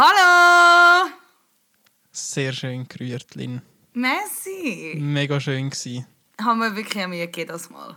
Hallo! 0.00 1.10
Sehr 2.12 2.52
schön 2.52 2.86
gerührt, 2.86 3.34
Lin. 3.34 3.62
Messi! 3.94 4.94
Mega 4.96 5.40
schön 5.40 5.70
gewesen. 5.70 6.06
Haben 6.40 6.60
wir 6.60 6.76
wirklich 6.76 7.04
Mühe 7.08 7.26
gegeben 7.26 7.48
das 7.48 7.68
Mal? 7.68 7.96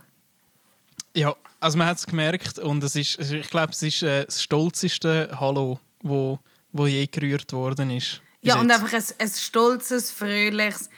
Ja, 1.14 1.36
also 1.60 1.78
man 1.78 1.86
hat 1.86 1.98
es 1.98 2.06
gemerkt 2.06 2.58
und 2.58 2.82
es 2.82 2.96
ist, 2.96 3.20
ich 3.20 3.48
glaube, 3.48 3.70
es 3.70 3.84
ist 3.84 4.02
äh, 4.02 4.24
das 4.24 4.42
stolzeste 4.42 5.30
Hallo, 5.38 5.78
wo, 6.00 6.40
wo 6.72 6.88
je 6.88 7.06
gerührt 7.06 7.52
worden 7.52 7.92
ist. 7.92 8.20
Ja, 8.40 8.58
und 8.58 8.68
einfach 8.72 8.92
ein, 8.92 9.04
ein 9.20 9.28
stolzes, 9.30 10.10
fröhliches 10.10 10.90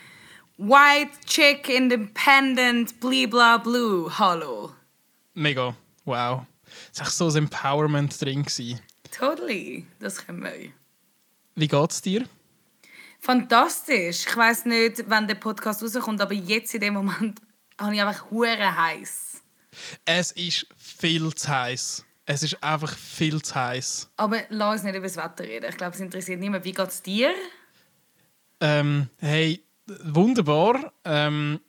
White 0.56 1.18
Chick 1.26 1.68
Independent 1.68 2.98
Blibla 2.98 3.58
Blue 3.58 4.10
Hallo. 4.18 4.72
Mega, 5.34 5.76
wow. 6.06 6.46
Es 6.94 7.00
war 7.00 7.10
so 7.10 7.28
ein 7.28 7.44
Empowerment 7.44 8.18
drin. 8.22 8.46
Totally, 9.10 9.84
das 9.98 10.24
können 10.24 10.42
wir. 10.42 10.72
Wie 11.54 11.68
geht's 11.68 12.02
dir? 12.02 12.24
Fantastisch. 13.20 14.26
Ich 14.26 14.36
weiß 14.36 14.66
nicht, 14.66 15.04
wann 15.06 15.26
der 15.26 15.36
Podcast 15.36 15.82
rauskommt, 15.82 16.20
aber 16.20 16.34
jetzt 16.34 16.74
in 16.74 16.80
dem 16.80 16.94
Moment 16.94 17.40
habe 17.80 17.94
ich 17.94 18.02
einfach 18.02 18.30
hure 18.30 18.76
heiß. 18.76 19.42
Es 20.04 20.32
ist 20.32 20.66
viel 20.76 21.32
zu 21.34 21.48
heiß. 21.48 22.04
Es 22.26 22.42
ist 22.42 22.62
einfach 22.62 22.96
viel 22.96 23.40
zu 23.42 23.54
heiß. 23.54 24.10
Aber 24.16 24.42
lass 24.48 24.74
uns 24.74 24.82
nicht 24.84 24.94
über 24.94 25.06
das 25.06 25.16
Wetter 25.16 25.44
reden. 25.44 25.66
Ich 25.68 25.76
glaube, 25.76 25.94
es 25.94 26.00
interessiert 26.00 26.40
niemand. 26.40 26.64
Wie 26.64 26.72
geht's 26.72 27.02
dir? 27.02 27.32
Ähm, 28.60 29.08
hey, 29.18 29.62
wunderbar. 29.86 30.92
Ähm, 31.04 31.60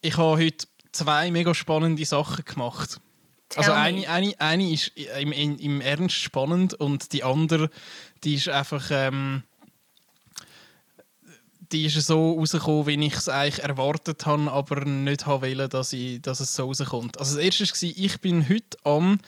ich 0.00 0.16
habe 0.16 0.42
heute 0.42 0.66
zwei 0.92 1.30
mega 1.30 1.54
spannende 1.54 2.04
Sachen 2.04 2.44
gemacht. 2.44 3.00
Also 3.56 3.72
Tell 3.72 3.92
me. 3.92 4.08
eine, 4.08 4.08
eine, 4.08 4.40
eine 4.40 4.70
ist 4.72 4.92
im, 5.18 5.32
im, 5.32 5.58
im 5.58 5.80
Ernst 5.80 6.16
spannend 6.16 6.74
und 6.74 7.12
die 7.12 7.22
andere, 7.22 7.70
die 8.24 8.34
ist 8.34 8.48
einfach, 8.48 8.86
ähm, 8.90 9.42
die 11.72 11.86
ist 11.86 12.06
so 12.06 12.38
rausgekommen, 12.38 12.86
wie 12.86 13.06
ich 13.06 13.14
es 13.14 13.28
eigentlich 13.28 13.62
erwartet 13.62 14.24
habe, 14.26 14.50
aber 14.50 14.84
nicht 14.84 15.26
habe 15.26 15.48
wollen, 15.48 15.68
dass, 15.68 15.92
ich, 15.92 16.22
dass 16.22 16.40
es 16.40 16.54
so 16.54 16.66
rauskommt. 16.66 17.18
Also 17.18 17.36
das 17.36 17.44
erste 17.44 17.64
war, 17.64 17.92
ich 17.96 18.20
bin 18.20 18.48
heute 18.48 18.78
am 18.84 19.18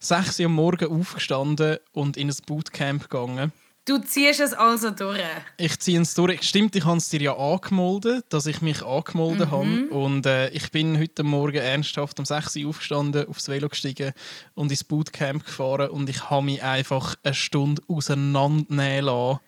6 0.00 0.40
Uhr 0.40 0.46
am 0.46 0.54
Morgen 0.54 1.00
aufgestanden 1.00 1.78
und 1.92 2.16
in 2.16 2.28
ein 2.28 2.36
Bootcamp 2.46 3.08
gegangen. 3.08 3.52
Du 3.86 3.98
ziehst 3.98 4.40
es 4.40 4.54
also 4.54 4.90
durch. 4.90 5.20
Ich 5.58 5.78
ziehe 5.78 6.00
es 6.00 6.14
durch. 6.14 6.42
Stimmt, 6.42 6.74
ich 6.74 6.86
habe 6.86 6.96
es 6.96 7.10
dir 7.10 7.20
ja 7.20 7.36
angemeldet, 7.36 8.24
dass 8.30 8.46
ich 8.46 8.62
mich 8.62 8.82
angemeldet 8.82 9.50
habe. 9.50 9.88
Und 9.90 10.24
äh, 10.24 10.48
ich 10.50 10.70
bin 10.70 10.98
heute 10.98 11.22
Morgen 11.22 11.58
ernsthaft 11.58 12.18
um 12.18 12.24
6 12.24 12.56
Uhr 12.56 12.70
aufgestanden, 12.70 13.28
aufs 13.28 13.46
Velo 13.46 13.68
gestiegen 13.68 14.14
und 14.54 14.70
ins 14.70 14.84
Bootcamp 14.84 15.44
gefahren. 15.44 15.90
Und 15.90 16.08
ich 16.08 16.30
habe 16.30 16.46
mich 16.46 16.62
einfach 16.62 17.14
eine 17.22 17.34
Stunde 17.34 17.82
auseinandernehmen 17.86 19.04
lassen. 19.04 19.40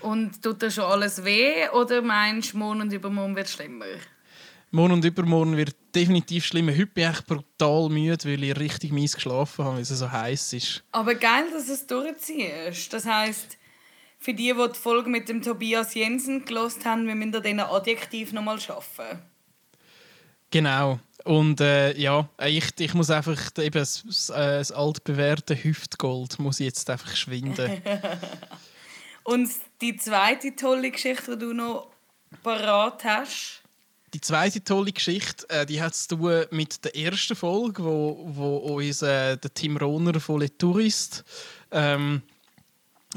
Und 0.00 0.42
tut 0.42 0.60
dir 0.60 0.72
schon 0.72 0.84
alles 0.84 1.24
weh 1.24 1.68
oder 1.68 2.02
meinst 2.02 2.54
du, 2.54 2.58
morgen 2.58 2.80
und 2.80 2.92
übermorgen 2.92 3.36
wird 3.36 3.46
es 3.46 3.52
schlimmer? 3.52 3.86
Morgen 4.72 4.94
und 4.94 5.04
übermorgen 5.04 5.56
wird 5.56 5.76
definitiv 5.94 6.44
schlimmer. 6.44 6.72
Heute 6.72 6.86
bin 6.86 7.04
ich 7.04 7.10
echt 7.10 7.26
brutal 7.26 7.88
müde, 7.90 8.24
weil 8.24 8.42
ich 8.42 8.58
richtig 8.58 8.90
mies 8.90 9.14
geschlafen 9.14 9.64
habe, 9.64 9.76
weil 9.76 9.82
es 9.82 9.90
so 9.90 10.10
heiß 10.10 10.52
ist. 10.54 10.82
Aber 10.90 11.14
geil, 11.14 11.44
dass 11.52 11.66
du 11.66 11.72
es 11.74 11.86
durchziehst. 11.86 12.92
Das 12.92 13.06
heisst, 13.06 13.56
für 14.24 14.32
die, 14.32 14.54
die 14.54 14.72
die 14.72 14.78
Folge 14.78 15.10
mit 15.10 15.28
dem 15.28 15.42
Tobias 15.42 15.92
Jensen 15.92 16.46
gelost 16.46 16.86
haben, 16.86 17.06
wir 17.06 17.14
müssen 17.14 17.34
an 17.34 17.42
diesen 17.42 17.60
Adjektiv 17.60 18.32
nochmal 18.32 18.58
arbeiten. 18.68 19.20
Genau. 20.50 20.98
Und 21.24 21.60
äh, 21.60 21.94
ja, 21.98 22.26
ich, 22.46 22.64
ich 22.78 22.94
muss 22.94 23.10
einfach 23.10 23.38
eben 23.58 23.78
das, 23.78 24.02
das, 24.06 24.30
äh, 24.30 24.58
das 24.58 24.72
altbewährte 24.72 25.62
Hüftgold 25.62 26.38
muss 26.38 26.58
jetzt 26.58 26.88
einfach 26.88 27.14
schwinden. 27.14 27.82
Und 29.24 29.50
die 29.82 29.96
zweite 29.96 30.56
tolle 30.56 30.90
Geschichte, 30.90 31.36
die 31.36 31.44
du 31.44 31.52
noch 31.52 31.90
parat 32.42 33.04
hast, 33.04 33.62
Die 34.14 34.20
zweite 34.22 34.64
tolle 34.64 34.92
Geschichte, 34.92 35.48
äh, 35.50 35.66
die 35.66 35.82
hat 35.82 35.94
zu 35.94 36.16
tun 36.16 36.44
mit 36.50 36.82
der 36.84 36.96
ersten 36.96 37.36
Folge, 37.36 37.84
wo, 37.84 38.24
wo 38.26 38.56
uns 38.56 39.02
äh, 39.02 39.36
der 39.36 39.52
Tim 39.52 39.76
Rohner 39.76 40.18
von 40.18 40.40
Le 40.40 40.56
Tourist, 40.56 41.24
ähm, 41.72 42.22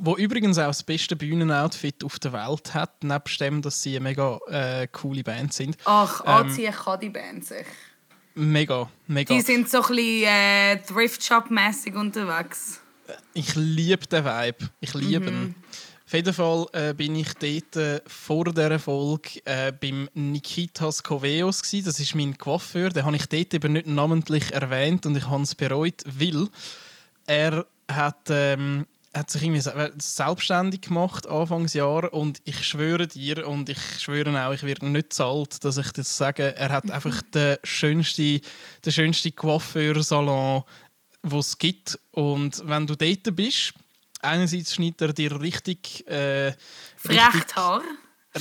wo 0.01 0.15
übrigens 0.15 0.57
auch 0.57 0.67
das 0.67 0.83
beste 0.83 1.15
Bühnenoutfit 1.15 2.03
auf 2.03 2.19
der 2.19 2.33
Welt 2.33 2.73
hat, 2.73 3.03
nebst 3.03 3.39
dem, 3.41 3.61
dass 3.61 3.81
sie 3.81 3.95
eine 3.97 4.01
mega 4.01 4.39
äh, 4.47 4.87
coole 4.87 5.23
Band 5.23 5.53
sind. 5.53 5.77
ach, 5.85 6.21
Ähm, 6.21 6.27
anziehen 6.27 6.73
kann 6.73 6.99
die 6.99 7.09
Band 7.09 7.45
sich. 7.45 7.65
Mega, 8.35 8.89
mega. 9.07 9.33
Die 9.33 9.41
sind 9.41 9.69
so 9.69 9.81
ein 9.81 9.87
bisschen 9.87 10.23
äh, 10.27 10.77
Thrift 10.83 11.23
Shop-mässig 11.23 11.95
unterwegs. 11.95 12.79
Ich 13.33 13.55
liebe 13.55 14.05
den 14.05 14.25
Vibe. 14.25 14.69
Ich 14.79 14.93
liebe 14.93 15.29
ihn. 15.29 15.55
Auf 16.05 16.13
jeden 16.13 16.33
Fall 16.33 16.65
äh, 16.71 16.93
bin 16.93 17.15
ich 17.15 17.33
dort 17.33 17.75
äh, 17.75 17.99
vor 18.07 18.45
dieser 18.45 18.79
Folge 18.79 19.41
äh, 19.43 19.71
beim 19.73 20.07
Nikitas 20.13 21.03
Koveos. 21.03 21.63
Gewesen. 21.63 21.85
Das 21.85 21.99
ist 21.99 22.15
mein 22.15 22.37
Coiffeur. 22.37 22.89
Den 22.89 23.05
habe 23.05 23.15
ich 23.15 23.25
dort 23.27 23.53
eben 23.53 23.73
nicht 23.73 23.87
namentlich 23.87 24.53
erwähnt 24.53 25.05
und 25.05 25.17
ich 25.17 25.27
habe 25.27 25.43
es 25.43 25.55
bereut, 25.55 26.03
weil 26.05 26.47
er 27.25 27.65
hat, 27.91 28.27
ähm, 28.29 28.85
hat 29.17 29.29
sich 29.29 29.43
irgendwie 29.43 29.61
se- 29.61 29.93
selbstständig 29.97 30.81
gemacht 30.81 31.27
Anfangsjahr 31.27 32.13
und 32.13 32.41
ich 32.45 32.65
schwöre 32.67 33.07
dir 33.07 33.47
und 33.47 33.69
ich 33.69 33.79
schwöre 33.99 34.45
auch, 34.45 34.53
ich 34.53 34.63
werde 34.63 34.87
nicht 34.87 35.13
zahlt, 35.13 35.63
dass 35.63 35.77
ich 35.77 35.91
das 35.91 36.15
sage. 36.17 36.55
Er 36.55 36.69
hat 36.69 36.89
einfach 36.91 37.21
den 37.33 37.57
schönsten, 37.63 38.41
den 38.85 38.91
schönsten 38.91 39.35
Coiffeursalon, 39.35 40.63
den 41.23 41.39
es 41.39 41.57
gibt. 41.57 41.99
Und 42.11 42.61
wenn 42.67 42.87
du 42.87 42.95
dort 42.95 43.35
bist, 43.35 43.73
einerseits 44.21 44.75
schneidet 44.75 45.01
er 45.01 45.13
dir 45.13 45.39
richtig, 45.39 46.07
äh, 46.07 46.53
Haar. 47.55 47.81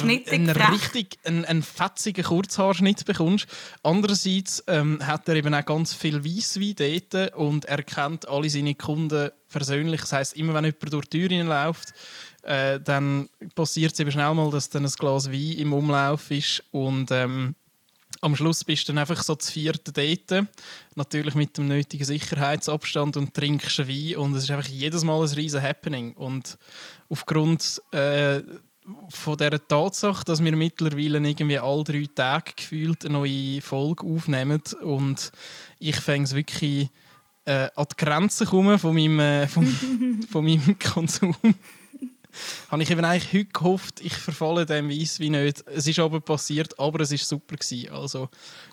Schnittig, 0.00 0.32
einen 0.32 0.50
richtig 0.50 1.18
einen, 1.24 1.44
einen 1.44 1.62
fetzigen 1.62 2.24
Kurzhaarschnitt 2.24 3.04
bekommst. 3.04 3.46
Andererseits 3.82 4.62
ähm, 4.66 5.04
hat 5.04 5.28
er 5.28 5.36
eben 5.36 5.54
auch 5.54 5.64
ganz 5.64 5.92
viel 5.94 6.24
Weisswein 6.24 6.74
dort 6.76 7.34
und 7.34 7.64
er 7.66 7.82
kennt 7.82 8.28
alle 8.28 8.50
seine 8.50 8.74
Kunden 8.74 9.30
persönlich. 9.50 10.00
Das 10.00 10.12
heisst, 10.12 10.36
immer 10.36 10.54
wenn 10.54 10.64
jemand 10.64 10.92
durch 10.92 11.06
die 11.06 11.20
Tür 11.20 11.28
hineinläuft, 11.28 11.92
äh, 12.42 12.80
dann 12.80 13.28
passiert 13.54 13.92
es 13.92 14.00
eben 14.00 14.12
schnell 14.12 14.34
mal, 14.34 14.50
dass 14.50 14.70
dann 14.70 14.84
ein 14.84 14.92
Glas 14.92 15.30
Wein 15.30 15.52
im 15.58 15.72
Umlauf 15.72 16.30
ist 16.30 16.62
und 16.70 17.10
ähm, 17.10 17.54
am 18.20 18.34
Schluss 18.34 18.64
bist 18.64 18.88
du 18.88 18.92
dann 18.92 18.98
einfach 18.98 19.22
so 19.22 19.34
das 19.34 19.50
vierte 19.50 19.92
Date. 19.92 20.46
Natürlich 20.94 21.34
mit 21.34 21.56
dem 21.58 21.68
nötigen 21.68 22.04
Sicherheitsabstand 22.04 23.16
und 23.16 23.34
trinkst 23.34 23.86
Wein. 23.86 24.16
Und 24.16 24.34
es 24.34 24.44
ist 24.44 24.50
einfach 24.50 24.68
jedes 24.68 25.04
Mal 25.04 25.22
ein 25.22 25.34
riesen 25.34 25.62
Happening. 25.62 26.12
Und 26.14 26.58
aufgrund 27.08 27.82
äh, 27.92 28.42
von 29.08 29.36
dieser 29.36 29.66
Tatsache, 29.66 30.24
dass 30.24 30.42
wir 30.42 30.54
mittlerweile 30.56 31.18
irgendwie 31.18 31.58
alle 31.58 31.84
drei 31.84 32.06
Tage 32.14 32.52
gefühlt 32.56 33.04
eine 33.04 33.14
neue 33.14 33.60
Folge 33.60 34.06
aufnehmen 34.06 34.62
und 34.82 35.32
ich 35.78 35.96
fange 35.96 36.24
es 36.24 36.34
wirklich 36.34 36.88
äh, 37.44 37.68
an 37.74 37.86
die 37.90 38.04
Grenzen 38.04 38.46
kommen 38.46 38.78
von 38.78 38.94
meinem, 38.94 39.20
äh, 39.20 39.48
von, 39.48 39.66
von 40.30 40.44
meinem 40.44 40.78
Konsum. 40.78 41.34
habe 42.70 42.82
ich 42.82 42.90
eben 42.90 43.04
eigentlich 43.04 43.32
heute 43.32 43.52
gehofft, 43.52 44.00
ich 44.00 44.14
verfalle 44.14 44.66
dem 44.66 44.90
Weisswein 44.90 45.32
nicht. 45.32 45.64
Es 45.66 45.86
ist 45.86 45.98
aber 45.98 46.20
passiert, 46.20 46.78
aber 46.78 47.00
es 47.00 47.10
war 47.10 47.18
super. 47.18 47.56
Gewesen. 47.56 47.90
Also, 47.90 48.28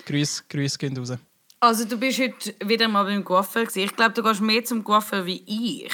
Grüße, 0.05 0.43
Grüße 0.49 0.77
gehen 0.77 0.97
raus. 0.97 1.13
Also 1.59 1.85
du 1.85 1.97
bist 1.97 2.19
heute 2.19 2.53
wieder 2.65 2.89
mal 2.89 3.05
beim 3.05 3.23
Coiffeur. 3.23 3.65
Ich 3.73 3.95
glaube, 3.95 4.13
du 4.13 4.21
gehst 4.21 4.41
mehr 4.41 4.65
zum 4.65 4.83
Coiffeur 4.83 5.25
wie 5.25 5.43
ich. 5.45 5.93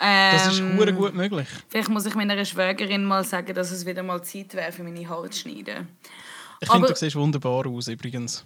Ähm, 0.00 0.32
Das 0.36 0.46
ist 0.52 0.62
hure 0.62 0.92
gut 0.92 1.14
möglich. 1.14 1.48
Vielleicht 1.68 1.88
muss 1.88 2.06
ich 2.06 2.14
meiner 2.14 2.44
Schwägerin 2.44 3.04
mal 3.04 3.24
sagen, 3.24 3.52
dass 3.54 3.70
es 3.72 3.84
wieder 3.84 4.02
mal 4.02 4.22
Zeit 4.22 4.54
wäre, 4.54 4.70
für 4.72 4.84
meine 4.84 5.08
Haare 5.08 5.28
zu 5.30 5.40
schneiden. 5.40 5.88
Ich 6.60 6.68
finde, 6.70 6.84
Aber- 6.86 6.94
du 6.94 6.98
siehst 6.98 7.16
wunderbar 7.16 7.66
aus 7.66 7.88
übrigens. 7.88 8.44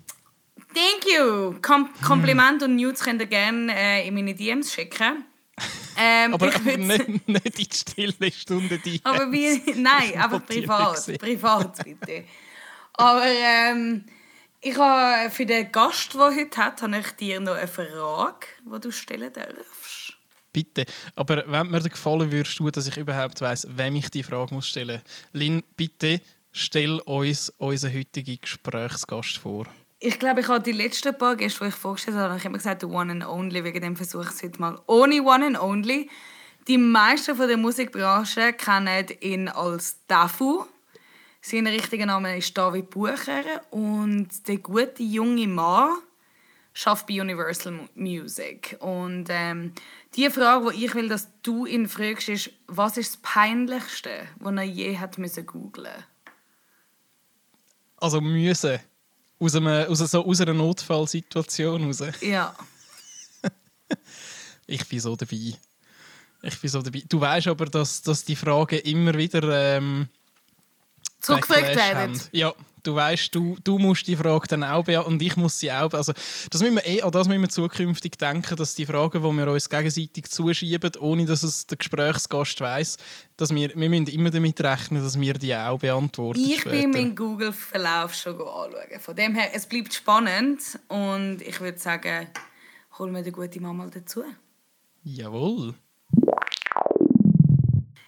Thank 0.74 1.04
you! 1.14 1.54
Kom 1.60 1.90
Kompliment 2.06 2.62
und 2.62 2.76
Nudes 2.76 3.00
könnt 3.00 3.20
ihr 3.20 3.26
gerne 3.26 3.74
äh, 3.76 4.08
in 4.08 4.14
meine 4.14 4.34
DMs 4.34 4.72
schicken. 4.72 5.24
Ähm, 5.94 6.32
Aber, 6.32 6.46
aber 6.46 6.76
nicht, 6.78 7.28
nicht 7.28 7.44
in 7.46 7.52
die 7.52 7.68
stille 7.70 8.32
Stunde 8.32 8.78
die. 8.78 8.98
Aber 9.04 9.30
wie, 9.30 9.62
nein, 9.76 10.14
ich 10.14 10.46
privat. 10.46 11.18
Privat, 11.18 11.84
bitte. 11.84 12.24
Aber 12.94 13.22
ähm, 13.26 14.06
ich 14.62 14.76
habe 14.78 15.30
für 15.30 15.44
den 15.44 15.70
Gast, 15.70 16.14
der 16.14 16.34
heute 16.34 16.56
hat, 16.56 16.80
habe 16.80 16.98
ich 16.98 17.10
dir 17.12 17.40
noch 17.40 17.54
eine 17.56 17.68
Frage, 17.68 18.46
die 18.64 18.80
du 18.80 18.90
stellen 18.90 19.30
darfst. 19.34 19.81
Bitte. 20.52 20.84
Aber 21.16 21.44
wenn 21.46 21.70
mir 21.70 21.80
gefallen 21.80 22.30
würdest 22.30 22.58
du, 22.58 22.70
dass 22.70 22.86
ich 22.86 22.96
überhaupt 22.96 23.40
weiss, 23.40 23.66
wem 23.70 23.96
ich 23.96 24.10
die 24.10 24.22
Frage 24.22 24.54
muss 24.54 24.68
stellen 24.68 25.00
muss. 25.02 25.12
Lin, 25.32 25.62
bitte 25.76 26.20
stell 26.52 26.98
uns 27.00 27.50
unseren 27.58 27.94
heutigen 27.94 28.38
Gesprächsgast 28.40 29.38
vor. 29.38 29.66
Ich 29.98 30.18
glaube, 30.18 30.40
ich 30.40 30.48
habe 30.48 30.60
die 30.62 30.72
letzten 30.72 31.16
paar 31.16 31.36
Gäste, 31.36 31.60
die 31.64 31.68
ich 31.68 31.74
vorgestellt 31.74 32.16
habe, 32.16 32.36
ich 32.36 32.44
immer 32.44 32.58
gesagt, 32.58 32.84
one 32.84 33.12
and 33.12 33.26
only, 33.26 33.62
wegen 33.64 33.80
dem 33.80 33.96
versuche 33.96 34.24
ich 34.24 34.30
es 34.30 34.42
heute 34.42 34.60
mal. 34.60 34.78
Ohne 34.86 35.22
one 35.22 35.46
and 35.46 35.60
only. 35.60 36.10
Die 36.68 36.76
meisten 36.78 37.34
von 37.36 37.48
der 37.48 37.56
Musikbranche 37.56 38.52
kennen 38.52 39.06
ihn 39.20 39.48
als 39.48 39.96
Dafu. 40.06 40.64
Sein 41.40 41.66
richtiger 41.66 42.06
Name 42.06 42.36
ist 42.36 42.56
David 42.56 42.90
Bucher 42.90 43.42
und 43.70 44.28
der 44.46 44.58
gute 44.58 45.02
junge 45.02 45.48
Mann 45.48 45.90
schafft 46.72 47.06
bei 47.06 47.20
Universal 47.20 47.72
Mu- 47.72 47.88
Music. 47.94 48.76
Und 48.80 49.26
ähm, 49.28 49.72
die 50.14 50.30
Frage, 50.30 50.72
die 50.72 50.84
ich 50.84 50.94
will, 50.94 51.08
dass 51.08 51.28
du 51.42 51.66
ihn 51.66 51.88
fragst, 51.88 52.28
ist, 52.28 52.50
was 52.66 52.96
ist 52.96 53.14
das 53.14 53.22
Peinlichste, 53.22 54.28
was 54.38 54.54
er 54.54 54.62
je 54.62 54.98
hat 54.98 55.18
müssen 55.18 55.46
googlen 55.46 56.04
Also 57.96 58.20
müssen. 58.20 58.78
Aus, 59.38 59.56
einem, 59.56 59.90
aus, 59.90 59.98
so, 59.98 60.24
aus 60.24 60.40
einer 60.40 60.54
Notfallsituation 60.54 61.84
raus. 61.84 62.02
Ja. 62.20 62.54
Ich 64.66 64.88
bin 64.88 65.00
so 65.00 65.16
dabei. 65.16 65.54
Ich 66.42 66.60
bin 66.60 66.70
so 66.70 66.80
dabei. 66.80 67.02
Du 67.06 67.20
weißt 67.20 67.48
aber, 67.48 67.66
dass, 67.66 68.00
dass 68.00 68.24
die 68.24 68.36
Fragen 68.36 68.78
immer 68.78 69.12
wieder 69.14 69.76
ähm, 69.76 70.08
Backlash 71.26 71.76
werden. 71.76 72.20
Ja, 72.32 72.54
du 72.82 72.94
weißt, 72.94 73.34
du, 73.34 73.56
du 73.62 73.78
musst 73.78 74.06
die 74.06 74.16
Frage 74.16 74.48
dann 74.48 74.64
auch 74.64 74.84
beantworten 74.84 75.14
und 75.14 75.22
ich 75.22 75.36
muss 75.36 75.58
sie 75.58 75.72
auch. 75.72 75.92
Also, 75.92 76.12
das 76.50 76.60
müssen 76.60 76.76
wir 76.76 76.86
eh, 76.86 77.02
an 77.02 77.10
das 77.10 77.28
müssen 77.28 77.42
wir 77.42 77.48
zukünftig 77.48 78.18
denken, 78.18 78.56
dass 78.56 78.74
die 78.74 78.86
Fragen, 78.86 79.22
die 79.22 79.36
wir 79.36 79.48
uns 79.48 79.68
gegenseitig 79.68 80.30
zuschieben, 80.30 80.92
ohne 81.00 81.26
dass 81.26 81.42
es 81.42 81.66
der 81.66 81.78
Gesprächsgast 81.78 82.60
weiß, 82.60 82.96
dass 83.36 83.54
wir, 83.54 83.70
wir 83.74 83.88
müssen 83.88 84.06
immer 84.08 84.30
damit 84.30 84.60
rechnen, 84.60 85.02
dass 85.02 85.18
wir 85.18 85.34
die 85.34 85.54
auch 85.54 85.78
beantworten. 85.78 86.40
Ich 86.40 86.60
später. 86.60 86.76
bin 86.76 86.90
meinen 86.90 87.16
Google-Verlauf 87.16 88.14
schon 88.14 88.34
anschauen. 88.34 89.00
Von 89.00 89.16
dem 89.16 89.34
her, 89.34 89.50
es 89.54 89.66
bleibt 89.66 89.94
spannend 89.94 90.60
und 90.88 91.42
ich 91.42 91.60
würde 91.60 91.78
sagen, 91.78 92.28
holen 92.98 93.14
wir 93.14 93.22
den 93.22 93.32
guten 93.32 93.62
Mann 93.62 93.76
mal 93.76 93.90
dazu. 93.90 94.22
Jawohl. 95.04 95.74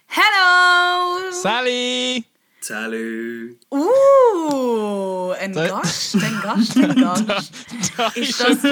Hello! 0.07 1.31
Sally! 1.31 2.23
Salut! 2.69 3.59
Uh, 3.71 5.33
ein 5.39 5.53
Da- 5.53 5.67
Gast, 5.67 6.15
ein 6.15 6.39
Gast, 6.41 6.75
ein 6.77 6.95
Gast. 7.27 7.51
Da 7.95 8.07
Ist 8.07 8.29
ist 8.31 8.41
das- 8.41 8.63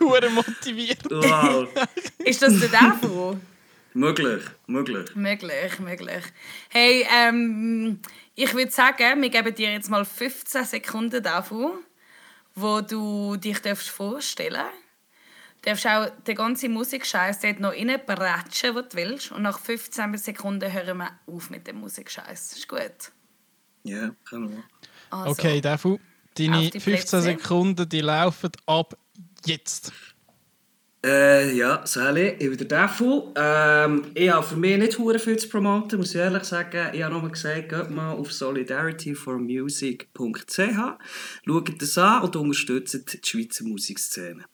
hure 0.00 0.30
motiviert. 0.30 1.04
Wow! 1.08 1.68
Ist 2.18 2.42
das 2.42 2.58
der 2.58 2.68
Davo? 2.70 3.38
möglich, 3.94 4.42
möglich. 4.66 5.14
möglich, 5.14 5.78
möglich. 5.78 6.24
Hey, 6.70 7.06
ähm, 7.08 8.00
ich 8.34 8.52
würde 8.52 8.72
sagen, 8.72 9.22
wir 9.22 9.30
geben 9.30 9.54
dir 9.54 9.70
jetzt 9.74 9.90
mal 9.90 10.04
15 10.04 10.64
Sekunden 10.64 11.22
Davo, 11.22 11.78
wo 12.56 12.80
du 12.80 13.36
dich 13.36 13.60
darfst 13.62 13.90
vorstellen 13.90 14.54
darfst. 14.54 14.74
Du 15.62 15.70
darfst 15.70 15.86
auch 15.86 16.10
den 16.26 16.34
ganzen 16.34 16.72
Musikscheiß 16.72 17.38
dort 17.38 17.60
noch 17.60 17.74
reinbretschen, 17.74 18.74
was 18.74 18.88
du 18.88 18.96
willst. 18.96 19.30
Und 19.30 19.42
nach 19.42 19.60
15 19.60 20.16
Sekunden 20.18 20.72
hören 20.72 20.96
wir 20.98 21.10
auf 21.28 21.48
mit 21.50 21.68
dem 21.68 21.76
Musikscheiß. 21.76 22.54
Ist 22.56 22.66
gut? 22.66 23.12
Ja, 23.84 24.10
können 24.28 24.50
wir. 24.50 24.64
Also, 25.10 25.30
Okay, 25.30 25.60
Defu, 25.60 25.98
deine 26.36 26.58
Auf 26.58 26.70
die 26.70 26.80
15 26.80 26.82
Plätze. 26.82 27.22
Sekunden 27.22 27.88
die 27.88 28.00
laufen 28.00 28.50
ab 28.66 28.96
jetzt. 29.44 29.92
Äh, 31.02 31.56
ja, 31.56 31.80
Sally, 31.86 32.36
ich 32.38 32.50
bin 32.50 32.58
der 32.68 32.86
Defo. 32.86 33.32
Ähm, 33.34 34.08
ich 34.12 34.30
habe 34.30 34.46
für 34.46 34.56
mich 34.56 34.76
nicht 34.76 34.98
hure 34.98 35.18
viel 35.18 35.38
zu 35.38 35.48
promoten, 35.48 35.98
muss 35.98 36.14
ich 36.14 36.20
ehrlich 36.20 36.44
sagen. 36.44 36.90
Ich 36.92 37.02
habe 37.02 37.18
nur 37.18 37.30
gesagt, 37.30 37.70
geht 37.70 37.90
mal 37.90 38.12
auf 38.12 38.30
solidarityformusic.ch, 38.30 40.58
schaut 41.46 41.82
das 41.82 41.98
an 41.98 42.22
und 42.22 42.36
unterstützt 42.36 43.14
die 43.14 43.20
Schweizer 43.26 43.64
Musikszene. 43.64 44.44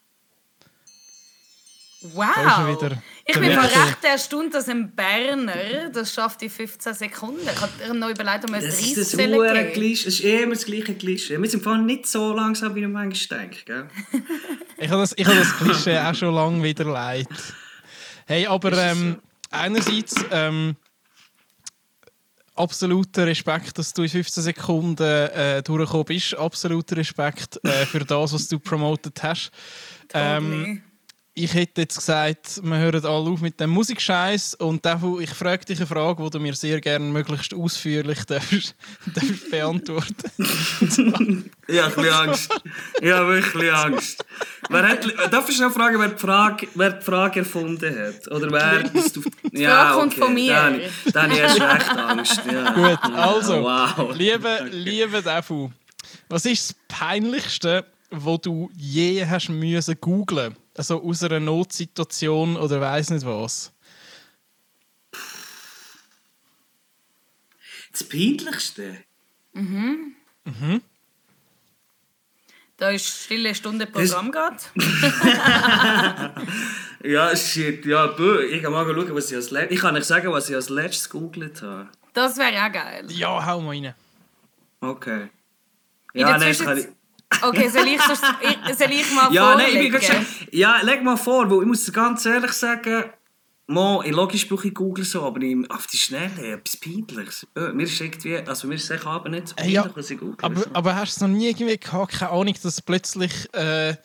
Wow! 2.02 2.68
Ist. 2.68 2.98
Ich 3.24 3.34
bin 3.34 3.54
mal 3.54 3.64
Wichtel. 3.64 3.82
recht 3.82 4.04
erstaunt, 4.04 4.54
dass 4.54 4.68
ein 4.68 4.94
Berner 4.94 5.88
das 5.92 6.12
schafft 6.12 6.42
in 6.42 6.50
15 6.50 6.94
Sekunden. 6.94 7.40
Ich 7.42 7.60
habe 7.60 7.98
noch 7.98 8.10
überlegt, 8.10 8.44
ob 8.44 8.52
wir 8.52 8.60
Das 8.60 8.76
30 8.76 8.86
ist 8.88 8.96
das 8.98 9.10
sollen 9.12 9.34
hure 9.34 9.52
geben. 9.52 9.72
Klischee. 9.72 10.04
Das 10.04 10.14
ist 10.14 10.24
immer 10.24 10.54
das 10.54 10.64
gleiche 10.66 10.94
Klischee. 10.94 11.40
Wir 11.40 11.50
sind 11.50 11.62
vor 11.62 11.72
allem 11.72 11.86
nicht 11.86 12.06
so 12.06 12.34
langsam, 12.34 12.74
wie 12.74 12.82
man 12.82 12.92
manchmal 12.92 13.40
denkt. 13.40 13.66
Gell? 13.66 13.88
Ich 14.78 14.90
habe 14.90 15.00
das, 15.00 15.14
ich 15.16 15.26
habe 15.26 15.38
das 15.38 15.56
Klischee 15.56 15.98
auch 15.98 16.14
schon 16.14 16.34
lange 16.34 16.62
wieder 16.62 16.84
leid. 16.84 17.26
Hey, 18.26 18.46
aber 18.46 18.72
ähm, 18.74 19.16
einerseits 19.50 20.14
ähm, 20.30 20.76
absoluter 22.54 23.26
Respekt, 23.26 23.78
dass 23.78 23.94
du 23.94 24.02
in 24.02 24.10
15 24.10 24.42
Sekunden 24.42 25.02
äh, 25.02 25.62
durchgekommen 25.62 26.04
bist. 26.04 26.36
Absoluter 26.36 26.98
Respekt 26.98 27.58
äh, 27.64 27.86
für 27.86 28.00
das, 28.00 28.34
was 28.34 28.48
du 28.48 28.58
promotet 28.58 29.22
hast. 29.22 29.50
Ähm. 30.12 30.82
Ich 31.38 31.52
hätte 31.52 31.82
jetzt 31.82 31.96
gesagt, 31.98 32.60
wir 32.62 32.78
hören 32.78 33.04
alle 33.04 33.30
auf 33.30 33.42
mit 33.42 33.60
dem 33.60 33.68
Musikscheiß 33.68 34.54
und 34.54 34.82
dafür, 34.86 35.20
ich 35.20 35.28
frage 35.28 35.66
dich 35.66 35.76
eine 35.76 35.86
Frage, 35.86 36.22
die 36.24 36.30
du 36.30 36.40
mir 36.40 36.54
sehr 36.54 36.80
gerne 36.80 37.04
möglichst 37.04 37.52
ausführlich 37.52 38.24
darfst, 38.26 38.74
darfst 39.14 39.50
beantworten. 39.50 40.14
Ich 41.68 41.80
habe 41.82 41.96
ein 41.96 42.02
bisschen 42.02 42.14
Angst. 42.14 42.60
Ich 43.02 43.10
habe 43.10 43.28
wirklich 43.28 43.72
Angst. 43.72 44.24
Wer 44.70 44.88
hat, 44.88 45.32
darf 45.32 45.48
ich 45.48 45.56
schnell 45.56 45.70
fragen, 45.70 45.98
wer 45.98 46.08
die 46.10 46.18
Frage, 46.18 46.68
wer 46.76 46.90
die 46.92 47.04
Frage 47.04 47.40
erfunden 47.40 47.92
hat? 47.98 48.30
Oder 48.30 48.52
wer 48.52 48.84
das 48.84 49.18
auf, 49.18 49.24
Die 49.52 49.64
Frage 49.66 49.98
kommt 49.98 50.14
von 50.14 50.32
mir. 50.32 50.54
Dann, 50.54 50.80
dann 51.12 51.22
habe 51.24 51.34
ich 51.34 51.40
erst 51.40 51.60
recht 51.60 51.90
Angst. 51.90 52.40
Ja. 52.50 52.70
Gut, 52.72 52.98
also, 53.12 53.62
Wow. 53.64 54.14
liebe, 54.16 54.68
liebe 54.70 55.20
Defu, 55.22 55.70
was 56.28 56.46
ist 56.46 56.70
das 56.70 56.76
Peinlichste, 56.98 57.84
wo 58.12 58.36
du 58.38 58.70
je 58.76 59.26
hast 59.26 59.48
müssen 59.48 59.96
googlen? 60.00 60.54
Also 60.76 61.02
aus 61.02 61.22
einer 61.22 61.40
Notsituation 61.40 62.56
oder 62.56 62.80
weiß 62.80 63.10
nicht 63.10 63.24
was? 63.24 63.72
Das 67.92 68.04
Peinlichste? 68.04 68.98
Da 72.76 72.90
ist 72.90 73.06
stille 73.24 73.54
Stunde 73.54 73.86
Programm 73.86 74.30
gerade. 74.30 74.56
Ja, 77.04 77.36
shit. 77.36 77.84
Ja, 77.86 78.06
bö. 78.08 78.42
Ich 78.46 78.62
kann 78.62 78.72
mal 78.72 78.84
schauen, 78.84 79.14
was 79.14 79.30
ich 79.30 79.36
als 79.36 79.50
letztes... 79.52 79.76
Ich 79.76 79.80
kann 79.80 79.94
nicht 79.94 80.06
sagen, 80.06 80.32
was 80.32 80.48
ich 80.48 80.56
als 80.56 80.70
letztes 80.70 81.08
gegoogelt 81.08 81.62
habe. 81.62 81.88
Das 82.12 82.36
wäre 82.36 82.66
auch 82.66 82.72
geil. 82.72 83.04
Ja, 83.10 83.46
hau 83.46 83.60
mal 83.60 83.76
rein. 83.76 83.94
Okay. 84.80 85.28
In 86.14 86.20
Ja, 86.22 86.30
der 86.30 86.38
nein, 86.38 86.48
das 86.48 86.58
kann 86.58 86.74
Zwischenzeit- 86.76 86.90
ich... 86.90 86.95
Okay, 87.42 87.68
soll 87.68 87.86
ich, 87.88 88.00
sonst, 88.00 88.24
ich, 88.40 88.76
soll 88.76 88.90
ich 88.90 89.12
mal 89.14 89.32
Ja, 89.32 89.54
nein, 89.56 89.66
ich 89.68 89.90
bin 89.90 90.00
vorlegen? 90.00 90.26
schon... 90.26 90.48
Ja, 90.52 90.80
leg 90.82 91.02
mal 91.02 91.16
vor, 91.16 91.50
weil 91.50 91.60
ich 91.60 91.66
muss 91.66 91.92
ganz 91.92 92.24
ehrlich 92.26 92.52
sagen... 92.52 93.04
Mo, 93.68 94.00
in 94.02 94.14
logisch 94.14 94.48
brauche 94.48 94.68
ich 94.68 94.74
Google 94.74 95.04
so, 95.04 95.24
aber 95.24 95.40
ich, 95.42 95.56
auf 95.70 95.88
die 95.88 95.96
Schnelle, 95.96 96.52
etwas 96.52 96.76
Peinliches. 96.76 97.44
Äh, 97.56 97.72
Mir 97.72 97.82
ist 97.82 98.00
irgendwie... 98.00 98.36
Also 98.36 98.68
mir 98.68 98.76
ist 98.76 98.84
es 98.84 98.90
nicht 98.90 99.02
so 99.02 99.10
Äh, 99.10 99.38
peinlich, 99.56 99.74
ja, 99.74 99.90
was 99.92 100.10
ich 100.10 100.18
google. 100.20 100.36
Aber, 100.40 100.60
so. 100.60 100.70
aber 100.72 100.94
hast 100.94 101.20
du 101.20 101.24
es 101.24 101.28
noch 101.28 101.36
nie 101.36 101.48
irgendwie 101.48 101.76
gehabt, 101.76 102.12
keine 102.12 102.30
Ahnung, 102.30 102.54
dass 102.62 102.80
plötzlich, 102.80 103.32
äh, 103.54 103.96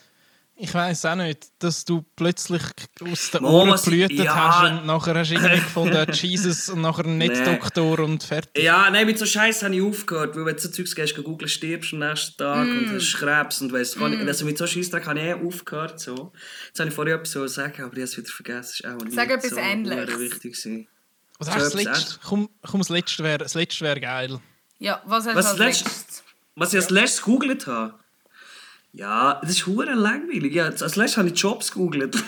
ich 0.64 0.74
weiß 0.74 1.06
auch 1.06 1.16
nicht, 1.16 1.48
dass 1.60 1.84
du 1.86 2.04
plötzlich 2.16 2.62
aus 3.02 3.32
den 3.32 3.42
Mo, 3.42 3.50
Ohren 3.62 3.72
geblutet 3.76 4.12
ja. 4.26 4.36
hast 4.36 4.72
und 4.72 4.86
nachher 4.86 5.16
hast 5.16 5.32
du 5.32 5.36
irgendwie 5.36 5.56
gefunden, 5.60 6.12
Jesus 6.14 6.70
und 6.70 6.82
nachher 6.82 7.04
nicht 7.08 7.34
Nee. 7.36 7.58
Doktor 7.58 8.00
und 8.00 8.24
fertig. 8.24 8.64
Ja, 8.64 8.90
nein, 8.92 9.06
mit 9.08 9.18
so 9.18 9.26
Scheiß 9.26 9.64
habe 9.64 9.76
ich 9.76 9.82
aufgehört, 9.82 10.36
weil 10.36 10.46
wenn 10.46 10.56
du 10.56 10.62
so 10.62 10.70
Zeugs 10.70 10.94
gehst, 10.96 11.16
geh 11.16 11.24
googeln, 11.24 11.50
stirbst 11.50 11.94
am 11.94 12.00
nächsten 12.00 12.38
Tag 12.38 12.68
Mm. 12.68 12.78
und 12.78 12.94
hast 12.96 13.14
Krebs 13.18 13.62
und 13.62 13.74
weiss, 13.74 13.96
mm. 13.96 14.04
also 14.28 14.46
mit 14.46 14.58
so 14.58 14.68
Scheiß 14.68 14.92
habe 14.94 15.20
ich 15.20 15.26
eh 15.26 15.34
aufgehört. 15.34 16.00
So. 16.00 16.32
Jetzt 16.68 16.80
habe 16.80 16.90
ich 16.90 16.96
vorher 16.96 17.16
etwas 17.16 17.32
so 17.32 17.48
sagen, 17.48 17.84
aber 17.84 17.94
ich 17.94 18.00
habe 18.00 18.02
es 18.04 18.18
wieder 18.18 18.30
vergessen. 18.30 18.62
Das 18.62 18.80
ist 18.80 18.86
auch 18.86 19.04
nicht 19.06 19.14
Sag 19.16 19.30
etwas 19.32 19.50
so 19.50 19.58
Ähnliches. 19.58 20.20
wichtig 20.20 20.42
gewesen. 20.54 20.88
Was 21.40 21.50
hast 21.50 21.58
du 21.58 21.64
das 21.64 21.72
So 21.72 21.78
letzte? 21.90 22.20
Komm, 22.24 22.50
komm 22.62 22.80
das 22.82 22.90
letzte 22.90 23.24
wäre 23.24 23.46
wär 23.50 24.00
geil. 24.00 24.40
Ja, 24.78 25.02
was 25.06 25.26
hast 25.26 25.36
Was 25.36 25.46
du 25.46 25.52
als 25.52 25.60
letzt- 25.60 25.84
letztes? 25.86 26.24
Was 26.56 26.74
ich 26.74 26.80
als 26.82 26.90
letztes 26.92 27.24
gegoogelt 27.24 27.66
habe? 27.68 27.96
Ja, 28.94 29.40
das 29.42 29.52
ist 29.52 29.68
hure 29.68 29.94
langweilig. 29.94 30.54
Ja, 30.54 30.66
als 30.66 30.96
letztes 30.96 31.18
habe 31.18 31.30
ich 31.30 31.40
Jobs 31.40 31.72
gegoogelt. 31.72 32.16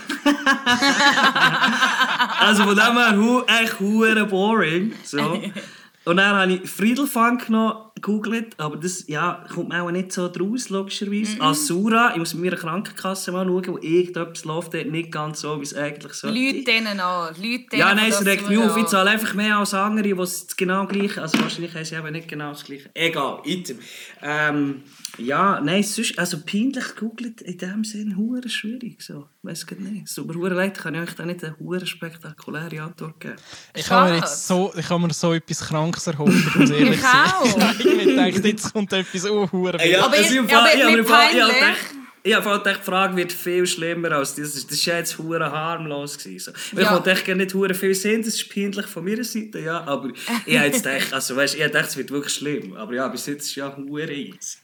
also 2.40 2.64
von 2.64 2.76
dem 2.76 2.98
her 2.98 3.18
hu 3.18 3.42
echt 3.42 3.80
hure 3.80 4.26
boring. 4.26 4.94
So. 5.04 5.42
Und 6.06 6.18
dann 6.18 6.36
habe 6.36 6.54
ich 6.54 6.70
Friedelfunk 6.70 7.50
noch 7.50 7.93
gegoogelt, 8.04 8.60
aber 8.60 8.78
das 8.78 9.08
ja, 9.08 9.46
kommt 9.54 9.70
mir 9.70 9.82
auch 9.82 9.90
nicht 9.90 10.12
so 10.12 10.28
draus, 10.28 10.70
logischerweise. 10.70 11.40
Asura, 11.42 12.12
ich 12.12 12.18
muss 12.18 12.34
mit 12.34 12.44
meiner 12.44 12.58
Krankenkasse 12.58 13.32
mal 13.32 13.46
schauen, 13.46 13.68
wo 13.68 13.78
irgendetwas 13.80 14.44
läuft 14.46 14.74
dort 14.74 14.88
nicht 14.92 15.12
ganz 15.12 15.42
so, 15.42 15.58
wie 15.60 15.64
es 15.64 15.74
eigentlich 15.74 16.14
sollte. 16.14 16.38
Leute 16.38 16.64
denen 16.64 17.00
an. 17.00 17.34
Leute 17.36 17.42
denen 17.72 17.80
Ja, 17.80 17.96
nein, 17.96 18.10
es 18.12 18.26
regt 18.26 18.48
mich 18.48 18.58
auf. 18.60 18.78
Ich 18.78 18.86
zahle 18.88 19.12
einfach 19.12 19.34
mehr 19.34 19.58
als 19.58 19.74
andere, 19.74 20.04
die 20.04 20.12
es 20.22 20.56
genau 20.56 20.86
gleich 20.86 21.18
Also 21.18 21.40
wahrscheinlich 21.40 21.74
haben 21.74 21.86
sie 21.86 21.96
eben 21.96 22.12
nicht 22.12 22.28
genau 22.28 22.50
das 22.50 22.64
gleiche. 22.66 22.90
Egal, 22.94 23.40
item. 23.46 23.80
Ähm, 24.22 24.84
ja, 25.18 25.62
nein, 25.62 25.84
sonst, 25.84 26.18
also 26.18 26.40
peinlich 26.40 26.96
googelt 26.96 27.42
in 27.42 27.58
dem 27.58 27.84
Sinn 27.84 28.18
hure 28.18 28.50
schwierig. 28.50 29.02
So. 29.02 29.28
Ich 29.44 29.50
weiß 29.50 29.68
gar 29.68 29.78
nicht. 29.80 30.18
Mir 30.18 30.36
hure 30.36 30.54
leid, 30.56 30.78
kann 30.78 30.96
ich 30.96 31.02
euch 31.02 31.16
da 31.16 31.26
nicht 31.26 31.44
eine 31.44 31.56
hure 31.60 31.86
spektakuläre 31.86 32.82
Antwort 32.82 33.20
geben. 33.20 33.36
Ich 33.76 33.90
habe 33.92 34.12
mir 34.12 34.18
jetzt 34.18 34.48
so, 34.48 34.74
ich 34.76 34.90
habe 34.90 35.06
mir 35.06 35.14
so 35.14 35.34
etwas 35.34 35.60
Krankes 35.60 36.08
erhofft, 36.08 36.34
ich 36.34 36.56
muss 36.56 36.70
ehrlich 36.72 36.96
Ich 36.96 37.02
sein. 37.02 37.30
auch. 37.30 37.74
ich 38.00 38.16
dachte, 38.16 38.48
jetzt 38.48 38.74
kommt 38.74 38.94
etwas 38.94 39.26
oh, 39.30 39.50
hure 39.52 39.80
Ey, 39.80 39.92
ja. 39.94 40.06
Aber, 40.06 40.20
ich, 40.20 40.28
Fall- 40.28 40.46
ich 40.46 40.54
habe 40.84 41.04
Fall- 41.04 41.30
ich 41.32 41.36
gedacht- 41.36 41.78
Ich 42.26 42.34
habe 42.34 42.46
die 42.66 42.84
Frage 42.86 43.18
wird 43.18 43.34
viel 43.34 43.68
schlimmer 43.68 44.14
als 44.14 44.36
das. 44.36 44.66
Das 44.66 44.86
ja 44.86 44.98
jetzt 44.98 45.18
hure 45.18 45.52
harmlos 45.52 46.18
gewesen. 46.18 46.54
So. 46.54 46.78
Ich 46.78 46.84
Ja. 46.86 46.94
wollte 46.94 47.12
echt 47.12 47.26
gar 47.26 47.36
nicht 47.36 47.54
hure 47.54 47.74
viel 47.74 47.94
sehen, 47.94 48.24
das 48.24 48.36
ist 48.36 48.48
peinlich 48.50 48.86
von 48.86 49.04
meiner 49.04 49.26
Seite, 49.26 49.60
ja. 49.60 49.82
Aber 49.84 50.08
ich 50.46 50.58
habe 50.58 50.68
jetzt 50.68 50.84
gedacht, 50.86 51.12
also 51.14 51.36
weißt, 51.36 51.56
ich 51.56 51.62
habe 51.62 51.72
gedacht, 51.74 51.90
es 51.90 51.98
wird 51.98 52.12
wirklich 52.12 52.34
schlimm. 52.34 52.78
Aber 52.78 52.94
ja, 52.94 53.10
bis 53.10 53.26
jetzt 53.26 53.44
ist 53.44 53.50
es 53.50 53.56
ja 53.56 53.76
hure 53.76 54.10
easy. 54.14 54.58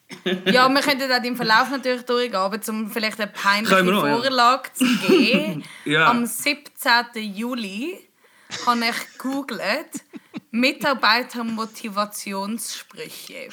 Ja, 0.46 0.70
wir 0.70 0.80
könnten 0.82 1.12
auch 1.12 1.24
im 1.24 1.36
Verlauf 1.36 1.70
natürlich 1.70 2.04
durchgehen, 2.04 2.36
aber 2.36 2.60
um 2.70 2.90
vielleicht 2.90 3.20
eine 3.20 3.30
peinliche 3.32 3.84
noch, 3.84 4.06
ja. 4.06 4.16
Vorlage 4.18 4.70
zu 4.74 4.86
geben. 5.08 5.64
Ja. 5.86 6.10
Am 6.12 6.26
17. 6.26 6.64
Juli 7.36 7.98
habe 8.66 8.80
ich 8.86 9.18
gegoogelt 9.18 9.62
Mitarbeitermotivationssprüche. 10.52 13.50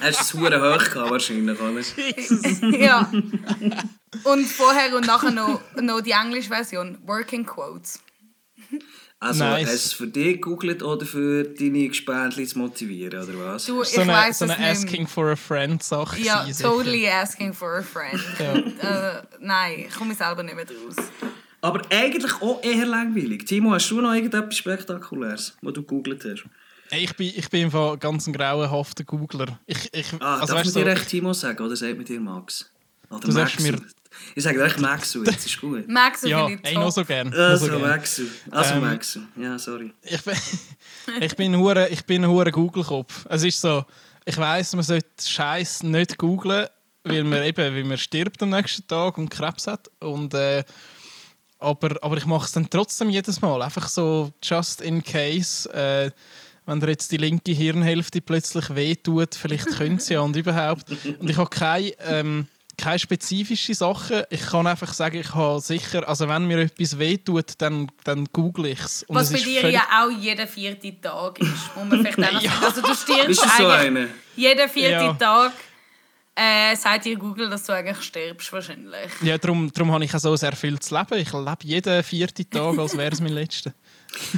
Hast 0.00 0.20
du 0.34 0.34
es 0.34 0.34
hure 0.34 0.60
hoch 0.60 0.84
gehabt 0.90 1.10
wahrscheinlich, 1.10 1.58
oder? 1.60 1.80
ja. 2.78 3.10
Und 4.24 4.46
vorher 4.46 4.94
und 4.96 5.06
nachher 5.06 5.30
noch, 5.30 5.60
noch 5.80 6.00
die 6.00 6.10
englische 6.12 6.48
Version, 6.48 6.98
Working 7.06 7.44
Quotes. 7.46 8.00
Also 9.22 9.44
Nice. 9.44 9.66
hast 9.66 9.70
du 9.70 9.74
es 9.74 9.92
für 9.92 10.06
dich 10.06 10.36
gegoogelt 10.36 10.82
oder 10.82 11.04
für 11.04 11.44
deine 11.44 11.88
Gespendli 11.88 12.46
zu 12.46 12.58
motivieren, 12.58 13.22
oder 13.22 13.52
was? 13.52 13.66
Du, 13.66 13.84
So 13.84 13.96
ich 13.96 14.00
eine, 14.00 14.12
weiß 14.14 14.38
so 14.38 14.46
es 14.46 14.50
eine 14.52 14.66
nicht. 14.66 14.78
Asking 14.78 15.06
for 15.06 15.32
a 15.32 15.36
Friend 15.36 15.82
Sache. 15.82 16.18
Ja, 16.22 16.46
totally 16.58 17.06
asking 17.06 17.52
for 17.52 17.76
a 17.76 17.82
friend. 17.82 18.18
Ja. 18.38 18.54
Äh, 19.18 19.22
nein, 19.40 19.84
ich 19.88 19.94
komme 19.94 20.14
selber 20.14 20.42
nicht 20.42 20.56
mehr 20.56 20.64
draus. 20.64 20.96
Aber 21.62 21.82
eigentlich 21.90 22.32
auch 22.40 22.62
eher 22.62 22.86
langweilig. 22.86 23.44
Timo, 23.46 23.72
hast 23.72 23.90
du 23.90 24.00
noch 24.00 24.14
irgendetwas 24.14 24.56
Spektakuläres, 24.56 25.56
was 25.60 25.72
du 25.74 25.82
gegoogelt 25.82 26.24
hast? 26.24 26.44
Hey, 26.90 27.04
Ich 27.04 27.14
bin, 27.14 27.32
ich 27.36 27.48
bin 27.50 27.62
im 27.64 27.70
Fall 27.70 27.98
ganz 27.98 28.26
ein 28.26 28.32
grauenhafter 28.32 29.04
Googler. 29.04 29.58
Ich, 29.66 29.88
ich, 29.92 30.06
Ah, 30.20 30.40
also, 30.40 30.54
darf 30.54 30.64
man 30.64 30.74
dir 30.74 30.80
so, 30.84 30.86
echt 30.86 31.08
Timo 31.08 31.32
sagen, 31.32 31.62
oder 31.64 31.76
sagt 31.76 31.96
man 31.96 32.04
dir 32.04 32.20
Max? 32.20 32.68
Oder 33.10 33.20
Du 33.20 33.30
sagst 33.32 33.60
Maxu? 33.60 33.72
mir- 33.72 33.82
Ich 34.34 34.42
sage 34.42 34.64
echt 34.64 34.80
Maxu, 34.80 35.22
jetzt 35.24 35.46
ist 35.46 35.60
gut. 35.60 35.86
Max 35.88 36.22
ja, 36.22 36.46
finde 36.48 36.68
ich 36.68 36.74
noch 36.74 36.90
so 36.90 37.04
gern. 37.04 37.32
Also 37.32 37.66
so. 37.66 37.78
Maxu. 37.78 38.22
Also 38.50 38.74
Ähm, 38.74 38.80
Maxu. 38.80 39.20
Ja, 39.36 39.58
sorry. 39.58 39.92
Ich 40.02 40.22
bin, 40.22 40.34
ich 41.20 41.36
bin 41.36 41.54
ein 41.54 41.60
hure- 41.60 41.88
ich 41.90 42.04
bin 42.04 42.24
ein 42.24 42.30
hure 42.30 42.50
Google-Kopf. 42.50 43.26
Es 43.28 43.44
ist 43.44 43.60
so, 43.60 43.84
ich 44.24 44.36
weiss, 44.36 44.74
man 44.74 44.82
sollte 44.82 45.06
Scheiß 45.24 45.84
nicht 45.84 46.18
googlen, 46.18 46.66
weil 47.04 47.22
man 47.24 47.42
eben, 47.44 47.74
weil 47.74 47.84
man 47.84 47.98
stirbt 47.98 48.42
am 48.42 48.50
nächsten 48.50 48.86
Tag 48.88 49.16
und 49.16 49.28
Krebs 49.30 49.66
hat. 49.68 49.88
Und, 50.00 50.34
äh, 50.34 50.64
aber, 51.60 51.96
aber 52.02 52.16
ich 52.16 52.26
mache 52.26 52.46
es 52.46 52.52
dann 52.52 52.68
trotzdem 52.68 53.10
jedes 53.10 53.40
Mal. 53.40 53.62
Einfach 53.62 53.88
so, 53.88 54.32
just 54.42 54.80
in 54.80 55.02
case. 55.02 55.72
Äh, 55.72 56.10
wenn 56.66 56.80
dir 56.80 56.88
jetzt 56.88 57.10
die 57.10 57.16
linke 57.16 57.52
Hirnhälfte 57.52 58.20
plötzlich 58.20 58.74
wehtut, 58.74 59.34
vielleicht 59.34 59.66
könnte 59.76 60.02
sie 60.02 60.14
ja 60.14 60.20
und 60.20 60.36
überhaupt. 60.36 60.84
Und 61.18 61.28
ich 61.28 61.36
habe 61.36 61.50
keine, 61.50 61.92
ähm, 62.06 62.46
keine 62.78 62.98
spezifische 62.98 63.74
Sachen. 63.74 64.22
Ich 64.30 64.42
kann 64.42 64.66
einfach 64.66 64.92
sagen, 64.92 65.18
ich 65.18 65.34
habe 65.34 65.60
sicher, 65.60 66.08
also 66.08 66.28
wenn 66.28 66.46
mir 66.46 66.60
etwas 66.60 66.98
wehtut, 66.98 67.54
dann, 67.58 67.90
dann 68.04 68.26
google 68.32 68.66
ich 68.66 68.80
es. 68.80 69.04
Was 69.08 69.32
bei 69.32 69.38
dir 69.38 69.68
ja 69.70 69.82
auch 70.00 70.10
jeden 70.10 70.46
vierten 70.46 71.00
Tag 71.00 71.40
ist. 71.40 71.50
Muss 71.74 71.88
man 71.88 72.06
vielleicht 72.06 72.36
auch 72.36 72.42
Ja. 72.42 72.52
Also 72.64 72.82
du 72.82 72.94
stirbst 72.94 73.44
so 73.58 73.66
eigentlich 73.66 74.08
jeden 74.36 74.68
vierten 74.68 74.92
Ja. 74.92 75.12
Tag. 75.14 75.52
Äh, 76.42 76.74
sagt 76.74 77.04
dir 77.04 77.18
Google, 77.18 77.50
dass 77.50 77.64
du 77.64 77.74
eigentlich 77.74 78.00
stirbst 78.00 78.50
wahrscheinlich. 78.50 79.10
Ja, 79.20 79.36
darum, 79.36 79.70
darum 79.74 79.92
habe 79.92 80.04
ich 80.06 80.14
auch 80.14 80.20
so 80.20 80.34
sehr 80.36 80.56
viel 80.56 80.78
zu 80.78 80.94
leben. 80.94 81.18
Ich 81.18 81.32
lebe 81.34 81.64
jeden 81.64 82.02
vierten 82.02 82.48
Tag, 82.48 82.78
als 82.78 82.96
wäre 82.96 83.12
es 83.12 83.20
mein 83.20 83.34
letzter. 83.34 83.74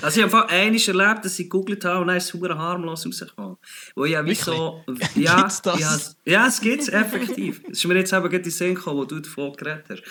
Also 0.00 0.20
ich 0.20 0.26
habe 0.26 0.48
einmal 0.48 0.80
erlebt, 0.80 1.24
dass 1.24 1.38
ich 1.38 1.48
gegoogelt 1.48 1.84
habe 1.84 2.00
und 2.00 2.08
dann 2.08 2.16
ist 2.16 2.34
es 2.34 2.42
harmlos 2.42 3.06
rausgekommen. 3.06 3.51
Wo 3.94 4.04
ja 4.04 4.24
wie 4.24 4.34
so... 4.34 4.84
Ja? 5.14 5.48
Ja, 5.64 5.98
ja, 6.24 6.46
es 6.46 6.60
gibt 6.60 6.82
es 6.82 6.88
effektiv. 6.88 7.60
Es 7.70 7.78
ist 7.78 7.84
mir 7.86 7.96
jetzt 7.96 8.12
eben 8.12 8.22
gerade 8.22 8.36
in 8.36 8.42
den 8.42 8.52
Sinn 8.52 8.74
gekommen, 8.74 8.98
wo 8.98 9.04
du 9.04 9.20
davon 9.20 9.52
geredet 9.52 9.84
hast. 9.88 10.02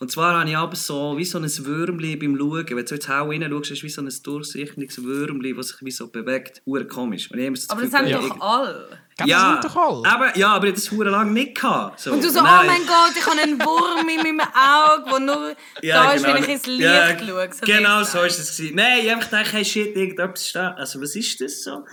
Und 0.00 0.10
zwar 0.10 0.38
habe 0.38 0.48
ich 0.48 0.56
aber 0.56 0.76
so 0.76 1.16
wie 1.16 1.24
so 1.24 1.38
ein 1.38 1.44
Würmli 1.44 2.16
beim 2.16 2.36
Schauen. 2.36 2.66
Wenn 2.68 2.84
du 2.84 2.94
jetzt 2.94 3.08
Hau 3.08 3.28
rein 3.28 3.42
schaust, 3.48 3.70
ist 3.70 3.78
es 3.78 3.82
wie 3.82 3.88
so 3.88 4.02
ein 4.02 4.12
durchsichtiges 4.22 5.02
Würmli, 5.02 5.54
das 5.54 5.68
sich 5.68 5.82
wie 5.82 5.90
so 5.90 6.08
bewegt. 6.08 6.62
Hure 6.66 6.86
komisch. 6.86 7.30
Und 7.30 7.38
ich 7.38 7.46
habe 7.46 7.46
immer 7.46 7.56
so 7.56 7.72
Aber 7.72 7.82
das 7.82 7.92
haben 7.92 8.06
ja, 8.06 8.20
doch 8.20 8.40
alle. 8.40 8.98
Ja, 9.26 9.54
das 9.54 9.62
sind 9.62 9.64
doch 9.64 9.76
alle. 9.76 10.08
aber, 10.08 10.38
ja, 10.38 10.48
aber 10.48 10.66
ich 10.66 10.72
habe 10.72 10.80
das 10.80 10.90
hure 10.90 11.10
lang 11.10 11.32
nicht 11.32 11.54
gehabt. 11.54 12.00
So. 12.00 12.12
Und 12.12 12.24
du 12.24 12.30
so, 12.30 12.40
Nein. 12.40 12.60
oh 12.62 12.66
mein 12.66 12.86
Gott, 12.86 13.12
ich 13.16 13.26
habe 13.26 13.40
einen 13.40 13.60
Wurm 13.60 14.08
in 14.08 14.16
meinem 14.16 14.40
Auge, 14.40 15.10
der 15.10 15.20
nur 15.20 15.56
da 15.82 16.12
ist, 16.12 16.24
wenn 16.24 16.36
ich 16.36 16.48
ins 16.48 16.66
Licht 16.66 16.80
Ja, 16.80 17.18
schaue. 17.18 17.48
So 17.52 17.66
genau 17.66 18.02
so 18.04 18.18
war 18.18 18.26
es. 18.26 18.58
Nein, 18.72 19.00
ich 19.02 19.10
habe 19.10 19.16
einfach 19.16 19.30
gedacht, 19.30 19.52
hey 19.52 19.64
shit, 19.64 19.96
irgendetwas 19.96 20.46
ist 20.46 20.54
da. 20.54 20.72
Also 20.72 21.00
was 21.00 21.14
ist 21.16 21.40
das 21.40 21.62
so? 21.62 21.84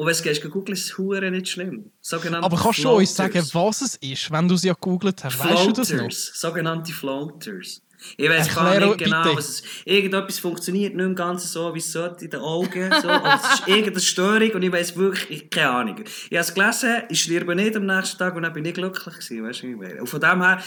Und 0.00 0.06
wenn 0.06 0.16
du 0.16 0.22
gehst 0.22 0.42
googeln, 0.50 0.72
ist 0.72 0.98
es 0.98 1.30
nicht 1.30 1.48
schlimm. 1.50 1.90
Sogenannte 2.00 2.46
Aber 2.46 2.56
kannst 2.56 2.82
du 2.82 2.88
uns 2.88 3.14
sagen, 3.14 3.32
Floaters. 3.32 3.54
was 3.54 3.82
es 3.82 3.96
ist, 3.96 4.30
wenn 4.30 4.48
du 4.48 4.54
es 4.54 4.64
ja 4.64 4.72
gegoogelt 4.72 5.22
hast? 5.22 5.38
Weißt 5.38 5.66
du 5.66 5.72
das 5.72 5.90
noch? 5.90 5.98
Floaters, 5.98 6.32
sogenannte 6.36 6.92
Floaters. 6.94 7.82
Ich 8.16 8.30
weiß 8.30 8.54
gar 8.54 8.80
nicht 8.80 8.96
genau, 8.96 9.22
bitte. 9.24 9.36
was 9.36 9.48
es 9.50 9.60
ist. 9.60 9.66
Irgendetwas 9.84 10.38
funktioniert 10.38 10.94
nicht 10.94 11.04
im 11.04 11.14
Ganzen 11.14 11.48
so, 11.48 11.74
wie 11.74 11.80
es 11.80 11.92
sollte 11.92 12.24
in 12.24 12.30
den 12.30 12.40
Augen. 12.40 12.90
So. 13.02 13.10
Aber 13.10 13.34
es 13.34 13.60
ist 13.60 13.68
irgendeine 13.68 14.00
Störung 14.00 14.50
und 14.52 14.62
ich 14.62 14.72
weiß 14.72 14.96
wirklich, 14.96 15.30
ich, 15.30 15.50
keine 15.50 15.68
Ahnung. 15.68 15.96
Ich 16.30 16.38
habe 16.38 16.48
es 16.48 16.54
gelesen, 16.54 17.02
ich 17.10 17.20
sterbe 17.20 17.54
nicht 17.54 17.76
am 17.76 17.84
nächsten 17.84 18.16
Tag 18.16 18.34
und 18.36 18.44
dann 18.44 18.54
bin 18.54 18.64
ich 18.64 18.72
glücklich 18.72 19.14
gewesen. 19.16 19.44
Weißt 19.44 19.62
du, 19.62 19.66
wie 19.66 19.72
ich 19.72 19.76
meine? 19.76 20.00
Und 20.00 20.06
von 20.06 20.20
dem 20.20 20.42
her, 20.42 20.62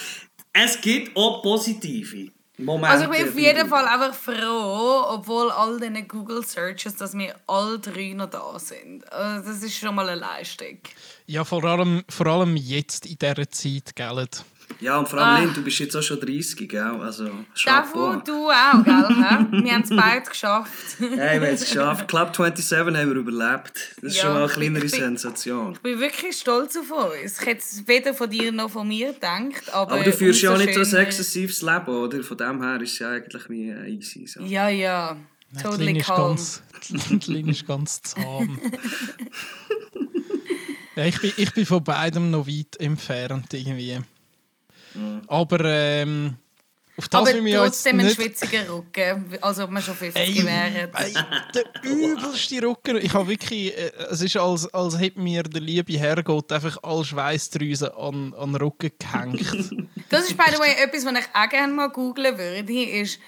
es 0.54 0.80
gibt 0.80 1.18
auch 1.18 1.42
positive 1.42 2.28
Momente. 2.58 2.90
Also 2.90 3.06
ich 3.06 3.20
bin 3.20 3.30
auf 3.30 3.38
jeden. 3.38 3.68
Fall 3.68 3.86
einfach 3.88 4.14
froh, 4.14 5.06
obwohl 5.10 5.50
all 5.52 5.80
diese 5.80 6.04
Google 6.04 6.44
Searches, 6.44 6.96
dass 6.96 7.14
wir 7.18 7.36
alle 7.48 7.80
drei 7.80 8.14
noch 8.14 8.30
da 8.30 8.60
sind. 8.60 9.12
Also 9.12 9.50
das 9.50 9.64
ist 9.64 9.78
schon 9.78 9.96
mal 9.96 10.08
eine 10.08 10.20
Leistung. 10.20 10.78
Ja, 11.26 11.44
vor 11.44 11.64
allem, 11.64 12.04
vor 12.10 12.28
allem 12.28 12.56
jetzt 12.56 13.06
in 13.06 13.18
dieser 13.18 13.50
Zeit, 13.50 13.96
gell? 13.96 14.28
Ja, 14.80 14.98
und 14.98 15.08
vor 15.08 15.20
allem, 15.20 15.36
Ah. 15.36 15.40
Lynn, 15.46 15.54
du 15.54 15.64
bist 15.64 15.80
jetzt 15.80 15.96
auch 15.96 16.02
schon 16.02 16.20
30, 16.20 16.68
gell? 16.68 16.82
Also, 16.82 17.30
Chapeau. 17.56 18.16
du 18.26 18.50
auch, 18.50 18.84
gell? 18.84 19.64
Wir 19.64 19.74
haben 19.74 19.84
es 19.84 19.90
beide 19.90 20.30
geschafft. 20.30 20.72
Hey, 21.00 21.40
wir 21.40 21.48
haben 21.48 21.56
es 21.56 21.62
geschafft. 21.66 22.08
Club 22.08 22.36
27 22.36 22.80
haben 22.80 22.94
wir 23.10 23.16
überlebt. 23.16 23.96
Das 24.02 24.12
ist 24.12 24.18
Ja, 24.18 24.24
schon 24.24 24.34
mal 24.34 24.44
eine 24.44 24.52
kleinere 24.54 24.86
ich 24.86 24.92
bin- 24.92 25.02
Sensation. 25.02 25.74
Ich 25.74 25.80
bin 25.80 26.00
wirklich 26.00 26.36
stolz 26.38 26.76
auf 26.78 26.92
uns. 26.92 27.40
Ich 27.40 27.46
hätte 27.46 27.60
es 27.62 27.88
weder 27.88 28.14
von 28.14 28.30
dir 28.30 28.52
noch 28.52 28.72
von 28.72 28.88
mir 28.88 29.14
gedacht. 29.14 29.72
Aber, 29.74 29.94
Aber 29.94 30.04
du 30.04 30.12
führst 30.12 30.42
ja 30.42 30.54
auch 30.54 30.58
nicht 30.58 30.74
so 30.74 30.82
ein 30.82 30.96
exzessives 31.04 31.62
Leben, 31.62 31.88
oder? 31.88 32.24
Von 32.24 32.38
dem 32.38 32.62
her 32.62 32.82
ist 32.82 32.94
es 32.94 33.00
ja 33.00 33.12
eigentlich 33.12 33.50
wie 33.50 33.70
easy. 33.72 34.28
So. 34.28 34.42
Ja, 34.42 34.70
ja. 34.70 35.16
Die 35.52 35.62
Totally 35.62 36.00
calm. 36.00 36.36
ganz, 36.36 36.64
die 36.90 37.32
Lin 37.32 37.50
ist 37.50 37.68
ganz 37.68 38.02
zahm. 38.02 38.60
ja, 40.96 41.06
ich, 41.06 41.20
bin, 41.22 41.32
ich 41.38 41.54
bin 41.54 41.66
von 41.66 41.84
beidem 41.84 42.32
noch 42.32 42.48
weit 42.48 42.76
entfernt 42.80 43.54
irgendwie. 43.54 44.00
Aber 45.28 45.60
ähm, 45.66 46.38
auf 46.96 47.08
das 47.08 47.22
Aber 47.22 47.34
will 47.34 47.44
wir 47.46 47.52
jetzt 47.54 47.62
trotzdem 47.62 48.00
ein 48.00 48.06
nicht... 48.06 48.16
schwitziger 48.16 48.70
Rücken. 48.70 49.38
Als 49.42 49.60
ob 49.60 49.72
wir 49.72 49.82
schon 49.82 49.96
50 49.96 50.22
Ey, 50.22 50.46
wären. 50.46 50.76
ey, 50.94 51.14
der 51.56 51.64
übelste 51.84 52.62
Rücken. 52.62 52.98
Ich 52.98 53.14
habe 53.14 53.28
wirklich, 53.28 53.76
äh, 53.76 53.92
es 54.12 54.22
ist 54.22 54.38
als, 54.38 54.72
als 54.74 55.00
hätte 55.00 55.20
mir 55.20 55.42
der 55.42 55.62
liebe 55.62 55.98
Herrgott 55.98 56.52
einfach 56.52 56.78
alle 56.84 57.04
Schweißdrüsen 57.04 57.90
an, 57.90 58.36
an 58.36 58.54
den 58.54 58.62
Rücken 58.62 58.92
gehängt. 59.00 59.88
Das 60.10 60.26
ist, 60.26 60.38
by 60.38 60.44
the 60.52 60.60
way, 60.60 60.76
etwas, 60.84 61.06
was 61.06 61.14
ich 61.14 61.26
auch 61.34 61.50
gerne 61.50 61.74
mal 61.74 61.90
googlen 61.90 62.38
würde, 62.38 62.84
ist, 62.84 63.20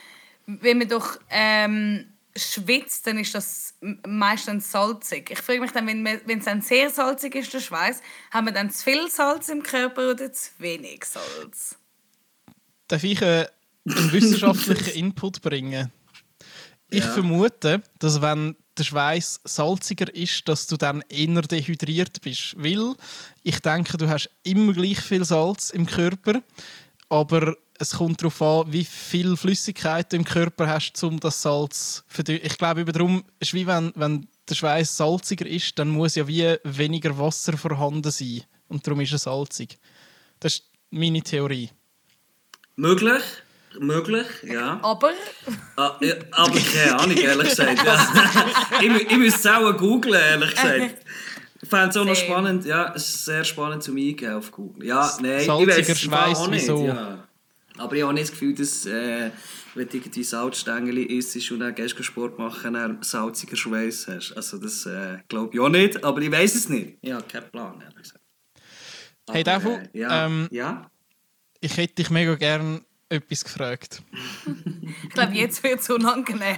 wenn 0.46 0.78
man 0.78 0.88
doch 0.88 1.18
ähm, 1.32 2.06
schwitzt, 2.38 3.08
dann 3.08 3.18
ist 3.18 3.34
das 3.34 3.76
meistens 4.06 4.72
salzig. 4.72 5.30
Ich 5.32 5.40
frage 5.40 5.62
mich 5.62 5.72
dann, 5.72 5.88
wenn 5.88 6.40
es 6.40 6.46
dann 6.46 6.62
sehr 6.62 6.90
salzig 6.90 7.36
ist, 7.36 7.54
der 7.54 7.60
Schweiß, 7.62 8.02
haben 8.32 8.46
wir 8.48 8.54
dann 8.54 8.70
zu 8.72 8.84
viel 8.84 9.10
Salz 9.10 9.50
im 9.50 9.64
Körper 9.64 10.12
oder 10.12 10.32
zu 10.34 10.52
wenig 10.58 11.06
Salz? 11.06 11.78
Darf 12.88 13.04
ich 13.04 13.22
äh, 13.22 13.48
einen 13.96 14.12
wissenschaftlichen 14.12 14.94
Input 14.96 15.42
bringen? 15.42 15.92
Ich 16.90 17.04
Ja. 17.04 17.12
vermute, 17.12 17.82
dass 18.00 18.22
wenn 18.22 18.56
der 18.78 18.84
Schweiß 18.84 19.42
salziger 19.46 20.14
ist, 20.14 20.48
dass 20.48 20.68
du 20.68 20.78
dann 20.78 21.04
eher 21.10 21.42
dehydriert 21.42 22.22
bist. 22.22 22.56
Weil 22.58 22.96
ich 23.44 23.60
denke, 23.60 23.98
du 23.98 24.08
hast 24.10 24.30
immer 24.44 24.74
gleich 24.74 25.00
viel 25.00 25.24
Salz 25.26 25.70
im 25.70 25.86
Körper, 25.86 26.42
aber 27.10 27.56
es 27.80 27.92
kommt 27.92 28.22
darauf 28.22 28.42
an, 28.42 28.72
wie 28.72 28.86
viel 28.86 29.36
Flüssigkeit 29.36 30.12
du 30.12 30.18
im 30.18 30.24
Körper 30.24 30.68
hast, 30.68 31.04
um 31.04 31.20
das 31.20 31.42
Salz 31.42 31.96
zu 31.96 32.04
verdünnen. 32.08 32.42
Ich 32.44 32.58
glaube, 32.58 32.82
eben 32.82 32.94
darum 32.94 33.24
ist 33.40 33.54
wie 33.54 33.68
wenn, 33.68 33.92
wenn 33.96 34.28
der 34.50 34.56
Schweiß 34.56 34.98
salziger 34.98 35.46
ist, 35.46 35.78
dann 35.78 35.90
muss 35.90 36.16
ja 36.16 36.28
wie 36.28 36.56
weniger 36.64 37.18
Wasser 37.18 37.58
vorhanden 37.58 38.12
sein. 38.12 38.44
Und 38.68 38.86
darum 38.86 39.02
ist 39.02 39.12
er 39.12 39.18
salzig. 39.18 39.78
Das 40.40 40.54
ist 40.54 40.64
meine 40.90 41.22
Theorie. 41.22 41.70
Möglich, 42.76 43.24
möglich, 43.80 44.28
ja. 44.44 44.80
Aber 44.82 45.12
Ah, 45.78 45.98
ja, 46.02 46.16
aber 46.32 46.60
keine 46.60 47.00
Ahnung, 47.00 47.18
ehrlich 47.18 47.50
gesagt. 47.50 47.86
Ja. 47.86 48.82
ich, 48.82 49.12
ich 49.12 49.18
müsste 49.18 49.50
es 49.50 49.56
auch 49.56 49.78
googeln, 49.78 50.16
ehrlich 50.16 50.56
gesagt. 50.56 50.96
Ich 51.62 51.70
fände 51.70 51.90
es 51.90 51.98
auch 51.98 52.06
noch 52.06 52.16
spannend, 52.16 52.64
ja, 52.66 52.94
es 52.96 53.10
ist 53.10 53.26
sehr 53.26 53.44
spannend 53.44 53.82
zum 53.82 53.98
Eingeben 53.98 54.36
auf 54.36 54.52
Google. 54.52 54.86
Ja, 54.86 55.12
nein, 55.20 55.40
ich 55.40 55.46
Salziger 55.48 55.78
weiß 55.78 55.90
es 55.90 56.02
Schweiß, 56.02 56.48
wieso? 56.52 56.86
Ja. 56.86 57.25
Aber 57.78 57.96
ich 57.96 58.04
habe 58.04 58.14
nicht 58.14 58.24
das 58.24 58.32
Gefühl, 58.32 58.56
dass 58.56 58.86
äh, 58.86 59.32
wenn 59.74 59.90
du 59.90 59.98
irgendwie 59.98 60.24
Salzstängel 60.24 60.98
isst 60.98 61.52
und 61.52 61.60
dann 61.60 61.76
gehst 61.76 62.00
du 62.00 62.04
Sport 62.04 62.40
machen, 62.40 62.74
dann 62.74 63.04
salziger 63.04 63.56
Schweiß 63.56 64.08
hast. 64.08 64.34
Also 64.34 64.58
das 64.58 64.86
äh, 64.86 65.20
glaube 65.28 65.54
ich 65.54 65.60
auch 65.60 65.70
nicht, 65.70 66.04
aber 66.04 66.22
ich 66.22 66.32
weiß 66.32 66.56
es 66.56 66.70
nicht. 66.70 66.98
Ja, 67.02 67.22
keinen 67.22 67.50
Plan, 67.52 67.82
ehrlich 67.82 67.98
gesagt. 67.98 68.22
Hey, 69.30 69.44
Devu, 69.44 69.72
äh, 69.72 69.90
ja. 69.94 70.26
ähm, 70.26 70.48
ja? 70.52 70.90
Ich 71.60 71.76
hätte 71.78 71.96
dich 71.96 72.10
mega 72.10 72.36
gern 72.36 72.82
etwas 73.10 73.44
gefragt. 73.44 74.02
Ich 75.04 75.10
glaube, 75.10 75.34
jetzt 75.34 75.62
wird 75.64 75.80
es 75.80 75.90
unangenehm. 75.90 76.58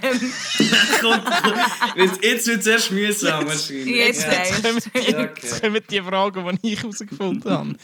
Jetzt 1.96 2.24
jetzt 2.24 2.46
wird 2.46 2.60
es 2.60 2.66
erst 2.66 2.90
mühsam 2.90 3.46
wahrscheinlich. 3.46 3.86
Jetzt 3.86 4.22
ja. 4.22 4.30
weißt 4.30 4.50
Jetzt 4.50 4.62
kommen 4.62 4.80
die, 4.94 5.14
Okay. 5.14 5.40
jetzt 5.42 5.62
kommen 5.62 5.82
die 5.90 6.00
Fragen, 6.00 6.58
die 6.62 6.72
ich 6.72 6.82
herausgefunden 6.82 7.50
habe. 7.50 7.74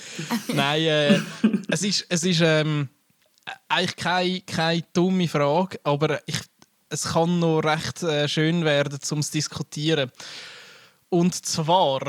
Nein, 0.53 0.83
äh, 0.83 1.21
es 1.69 1.83
ist, 1.83 2.07
es 2.09 2.25
ist 2.25 2.41
ähm, 2.43 2.88
eigentlich 3.69 3.97
keine, 3.97 4.41
keine 4.43 4.83
dumme 4.93 5.29
Frage, 5.29 5.79
aber 5.85 6.21
ich, 6.27 6.39
es 6.89 7.05
kann 7.13 7.39
noch 7.39 7.61
recht 7.61 8.03
äh, 8.03 8.29
schön 8.29 8.65
werden, 8.65 8.99
um 9.11 9.23
zu 9.23 9.33
diskutieren. 9.33 10.11
Und 11.09 11.35
zwar, 11.47 12.01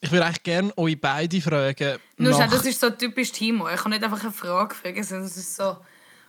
ich 0.00 0.10
würde 0.10 0.24
eigentlich 0.26 0.42
gerne 0.42 0.76
euch 0.78 1.00
beide 1.00 1.40
fragen. 1.40 1.98
Nur 2.16 2.30
nach- 2.32 2.38
schau, 2.50 2.56
das 2.56 2.66
ist 2.66 2.80
so 2.80 2.90
typisch 2.90 3.32
Timo. 3.32 3.68
Ich 3.68 3.76
kann 3.80 3.90
nicht 3.90 4.02
einfach 4.02 4.22
eine 4.22 4.32
Frage 4.32 4.74
fragen, 4.74 5.02
sondern 5.04 5.26
es 5.26 5.36
ist 5.36 5.54
so 5.56 5.76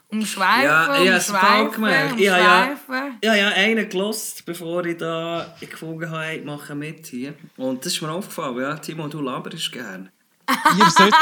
umschweifen, 0.09 0.63
Ja, 0.63 1.01
ja, 1.03 1.15
es 1.17 1.29
umschweifen, 1.29 1.83
gefällt 1.83 2.15
mir. 2.15 2.23
Ja, 2.23 2.37
ja. 2.37 2.63
umschweifen. 2.71 3.17
Ja, 3.23 3.35
ja, 3.35 3.47
einen 3.49 3.89
gelost, 3.89 4.45
bevor 4.45 4.85
ich 4.85 4.97
da 4.97 5.55
gefunden 5.59 6.09
habe, 6.11 6.33
ich 6.35 6.43
mache 6.45 6.75
mit 6.75 7.07
hier. 7.07 7.33
Und 7.57 7.83
das 7.85 7.93
ist 7.93 8.01
mir 8.01 8.11
aufgefallen, 8.11 8.59
ja, 8.59 8.75
Timo, 8.77 9.07
du 9.07 9.21
laberst 9.21 9.71
gern. 9.71 10.09
Ihr 10.77 10.89
sollt. 10.89 11.13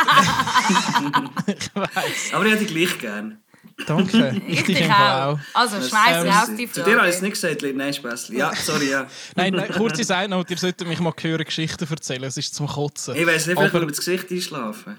ich 1.48 1.76
weiß. 1.76 2.34
Aber 2.34 2.46
ich 2.46 2.52
hätte 2.54 2.66
dich 2.66 2.74
gleich 2.76 3.00
gern. 3.00 3.38
Danke. 3.88 4.42
Ich 4.48 4.64
dich 4.64 4.78
dich 4.78 4.82
im 4.86 4.92
Fall 4.92 5.22
auch. 5.34 5.40
Also, 5.54 5.78
schmeiß 5.78 6.24
Ähm, 6.26 6.30
raus 6.32 6.50
die 6.58 6.72
Zu 6.72 6.84
dir 6.84 6.98
habe 6.98 7.08
ich 7.08 7.16
es 7.16 7.20
Frage. 7.20 7.26
nicht 7.26 7.42
gesagt. 7.42 7.76
Nein, 7.76 7.94
Späßli. 7.94 8.38
Ja, 8.38 8.54
sorry, 8.56 8.90
ja. 8.92 9.08
Nein, 9.36 9.54
nein, 9.54 9.72
kurze 9.72 10.04
Side-Note, 10.04 10.54
ihr 10.54 10.60
solltet 10.60 10.88
mich 10.88 11.00
mal 11.00 11.14
hören, 11.20 11.44
Geschichten 11.46 11.88
erzählen. 11.90 12.24
Es 12.24 12.38
ist 12.38 12.54
zum 12.54 12.68
Kotzen. 12.68 13.16
Ich 13.16 13.26
weiß 13.26 13.48
nicht, 13.48 13.58
vielleicht 13.58 13.74
Aber- 13.74 13.84
über 13.84 13.92
das 13.92 13.98
Gesicht 14.06 14.30
einschlafen. 14.32 14.98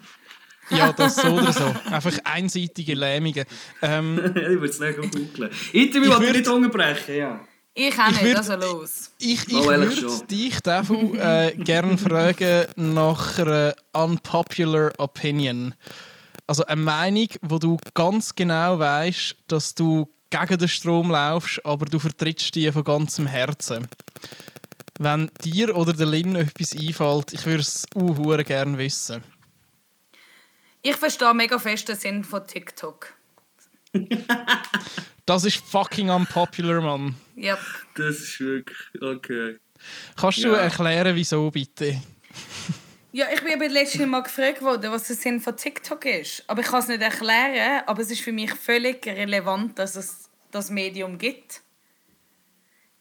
Ja, 0.71 0.93
das 0.93 1.17
so 1.17 1.29
oder 1.29 1.52
so. 1.52 1.75
Einfach 1.91 2.12
einseitige 2.25 2.95
Lähmungen. 2.95 3.45
Ähm, 3.83 4.19
ich 4.35 4.35
würde 4.43 4.67
es 4.67 4.79
nicht 4.81 4.97
googeln. 4.97 5.50
Ich 5.73 5.93
will 5.95 6.02
Ich 6.05 6.09
mich 6.09 6.09
würd- 6.19 6.33
nicht 6.33 6.49
unterbrechen, 6.49 7.14
ja. 7.17 7.41
Ich 7.75 7.99
auch 7.99 8.09
nicht, 8.09 8.23
würd- 8.23 8.37
also 8.37 8.57
los. 8.57 9.12
ich 9.19 9.49
ich 9.49 9.55
würde 9.55 10.26
dich, 10.26 10.61
Devu, 10.61 11.14
äh, 11.14 11.55
gerne 11.57 11.97
fragen 11.97 12.67
nach 12.76 13.38
einer 13.38 13.75
unpopular 13.93 14.93
Opinion. 14.99 15.75
Also 16.47 16.67
eine 16.67 16.81
Meinung, 16.83 17.29
wo 17.41 17.59
du 17.59 17.79
ganz 17.95 18.35
genau 18.35 18.79
weißt, 18.79 19.37
dass 19.47 19.75
du 19.75 20.09
gegen 20.29 20.59
den 20.59 20.69
Strom 20.69 21.11
laufst, 21.11 21.64
aber 21.64 21.87
du 21.87 21.99
vertrittst 21.99 22.55
die 22.55 22.71
von 22.73 22.85
ganzem 22.85 23.26
Herzen. 23.26 23.88
Wenn 24.99 25.31
dir 25.43 25.75
oder 25.75 25.95
der 25.95 26.07
Lin 26.07 26.37
etwas 26.37 26.73
einfällt, 26.73 27.33
ich 27.33 27.47
würde 27.47 27.62
es 27.62 27.87
uh, 27.95 28.37
gerne 28.45 28.76
wissen. 28.76 29.23
Ich 30.83 30.97
verstehe 30.97 31.33
mega 31.33 31.59
fest 31.59 31.88
den 31.88 31.97
Sinn 31.97 32.25
von 32.25 32.47
TikTok. 32.47 33.14
Das 35.25 35.45
ist 35.45 35.59
fucking 35.64 36.11
unpopular, 36.11 36.81
Mann. 36.81 37.14
Yep. 37.42 37.58
Das 37.96 38.20
ist 38.20 38.40
wirklich... 38.40 38.78
Okay. 39.00 39.58
Kannst 40.16 40.38
du 40.44 40.49
Ja. 40.49 40.58
erklären, 40.58 41.14
wieso 41.16 41.50
bitte? 41.50 42.00
Ja, 43.11 43.26
ich 43.34 43.40
bin 43.42 43.52
eben 43.52 43.70
letztes 43.72 44.06
Mal 44.06 44.22
gefragt 44.22 44.62
worden, 44.62 44.90
was 44.90 45.08
der 45.08 45.16
Sinn 45.16 45.40
von 45.40 45.56
TikTok 45.56 46.04
ist. 46.06 46.44
Aber 46.46 46.61
ich 46.62 46.66
kann 46.68 46.80
es 46.80 46.88
nicht 46.88 47.02
erklären, 47.02 47.82
aber 47.87 48.00
es 48.00 48.11
ist 48.11 48.20
für 48.22 48.32
mich 48.32 48.52
völlig 48.54 49.04
relevant, 49.06 49.78
dass 49.78 49.96
es 49.96 50.30
das 50.50 50.70
Medium 50.70 51.18
gibt. 51.18 51.61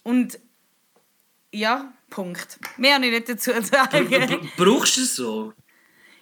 Und 0.04 0.40
ja, 1.54 1.94
Punkt. 2.10 2.60
Mehr 2.78 2.96
habe 2.96 3.06
ich 3.06 3.12
nicht 3.12 3.30
dazu 3.30 3.52
zu 3.52 3.62
sagen. 3.62 4.50
Brauchst 4.58 4.98
du 4.98 5.02
es 5.02 5.16
so? 5.16 5.54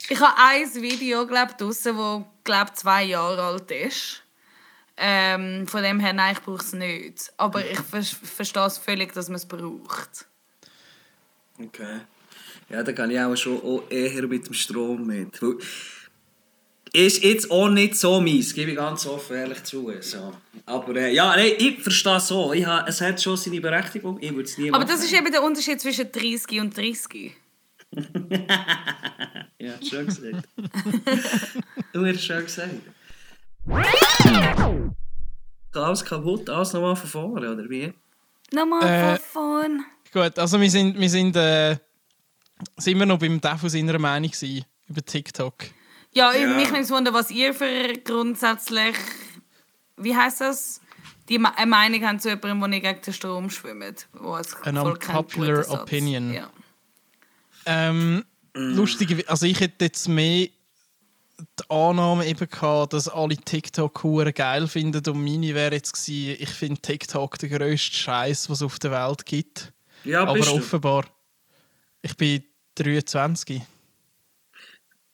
Ich 0.10 0.20
habe 0.20 0.34
ein 0.38 0.74
Video 0.82 1.26
glaub, 1.26 1.58
draussen, 1.58 1.96
das 1.98 2.22
glaub, 2.44 2.76
zwei 2.76 3.04
Jahre 3.06 3.42
alt 3.44 3.72
ist. 3.72 4.24
Ähm, 5.02 5.66
von 5.66 5.82
dem 5.82 6.00
her, 6.00 6.12
nein, 6.14 6.34
ich 6.38 6.42
brauche 6.42 6.64
es 6.64 6.74
nicht. 6.74 7.32
Aber 7.38 7.66
ich 7.66 7.80
ver 7.80 8.04
verstehe 8.04 8.66
es 8.66 8.78
völlig, 8.78 9.14
dass 9.14 9.30
man 9.30 9.38
es 9.38 9.46
braucht. 9.46 10.26
Okay. 11.58 12.02
Ja, 12.70 12.84
da 12.84 12.92
kann 12.92 13.10
ich 13.10 13.20
auch 13.20 13.36
schon 13.36 13.62
auch 13.62 13.84
eher 13.90 14.28
mit 14.28 14.46
dem 14.48 14.54
Strom 14.54 15.08
mit. 15.08 15.40
Ist 16.92 17.24
jetzt 17.24 17.50
auch 17.52 17.70
nicht 17.70 17.96
so 17.96 18.20
meins, 18.20 18.54
gebe 18.54 18.72
ich 18.72 18.78
ganz 18.78 19.06
offen 19.06 19.36
ehrlich 19.38 19.64
zu. 19.64 19.92
So. 20.02 20.34
Aber 20.66 20.96
äh, 20.96 21.14
ja, 21.14 21.36
nein, 21.36 21.54
ich 21.58 21.82
verstehe 21.82 22.18
es 22.18 22.28
so. 22.28 22.52
Ich 22.52 22.66
ha, 22.66 22.86
es 22.88 23.00
hat 23.00 23.22
schon 23.22 23.38
seine 23.38 23.62
Berechtigung, 23.62 24.18
ich 24.20 24.32
würde 24.32 24.44
es 24.50 24.58
nie 24.58 24.70
Aber 24.70 24.80
machen. 24.80 24.90
das 24.90 25.04
ist 25.04 25.14
eben 25.14 25.32
der 25.32 25.44
Unterschied 25.44 25.80
zwischen 25.80 26.12
30 26.12 26.60
und 26.60 26.76
30. 26.76 27.32
Ja, 29.62 29.74
schön 29.84 30.06
gesagt. 30.06 30.48
du 31.92 32.06
hast 32.06 32.16
es 32.16 32.24
schön 32.24 32.44
gesagt. 32.46 32.70
Alles 35.74 36.04
kaputt, 36.04 36.50
alles 36.50 36.74
nochmal 36.74 36.96
von 36.96 37.10
vorne, 37.10 37.52
oder 37.54 37.70
wie? 37.70 37.94
Nochmal 38.52 38.84
Äh, 38.88 39.18
von 39.18 39.26
vorn. 39.32 39.86
Gut, 40.12 40.38
also 40.40 40.60
wir 40.60 40.70
sind, 40.70 41.00
wir 41.00 41.10
sind, 41.10 41.36
äh, 41.36 41.78
sind 42.78 42.98
wir 42.98 43.06
noch 43.06 43.20
beim 43.20 43.40
Defu 43.40 43.70
seiner 43.70 43.98
Meinung 44.00 44.30
gewesen, 44.32 44.66
über 44.88 45.06
TikTok. 45.06 45.54
Ja, 46.12 46.34
Ja. 46.34 46.48
mich 46.56 46.72
nimmt 46.72 46.84
es 46.86 46.90
wunder, 46.92 47.14
was 47.14 47.30
ihr 47.30 47.54
für 47.54 47.94
grundsätzlich, 48.04 48.96
wie 49.98 50.16
heißt 50.16 50.42
das? 50.42 50.82
Die 51.30 51.38
Ma- 51.38 51.54
eine 51.56 51.68
Meinung 51.70 52.04
haben 52.08 52.20
zu 52.20 52.30
jemandem, 52.30 52.60
der 52.62 52.68
nicht 52.70 52.84
gegen 52.84 53.02
den 53.02 53.14
Strom 53.14 53.50
schwimmt. 53.52 54.08
Wo 54.14 54.36
es 54.36 54.56
An 54.64 54.78
unpopular 54.80 55.70
opinion. 55.70 56.34
Ja. 56.34 56.50
Ähm, 57.68 58.26
lustig, 58.56 59.30
also 59.30 59.46
ich 59.46 59.60
hätte 59.60 59.86
jetzt 59.86 60.08
mehr 60.10 60.48
die 61.40 61.70
Annahme 61.70 62.26
eben 62.28 62.48
gehabt, 62.50 62.94
dass 62.94 63.08
alle 63.08 63.38
TikTok 63.38 64.04
hure 64.04 64.34
geil 64.34 64.68
finden 64.68 65.02
und 65.10 65.24
meine 65.24 65.54
wäre 65.56 65.76
jetzt 65.76 65.94
gewesen, 65.94 66.38
ich 66.40 66.50
finde 66.50 66.82
TikTok 66.82 67.38
der 67.40 67.50
grösste 67.50 67.96
Scheiß, 67.96 68.50
was 68.50 68.58
es 68.60 68.64
auf 68.64 68.80
der 68.80 68.92
Welt 68.92 69.26
gibt. 69.26 69.72
Ja, 70.04 70.24
Aber 70.24 70.34
bist 70.34 70.50
du? 70.50 70.56
offenbar, 70.56 71.06
ich 72.02 72.16
bin 72.16 72.44
23. 72.76 73.62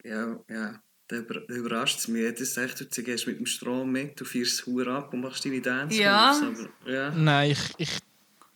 Ja, 0.03 0.39
ja. 0.49 0.79
Da 1.07 1.17
über- 1.17 1.41
da 1.41 1.53
überrascht 1.53 1.99
es 1.99 2.07
mich. 2.07 2.33
Das 2.35 2.55
sagt, 2.55 2.79
du 2.97 3.03
gehst 3.03 3.27
mit 3.27 3.37
dem 3.37 3.45
Strom 3.45 3.91
mit, 3.91 4.19
du 4.19 4.25
fährst 4.25 4.65
Hure 4.65 4.91
ab 4.95 5.13
und 5.13 5.21
machst 5.21 5.45
deine 5.45 5.61
Dance 5.61 6.01
Ja. 6.01 6.31
Aber, 6.41 6.91
ja. 6.91 7.11
Nein, 7.11 7.51
ich, 7.51 7.59
ich, 7.77 7.99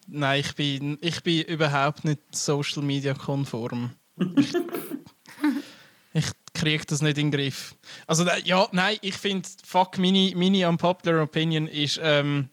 nein, 0.07 0.39
ich 0.39 0.55
bin, 0.55 0.97
ich 1.01 1.21
bin 1.21 1.43
überhaupt 1.43 2.05
nicht 2.05 2.19
Social 2.31 2.81
Media 2.81 3.13
konform. 3.13 3.91
Ich, 4.37 4.53
ich 6.13 6.25
kriege 6.59 6.85
das 6.85 7.01
nicht 7.01 7.17
in 7.17 7.31
den 7.31 7.39
Griff. 7.39 7.75
Also 8.07 8.23
da- 8.25 8.37
ja, 8.37 8.67
nein, 8.71 8.97
ich 9.01 9.15
finde, 9.15 9.47
fuck, 9.65 9.97
meine, 9.97 10.31
meine 10.35 10.67
unpopular 10.69 11.23
Opinion 11.23 11.67
ist, 11.67 11.99
ähm, 12.01 12.49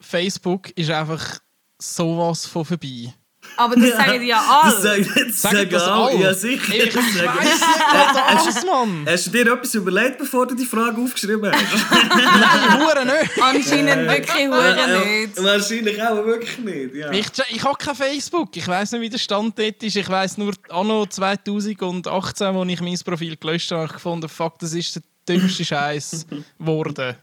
Facebook 0.00 0.70
ist 0.70 0.90
einfach 0.90 1.40
sowas 1.78 2.46
von 2.46 2.64
vorbei. 2.64 3.12
Aber 3.60 3.76
das 3.76 3.90
sagen 3.90 4.20
die 4.20 4.26
ja 4.28 4.42
Das 4.64 4.74
alle. 4.76 4.82
sagen 4.82 5.06
das 5.28 5.42
Sagen 5.42 5.56
sagen 5.56 5.70
das 5.70 5.82
alle. 5.82 6.16
Ja, 6.18 6.34
sicher. 6.34 6.74
Ich 6.74 6.92
Das 6.92 6.96
weiss 6.96 7.14
sagen- 7.14 8.34
nicht, 8.34 8.46
was 8.46 8.64
Mann! 8.64 9.06
Hast 9.06 9.26
du 9.26 9.30
dir 9.30 9.52
etwas 9.52 9.74
überlegt, 9.74 10.18
bevor 10.18 10.46
du 10.46 10.54
die 10.54 10.64
Frage 10.64 11.00
aufgeschrieben 11.02 11.52
hast? 11.52 11.90
Nein, 12.16 12.80
Hure 12.80 13.04
nicht! 13.04 13.42
Anscheinend 13.42 14.08
wirklich 14.10 14.48
hure 14.48 14.98
nicht. 15.04 15.42
Wahrscheinlich 15.44 16.02
auch 16.02 16.24
wirklich 16.24 16.58
nicht. 16.58 16.94
Ja. 16.94 17.10
Ich, 17.12 17.26
ich 17.50 17.62
habe 17.62 17.76
kein 17.78 17.94
Facebook. 17.94 18.56
Ich 18.56 18.66
weiß 18.66 18.92
nicht, 18.92 19.00
wie 19.02 19.10
der 19.10 19.18
Stand 19.18 19.58
dort 19.58 19.82
ist. 19.82 19.96
Ich 19.96 20.08
weiß 20.08 20.38
nur, 20.38 20.52
anno 20.70 21.04
2018, 21.06 22.46
als 22.56 22.68
ich 22.70 22.80
mein 22.80 22.98
Profil 23.04 23.36
gelöscht 23.36 23.70
habe, 23.72 23.80
habe 23.82 23.86
ich 23.88 23.92
gefunden, 23.94 24.28
fuck, 24.28 24.58
das 24.58 24.72
ist 24.72 24.96
der 24.96 25.02
dümmste 25.28 25.64
Scheiß 25.64 26.26
geworden. 26.58 27.16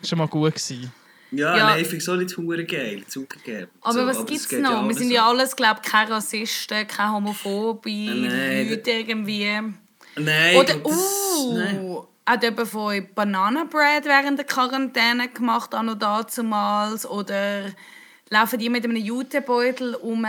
Das 0.00 0.10
war 0.12 0.18
mal 0.18 0.28
gut. 0.28 0.54
Gewesen. 0.54 0.92
Ja, 1.32 1.56
Ja. 1.56 1.66
nein, 1.70 1.80
ich 1.80 1.88
finde 1.88 2.02
es 2.02 2.08
auch 2.10 2.16
nicht 2.16 2.36
hure 2.36 2.64
geil, 2.64 3.02
zugegeben. 3.08 3.70
Aber 3.80 3.92
So, 3.94 4.06
was 4.06 4.26
gibt 4.26 4.40
es 4.40 4.52
noch? 4.52 4.70
Wir 4.70 4.78
alles 4.78 4.98
sind 4.98 5.10
ja 5.10 5.26
alles, 5.28 5.56
glaube 5.56 5.80
ich, 5.82 5.90
keine 5.90 6.10
Rassisten, 6.10 6.86
keine 6.86 7.12
Homophobe, 7.12 7.88
Nein, 7.90 8.68
Leute 8.68 8.90
irgendwie. 8.90 9.46
Nein, 10.16 10.56
Oder, 10.56 10.74
glaub, 10.74 10.84
das- 10.84 11.46
nein. 11.54 11.80
uh, 11.80 12.04
hat 12.26 12.42
jemand 12.42 12.68
von 12.68 12.80
euch 12.82 13.14
Bananenbread 13.14 14.04
während 14.04 14.38
der 14.38 14.44
Quarantäne 14.46 15.28
gemacht, 15.30 15.74
auch 15.74 15.82
noch 15.82 15.98
dazumals? 15.98 17.06
Oder 17.08 17.72
laufen 18.28 18.58
die 18.58 18.68
mit 18.68 18.84
einem 18.84 18.96
Jutebeutel 18.96 19.94
um? 19.94 20.24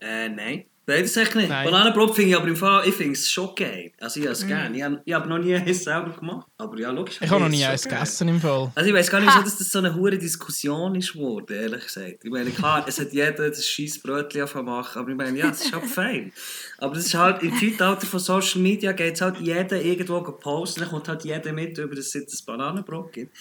Äh, 0.00 0.28
nein. 0.28 0.64
Nein, 0.86 1.02
das 1.02 1.16
ich 1.16 1.34
nicht. 1.34 1.48
Nein. 1.48 1.64
Bananenbrot 1.64 2.14
finde 2.14 2.30
ich 2.30 2.36
aber 2.36 2.46
im 2.46 2.56
Fall, 2.56 2.86
ich 2.86 2.94
finde 2.94 3.12
es 3.12 3.30
schon 3.30 3.54
geil. 3.54 3.92
Also 4.00 4.20
ich 4.20 4.26
habe 4.26 4.34
es 4.34 4.46
gerne. 4.46 4.76
Ich 4.76 4.82
habe, 4.82 5.00
habe 5.12 5.28
noch 5.28 5.38
nie 5.38 5.54
eins 5.54 5.84
selber 5.84 6.10
gemacht. 6.10 6.46
Aber 6.58 6.78
ja, 6.78 6.90
logisch. 6.90 7.18
Ich 7.20 7.30
habe 7.30 7.40
noch 7.42 7.48
nie 7.48 7.64
eins 7.64 7.84
gegessen 7.84 8.28
im 8.28 8.40
Fall. 8.40 8.70
Also 8.74 8.88
ich 8.90 8.94
weiß 8.94 9.10
gar 9.10 9.20
nicht, 9.20 9.30
Ha. 9.30 9.36
wieso 9.36 9.44
dass 9.44 9.58
das 9.58 9.70
so 9.70 9.78
eine 9.78 9.94
hure 9.94 10.18
Diskussion 10.18 10.94
ist 10.94 11.14
geworden, 11.14 11.56
ehrlich 11.56 11.84
gesagt. 11.84 12.24
Ich 12.24 12.30
meine, 12.30 12.50
klar, 12.50 12.84
es 12.86 13.00
hat 13.00 13.12
jeder 13.12 13.32
das 13.48 13.66
scheiß 13.66 14.00
Brötchen 14.00 14.42
angefangen 14.42 14.66
machen, 14.66 14.98
aber 14.98 15.10
ich 15.10 15.16
meine, 15.16 15.38
ja, 15.38 15.50
es 15.50 15.64
ist 15.64 15.72
halt 15.72 15.86
fein. 15.86 16.32
Aber 16.78 16.94
das 16.94 17.06
ist 17.06 17.14
halt, 17.14 17.42
im 17.42 17.54
Zeitalter 17.58 18.06
von 18.06 18.20
Social 18.20 18.60
Media 18.60 18.92
geht 18.92 19.14
es 19.14 19.20
halt 19.22 19.38
jeder 19.38 19.80
irgendwo 19.80 20.20
posten, 20.20 20.80
dann 20.80 20.90
kommt 20.90 21.08
halt 21.08 21.24
jeder 21.24 21.52
mit, 21.52 21.78
über 21.78 21.94
das 21.94 22.06
es 22.06 22.14
jetzt 22.14 22.42
ein 22.42 22.44
Bananenbrot 22.46 23.12
gibt. 23.12 23.34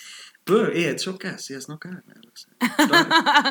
Bö, 0.45 0.69
ich 0.73 0.85
hätte 0.85 0.95
es 0.95 1.03
schon 1.03 1.17
gegessen, 1.17 1.39
ich 1.39 1.49
habe 1.51 1.59
es 1.59 1.67
noch 1.67 1.79
gerne, 1.79 2.03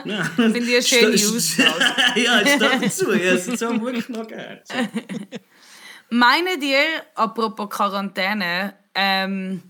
ja. 0.05 0.25
Finde 0.25 0.59
ich 0.59 0.75
eine 0.75 0.83
schöne 0.83 1.15
Aussage. 1.15 2.21
ja, 2.21 2.41
ich 2.41 2.49
stehe 2.49 2.81
dazu, 2.81 3.13
ich 3.13 3.27
habe 3.27 3.37
es 3.37 3.47
jetzt 3.47 3.65
auch 3.65 3.81
wirklich 3.81 4.09
noch 4.09 4.27
gerne. 4.27 4.63
So. 4.65 4.75
Meinen 6.11 6.61
ihr, 6.61 6.85
apropos 7.15 7.71
Quarantäne, 7.71 8.75
ähm, 8.95 9.63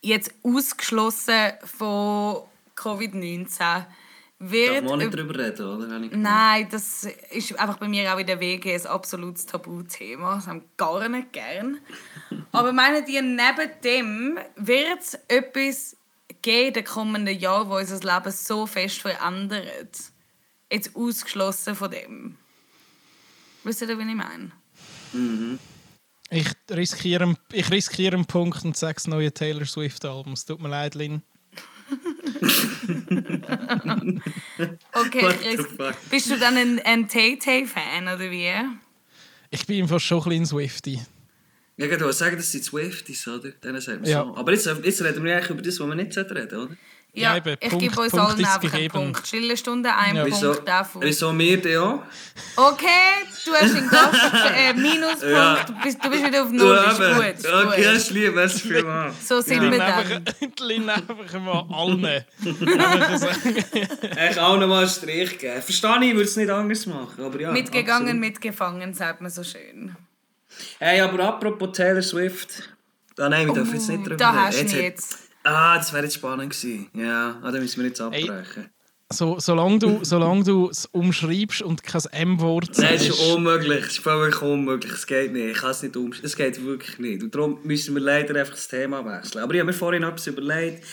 jetzt 0.00 0.34
ausgeschlossen 0.42 1.52
von 1.64 2.42
Covid-19, 2.76 3.84
Darf 4.38 4.50
wird... 4.50 4.84
man 4.84 4.92
auch 4.92 4.96
nicht 4.96 5.14
drüber 5.14 5.38
reden, 5.38 5.66
oder? 5.66 5.98
Nein, 5.98 6.68
das 6.70 7.04
ist 7.30 7.58
einfach 7.58 7.78
bei 7.78 7.88
mir 7.88 8.12
auch 8.12 8.18
in 8.18 8.26
der 8.26 8.38
WG 8.38 8.74
ein 8.74 8.86
absolutes 8.86 9.46
Tabuthema. 9.46 10.34
Das 10.34 10.46
haben 10.46 10.60
wir 10.60 10.68
gar 10.76 11.08
nicht 11.08 11.32
gern. 11.32 11.78
Aber 12.52 12.72
meinen 12.72 13.06
ihr, 13.06 13.22
neben 13.22 13.70
dem 13.82 14.38
wird 14.56 15.00
es 15.00 15.14
etwas 15.28 15.96
geben 16.46 16.68
in 16.68 16.74
den 16.74 16.84
kommenden 16.84 17.38
Jahren, 17.38 17.68
wo 17.68 17.76
unser 17.76 17.98
Leben 17.98 18.32
so 18.32 18.66
fest 18.66 19.00
verändert? 19.00 19.98
Jetzt 20.70 20.94
ausgeschlossen 20.94 21.74
von 21.74 21.90
dem. 21.90 22.36
Wisst 23.64 23.82
ihr, 23.82 23.88
wie 23.88 24.08
ich 24.08 24.14
meine? 24.14 24.52
Ich 26.30 26.46
riskiere, 26.70 27.36
ich 27.52 27.70
riskiere 27.70 28.14
einen 28.14 28.26
Punkt 28.26 28.64
und 28.64 28.76
sage 28.76 28.94
das 28.94 29.08
neue 29.08 29.32
Taylor 29.32 29.64
Swift-Album. 29.64 30.34
Es 30.34 30.44
tut 30.44 30.60
mir 30.60 30.68
leid, 30.68 30.94
Lynn. 30.94 31.22
Okay, 34.92 35.34
Chris, 35.40 35.66
bist 36.10 36.30
du 36.30 36.38
dann 36.38 36.56
ein, 36.56 36.80
ein 36.84 37.08
Tay-Tay-Fan 37.08 38.04
oder 38.04 38.30
wie? 38.30 38.52
Ich 39.50 39.66
bin 39.66 39.88
fast 39.88 40.04
schon 40.04 40.22
ein 40.22 40.28
bisschen 40.28 40.46
Swifty. 40.46 41.00
Ja, 41.78 41.84
ich 41.86 41.90
wollte 42.00 42.12
sagen, 42.14 42.36
das 42.36 42.50
sind 42.50 42.64
Swifties, 42.64 43.28
oder? 43.28 43.50
Denen 43.50 43.80
sagt 43.80 44.00
man 44.00 44.10
Ja. 44.10 44.24
so. 44.24 44.34
Aber 44.36 44.52
jetzt, 44.52 44.66
jetzt 44.66 45.02
reden 45.02 45.22
wir 45.24 45.34
eigentlich 45.36 45.50
über 45.50 45.62
das, 45.62 45.78
was 45.78 45.86
wir 45.86 45.94
nicht 45.94 46.16
reden 46.16 46.58
oder? 46.58 46.68
Ja, 47.12 47.30
Ja, 47.30 47.36
eben, 47.38 47.56
ich 47.60 47.70
Punkt- 47.70 47.82
gebe 47.82 48.00
uns 48.00 48.10
Punkt 48.12 48.26
allen 48.26 48.44
einfach 48.44 48.62
einen 48.62 48.70
gegeben. 48.72 48.92
Punkt. 48.92 49.26
Stillestunde, 49.26 49.94
ein 49.94 50.16
Ja. 50.16 50.26
Wieso, 50.26 50.52
Punkt 50.52 50.68
davon. 50.68 51.02
wieso 51.02 51.38
wir 51.38 51.60
denn 51.62 51.78
auch? 51.78 52.02
Okay, 52.56 52.86
du 53.46 53.52
hast 53.54 53.74
den 53.74 53.88
Gast 53.88 54.32
äh, 54.54 54.72
Minuspunkt, 54.74 55.22
Ja. 55.22 55.64
du, 55.64 55.72
bist, 55.82 56.04
du 56.04 56.10
bist 56.10 56.26
wieder 56.26 56.42
auf 56.42 56.50
Null, 56.50 56.74
ist 56.76 56.98
gut. 56.98 57.24
Ist 57.38 57.46
Okay, 57.46 57.84
gut. 57.84 57.94
ist 57.96 58.10
lieb, 58.10 58.34
merci 58.34 58.58
vielmals. 58.68 59.28
So 59.28 59.40
sind 59.40 59.62
Lynn 59.62 59.72
wir 59.72 59.78
dann. 59.78 60.24
Lynn 60.60 60.88
einfach 60.90 61.40
mal 61.40 61.66
allen. 61.72 62.24
Ich 64.30 64.38
auch 64.40 64.58
noch 64.58 64.66
mal 64.66 64.80
einen 64.80 64.88
Strich 64.88 65.38
geben. 65.38 65.62
Verstehe 65.62 66.04
ich, 66.04 66.12
würde 66.12 66.22
es 66.22 66.36
nicht 66.36 66.50
anders 66.50 66.86
machen. 66.86 67.24
Aber 67.24 67.40
ja, 67.40 67.50
Mitgegangen, 67.50 68.08
absolut. 68.08 68.20
mitgefangen, 68.20 68.94
sagt 68.94 69.20
man 69.20 69.30
so 69.30 69.42
schön. 69.42 69.94
Hey, 70.78 71.00
aber 71.00 71.22
apropos 71.24 71.70
Taylor 71.72 72.02
Swift. 72.02 72.68
Ah, 73.18 73.28
nein, 73.28 73.46
wir 73.46 73.54
dürfen 73.54 73.74
jetzt 73.74 73.88
nicht 73.88 74.04
drüber 74.04 74.16
Da 74.16 74.32
hast 74.32 74.60
du 74.60 74.76
ihn 74.76 74.82
jetzt. 74.82 75.18
Ah, 75.42 75.76
das 75.76 75.92
wäre 75.92 76.04
jetzt 76.04 76.14
spannend 76.14 76.50
gewesen. 76.50 76.90
Ja, 76.92 77.38
ah, 77.42 77.50
dann 77.50 77.60
müssen 77.62 77.80
wir 77.80 77.88
jetzt 77.88 78.00
abbrechen. 78.00 78.70
So, 79.12 79.38
solange 79.38 79.78
du 79.78 80.04
solange 80.04 80.42
du 80.42 80.68
es 80.68 80.86
umschreibst 80.86 81.62
und 81.62 81.84
kein 81.84 82.02
M-Wort 82.10 82.76
Nein, 82.76 82.94
es 82.94 83.06
sagst. 83.06 83.20
ist 83.20 83.34
unmöglich. 83.34 83.84
Es 83.84 83.98
ist 83.98 84.04
wirklich 84.04 84.42
unmöglich. 84.42 84.92
Es 84.92 85.06
geht 85.06 85.32
nicht. 85.32 85.52
Ich 85.52 85.58
kann 85.58 85.70
es 85.70 85.82
nicht 85.82 85.96
um. 85.96 86.12
Es 86.22 86.36
geht 86.36 86.64
wirklich 86.64 86.98
nicht. 86.98 87.22
Und 87.22 87.32
darum 87.32 87.60
müssen 87.62 87.94
wir 87.94 88.02
leider 88.02 88.34
einfach 88.34 88.54
das 88.54 88.66
Thema 88.66 89.04
wechseln. 89.04 89.44
Aber 89.44 89.54
ich 89.54 89.60
habe 89.60 89.70
mir 89.70 89.78
vorhin 89.78 90.02
etwas 90.02 90.26
überlegt, 90.26 90.84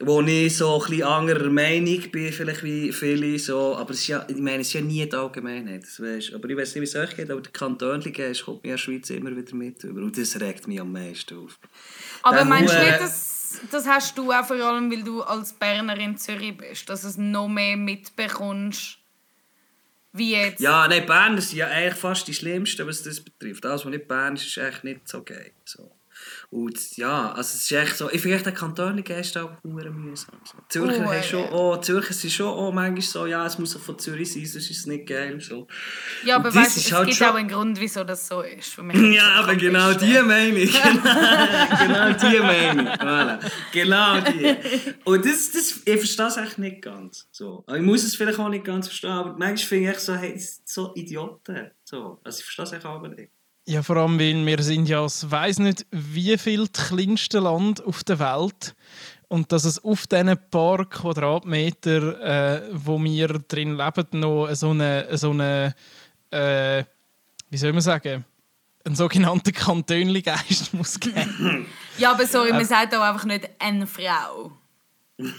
wo 0.00 0.20
ich 0.22 0.56
so 0.56 0.82
ein 0.82 1.02
anderer 1.02 1.50
Meinung 1.50 2.00
bin, 2.10 2.32
vielleicht 2.32 2.62
wie 2.62 2.92
viele. 2.92 3.38
So. 3.38 3.76
Aber 3.76 3.90
es 3.90 4.00
ist 4.00 4.08
ja, 4.08 4.24
ich 4.28 4.36
meine, 4.36 4.60
es 4.60 4.68
ist 4.68 4.74
ja 4.74 4.80
nie 4.80 5.08
die 5.08 5.16
Allgemeinheit. 5.16 5.82
Das 5.82 6.00
weisst. 6.00 6.34
Aber 6.34 6.48
ich 6.48 6.56
weiß 6.56 6.74
nicht, 6.74 6.82
wie 6.82 6.84
es 6.84 6.96
euch 6.96 7.16
geht, 7.16 7.30
aber 7.30 7.40
der 7.40 7.52
Kantönliche 7.52 8.32
kommt 8.44 8.62
mir 8.62 8.70
in 8.70 8.74
der 8.74 8.78
Schweiz 8.78 9.10
immer 9.10 9.36
wieder 9.36 9.54
mit. 9.54 9.82
Über. 9.84 10.02
Und 10.02 10.16
das 10.16 10.40
regt 10.40 10.68
mich 10.68 10.80
am 10.80 10.92
meisten 10.92 11.38
auf. 11.38 11.58
Aber 12.22 12.36
Der 12.36 12.44
meinst 12.44 12.74
du 12.74 12.78
nicht, 12.78 13.00
dass, 13.00 13.60
das 13.70 13.86
hast 13.86 14.16
du 14.16 14.32
auch 14.32 14.44
vor 14.44 14.56
allem, 14.56 14.90
weil 14.90 15.02
du 15.02 15.22
als 15.22 15.52
Berner 15.52 15.98
in 15.98 16.16
Zürich 16.16 16.56
bist, 16.56 16.88
dass 16.88 17.04
es 17.04 17.16
noch 17.16 17.48
mehr 17.48 17.76
mitbekommst, 17.76 18.98
wie 20.12 20.32
jetzt? 20.32 20.60
Ja, 20.60 20.88
nein, 20.88 21.06
Berner 21.06 21.40
sind 21.40 21.58
ja 21.58 21.68
eigentlich 21.68 21.94
fast 21.94 22.26
die 22.26 22.34
Schlimmsten, 22.34 22.86
was 22.86 23.02
das 23.02 23.20
betrifft. 23.20 23.64
Alles, 23.66 23.84
was 23.84 23.90
nicht 23.90 24.08
Bern 24.08 24.34
ist, 24.34 24.46
ist 24.46 24.56
echt 24.56 24.84
nicht 24.84 25.06
so 25.08 25.22
geil. 25.22 25.52
So. 25.64 25.90
Und 26.50 26.96
ja, 26.96 27.32
also 27.32 27.40
es 27.40 27.56
ist 27.56 27.72
echt 27.72 27.96
so, 27.98 28.10
ich 28.10 28.22
finde 28.22 28.36
echt, 28.36 28.46
der 28.46 28.54
Kantonliche 28.54 29.12
ist 29.12 29.36
auch 29.36 29.50
hure 29.62 29.90
mühsam. 29.90 30.34
Zürcher, 30.70 31.04
haben 31.04 31.22
schon, 31.22 31.44
oh, 31.52 31.76
Zürcher 31.76 32.14
sind 32.14 32.32
schon 32.32 32.46
oh, 32.46 32.72
manchmal 32.72 33.02
so, 33.02 33.26
ja, 33.26 33.44
es 33.44 33.58
muss 33.58 33.76
auch 33.76 33.80
von 33.80 33.98
Zürich 33.98 34.32
sein, 34.32 34.46
sonst 34.46 34.70
ist 34.70 34.78
es 34.78 34.86
nicht 34.86 35.06
geil. 35.06 35.38
So. 35.42 35.66
Ja, 36.24 36.36
aber 36.36 36.54
weißt 36.54 36.78
ist 36.78 36.86
es 36.86 36.92
halt 36.92 37.06
gibt 37.08 37.18
schon- 37.18 37.26
auch 37.28 37.34
einen 37.34 37.48
Grund, 37.48 37.78
wieso 37.78 38.02
das 38.02 38.26
so 38.26 38.40
ist. 38.40 38.78
Ja, 39.18 39.34
aber 39.40 39.56
genau 39.56 39.92
die 39.92 40.18
meine 40.22 40.58
ich. 40.58 40.72
genau 40.82 42.12
die 42.14 42.38
meine 42.40 42.82
ich. 42.82 43.00
Voilà. 43.00 43.38
Genau 43.72 44.20
die. 44.20 44.56
Und 45.04 45.26
das, 45.26 45.50
das, 45.52 45.82
ich 45.84 45.98
verstehe 45.98 46.26
es 46.28 46.36
echt 46.38 46.58
nicht 46.58 46.80
ganz. 46.80 47.28
So. 47.30 47.62
Ich 47.74 47.82
muss 47.82 48.04
es 48.04 48.16
vielleicht 48.16 48.38
auch 48.38 48.48
nicht 48.48 48.64
ganz 48.64 48.86
verstehen, 48.86 49.10
aber 49.10 49.30
manchmal 49.32 49.56
finde 49.58 49.90
ich 49.92 49.98
so, 49.98 50.14
hey, 50.14 50.42
so 50.64 50.94
Idioten. 50.94 51.70
So. 51.84 52.20
Also 52.24 52.38
ich 52.38 52.44
verstehe 52.44 52.64
es 52.64 52.72
echt 52.72 52.86
aber 52.86 53.08
nicht. 53.08 53.30
Ja, 53.68 53.82
vor 53.82 53.98
allem, 53.98 54.18
weil 54.18 54.46
wir 54.46 54.62
sind 54.62 54.88
ja 54.88 55.02
das 55.02 55.30
weiss 55.30 55.58
nicht 55.58 55.84
wie 55.90 56.38
viel 56.38 56.68
das 56.68 56.88
kleinste 56.88 57.38
Land 57.38 57.84
auf 57.84 58.02
der 58.02 58.18
Welt 58.18 58.74
und 59.28 59.52
dass 59.52 59.64
es 59.64 59.84
auf 59.84 60.06
diesen 60.06 60.38
paar 60.50 60.86
Quadratmeter, 60.86 62.62
äh, 62.62 62.62
wo 62.72 62.98
wir 62.98 63.28
drin 63.46 63.76
leben, 63.76 64.06
noch 64.20 64.48
so 64.54 64.70
eine, 64.70 65.18
so 65.18 65.32
eine 65.32 65.74
äh, 66.30 66.82
wie 67.50 67.58
soll 67.58 67.74
man 67.74 67.82
sagen, 67.82 68.24
einen 68.86 68.96
sogenannten 68.96 69.52
Kantönli-Geist 69.52 70.72
muss 70.72 70.98
geben. 70.98 71.66
Ja, 71.98 72.12
aber 72.12 72.26
sorry, 72.26 72.52
man 72.52 72.64
sagt 72.64 72.94
auch 72.94 73.02
einfach 73.02 73.26
nicht 73.26 73.50
eine 73.58 73.86
Frau. 73.86 74.50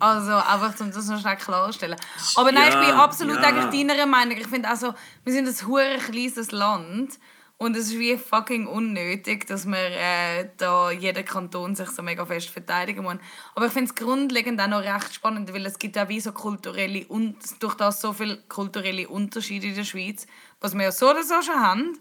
Also 0.00 0.32
einfach, 0.32 0.80
um 0.80 0.90
das 0.90 1.06
noch 1.06 1.20
schnell 1.20 1.36
klarzustellen. 1.36 1.98
Aber 2.34 2.50
nein, 2.50 2.70
ich 2.70 2.74
bin 2.74 2.88
Ja, 2.88 3.04
absolut 3.04 3.36
ja. 3.36 3.42
eigentlich 3.42 3.86
deiner 3.86 4.04
Meinung. 4.06 4.36
Ich 4.36 4.48
finde 4.48 4.68
also, 4.68 4.94
wir 5.22 5.32
sind 5.32 5.46
ein 5.46 5.66
hure 5.68 5.98
kleines 5.98 6.50
Land 6.50 7.18
und 7.58 7.74
es 7.74 7.88
ist 7.88 7.98
wie 7.98 8.18
fucking 8.18 8.66
unnötig, 8.66 9.46
dass 9.46 9.64
wir 9.64 9.78
äh, 9.78 10.50
da 10.58 10.90
jeder 10.90 11.22
Kanton 11.22 11.74
sich 11.74 11.88
so 11.88 12.02
mega 12.02 12.26
fest 12.26 12.50
verteidigen 12.50 13.02
muss. 13.02 13.16
Aber 13.54 13.66
ich 13.66 13.72
finde 13.72 13.90
es 13.90 13.94
grundlegend 13.94 14.60
auch 14.60 14.66
noch 14.66 14.82
recht 14.82 15.14
spannend, 15.14 15.52
weil 15.54 15.64
es 15.64 15.78
gibt 15.78 15.96
auch 15.96 16.08
wie 16.08 16.20
so 16.20 16.32
kulturelle 16.32 17.06
und 17.06 17.36
durch 17.60 17.74
das 17.74 18.02
so 18.02 18.12
viele 18.12 18.36
kulturelle 18.48 19.08
Unterschiede 19.08 19.68
in 19.68 19.74
der 19.74 19.84
Schweiz, 19.84 20.26
was 20.60 20.74
wir 20.74 20.82
ja 20.82 20.92
so 20.92 21.10
oder 21.10 21.22
so 21.22 21.40
schon 21.40 21.60
haben. 21.60 21.98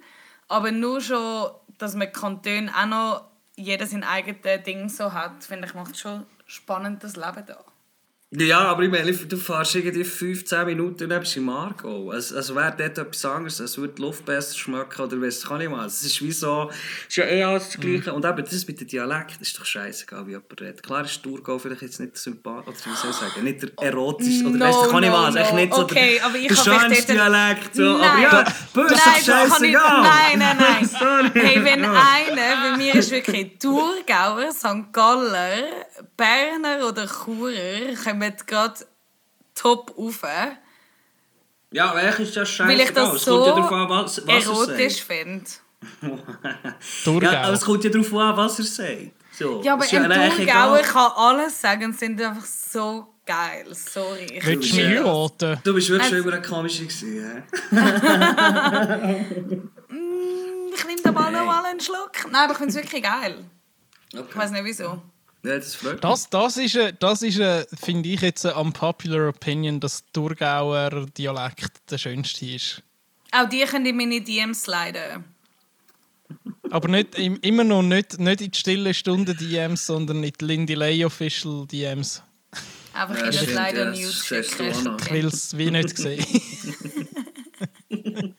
Aber 0.50 0.72
nur 0.72 1.00
schon, 1.00 1.52
dass 1.78 1.96
man 1.96 2.12
Kantone 2.12 2.70
auch 2.78 2.86
noch 2.86 3.26
jeder 3.56 3.88
sein 3.88 4.04
eigenes 4.04 4.64
Ding 4.66 4.90
so 4.90 5.14
hat, 5.14 5.46
finde 5.46 5.68
ich, 5.68 5.74
macht 5.74 5.98
schon 5.98 6.26
spannend 6.46 7.02
das 7.02 7.16
Leben 7.16 7.46
da. 7.48 7.64
Ja, 8.32 8.60
aber 8.64 8.82
ich 8.84 8.90
meine, 8.90 9.14
du 9.14 9.38
fährst 9.38 9.76
irgendwie 9.76 10.04
15 10.04 10.66
Minuten 10.66 11.08
neben 11.08 11.24
im 11.36 11.44
Margo. 11.46 12.10
Also, 12.10 12.36
also 12.36 12.56
wäre 12.56 12.74
dort 12.76 12.98
etwas 12.98 13.24
anderes, 13.24 13.62
als 13.62 13.78
würde 13.78 13.94
die 13.94 14.02
Luft 14.02 14.26
besser 14.26 14.58
schmecken 14.58 15.00
oder 15.04 15.22
weiss 15.22 15.44
ich 15.44 15.50
nicht 15.52 15.70
mal. 15.70 15.86
Es 15.86 16.02
ist 16.04 16.22
wie 16.22 16.32
so, 16.32 16.70
es 16.72 17.08
ist 17.10 17.16
ja 17.18 17.26
eh 17.26 17.44
alles 17.44 17.68
das 17.70 17.80
Gleiche. 17.80 18.12
Und 18.12 18.26
eben 18.26 18.44
das 18.44 18.68
mit 18.68 18.82
dem 18.82 18.88
Dialekt, 18.88 19.40
ist 19.40 19.58
doch 19.58 19.64
scheißegal, 19.66 20.26
wie 20.26 20.32
jemand 20.32 20.60
redet. 20.60 20.84
Klar 20.84 21.06
ist 21.06 21.22
Thurgau 21.22 21.60
vielleicht 21.60 21.84
jetzt 21.84 22.00
nicht 22.00 22.18
sympathisch, 22.18 22.76
oder 22.88 22.92
wie 22.94 22.98
soll 22.98 23.12
ich 23.12 23.16
sagen, 23.16 23.44
nicht 23.44 23.62
der 23.62 23.70
erotischste, 23.88 24.46
oder 24.48 24.58
No, 24.58 24.66
weiss 24.66 24.76
ich 24.88 24.92
nicht 25.00 25.10
no, 25.12 25.14
was. 25.18 25.36
Echt 25.36 25.52
no. 25.52 25.56
nicht 25.60 25.74
so 25.74 25.82
Okay, 25.84 26.14
der, 26.16 26.26
aber 26.26 26.36
ich 26.38 26.48
der 26.48 26.58
hab 26.58 26.66
echt 26.68 26.82
schönste 26.82 27.14
dort- 27.14 27.28
Dialekt. 27.28 27.76
So. 27.76 27.84
Aber 27.96 28.20
ja, 28.22 28.44
Böse 28.74 28.96
Nein, 28.96 29.14
ich, 29.20 29.26
scheißegal. 29.26 30.02
nein, 30.02 30.40
nein, 30.40 30.58
nein. 30.60 30.86
Sorry. 31.00 31.32
Hey, 31.36 31.64
wenn 31.64 31.84
Ja. 31.84 31.92
einer, 31.92 32.72
bei 32.72 32.78
mir 32.78 32.96
ist 32.96 33.12
wirklich 33.12 33.58
Thurgauer, 33.60 34.52
St. 34.52 34.92
Galler, 34.92 35.64
Berner 36.18 36.88
oder 36.88 37.06
Churer, 37.08 37.96
kommen 38.20 38.36
gerade 38.48 38.76
top 39.54 39.94
rauf, 39.98 40.22
Ja, 41.72 41.90
aber 41.92 42.00
eigentlich 42.00 42.28
ist 42.30 42.38
das 42.38 42.50
scheißegal. 42.50 42.78
weil 42.80 42.86
ich 42.88 42.94
das 42.94 43.14
es 43.16 43.24
so 43.26 43.36
kommt 43.44 43.48
ja 43.48 43.56
darauf 43.56 43.72
an, 43.72 43.90
was, 43.90 44.28
was 44.28 44.46
er 44.46 44.52
erotisch 44.52 45.04
finde. 45.04 45.46
Thurgau. 47.04 47.26
Ja, 47.32 47.42
aber 47.44 47.54
es 47.54 47.62
kommt 47.62 47.84
ja 47.84 47.90
darauf 47.90 48.14
an, 48.14 48.38
was 48.38 48.60
er 48.60 48.66
sagt. 48.66 49.12
So. 49.38 49.62
Ja, 49.64 49.74
aber 49.74 49.84
eigentlich 49.84 50.48
Thurgauer 50.48 50.80
egal. 50.80 50.82
kann 50.84 51.12
alles 51.16 51.60
sagen 51.62 51.86
und 51.86 52.00
sind 52.00 52.22
einfach 52.22 52.46
so 52.46 53.08
geil. 53.26 53.66
Sorry. 53.74 54.26
Ich 54.32 54.46
Willst 54.46 54.72
du 54.72 54.76
mich 54.78 54.86
heiraten? 54.86 55.60
Du 55.64 55.74
bist 55.74 55.90
wirklich 55.90 56.04
Also- 56.04 56.16
schon 56.16 56.26
über 56.26 56.34
eine 56.34 56.42
komische 56.42 56.86
gewesen, 56.86 57.44
hä? 57.72 57.76
Ich 60.78 60.86
nehme 60.86 61.02
da 61.02 61.12
mal 61.12 61.32
noch 61.32 61.46
mal 61.46 61.64
einen 61.66 61.80
Schluck. 61.80 62.12
Nein, 62.32 62.44
aber 62.44 62.52
ich 62.52 62.58
finde 62.58 62.70
es 62.72 62.76
wirklich 62.76 63.02
geil. 63.04 63.46
Ich 64.12 64.20
Okay. 64.20 64.38
weiß 64.40 64.52
nicht 64.52 64.66
wieso. 64.66 65.02
Ja, 65.46 65.56
das 65.58 65.76
freut 65.76 65.94
mich. 65.94 66.02
Das, 66.02 66.30
das 66.30 66.58
ist, 66.58 66.78
das 67.00 67.22
ist 67.22 67.42
finde 67.84 68.10
ich, 68.10 68.22
jetzt 68.22 68.46
eine 68.46 68.56
unpopular 68.56 69.30
opinion, 69.30 69.80
dass 69.80 70.04
der 70.04 70.14
Thurgauer 70.14 71.06
Dialekt 71.18 71.72
der 71.92 71.98
schönste 71.98 72.46
ist. 72.48 72.82
Auch 73.32 73.48
die 73.50 73.62
können 73.66 73.86
in 73.86 73.98
meine 73.98 74.22
DMs 74.22 74.64
sliden. 74.64 75.24
Aber 76.72 76.88
nicht, 76.88 77.16
im- 77.20 77.40
immer 77.42 77.64
noch 77.64 77.84
nicht, 77.84 78.20
nicht 78.20 78.42
in 78.42 78.52
die 78.52 78.58
stille 78.58 78.94
Stunde 78.94 79.36
DMs, 79.36 79.86
sondern 79.86 80.24
in 80.24 80.34
die 80.40 80.46
Lindy 80.46 80.74
Lay 80.74 81.06
Official 81.06 81.68
DMs. 81.68 82.24
Einfach 82.94 83.32
Ja, 83.34 83.42
in 83.42 83.54
leider 83.54 83.86
ja, 83.86 83.92
News. 83.92 84.32
Ich 84.32 84.60
will 85.12 85.26
es 85.28 85.58
wie 85.58 85.70
nicht 85.70 85.98
sehen. 85.98 86.26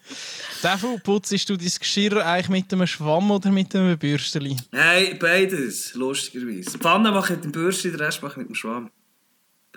Dafür 0.66 0.98
putzt 0.98 1.48
du 1.48 1.56
dein 1.56 1.70
Geschirr 1.78 2.26
eigentlich 2.26 2.48
mit 2.48 2.72
einem 2.72 2.88
Schwamm 2.88 3.30
oder 3.30 3.52
mit 3.52 3.72
einem 3.76 3.96
Bürsteli? 3.96 4.56
Hey, 4.72 5.14
beides, 5.14 5.94
lustigerweise. 5.94 6.72
Die 6.72 6.78
Pfanne 6.78 7.12
mache 7.12 7.34
ich 7.34 7.36
mit 7.36 7.44
dem 7.44 7.52
Bürstchen, 7.52 7.92
den 7.92 8.00
Rest 8.00 8.20
mache 8.20 8.32
ich 8.32 8.38
mit 8.38 8.48
dem 8.48 8.56
Schwamm. 8.56 8.90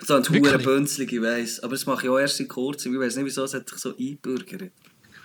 So 0.00 0.16
ein 0.16 0.24
Bünzlig, 0.24 1.12
ich 1.12 1.22
weiss. 1.22 1.60
Aber 1.60 1.74
das 1.74 1.86
mache 1.86 2.06
ich 2.06 2.10
auch 2.10 2.18
erst 2.18 2.38
seit 2.38 2.48
kurzem. 2.48 2.94
Ich 2.94 2.98
weiss 2.98 3.14
nicht, 3.14 3.24
wieso 3.24 3.44
es 3.44 3.54
hat 3.54 3.68
sich 3.68 3.78
so 3.78 3.96
eingebürgert. 3.96 4.72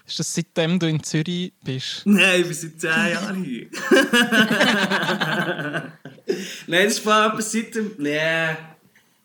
Ist 0.05 0.19
das 0.19 0.35
seitdem 0.35 0.77
du 0.77 0.87
in 0.87 1.01
Zürich 1.01 1.51
bist? 1.63 2.03
Nein, 2.05 2.41
ich 2.41 2.47
bin 2.47 2.53
seit 2.53 2.79
10 2.79 2.89
Jahren 2.91 3.43
hier. 3.43 3.65
Nein, 6.67 6.83
das 6.83 6.93
ist 6.93 6.99
vor 6.99 7.25
etwa 7.25 7.41
seit 7.41 7.73
dem... 7.73 7.89
Nee, 7.97 8.55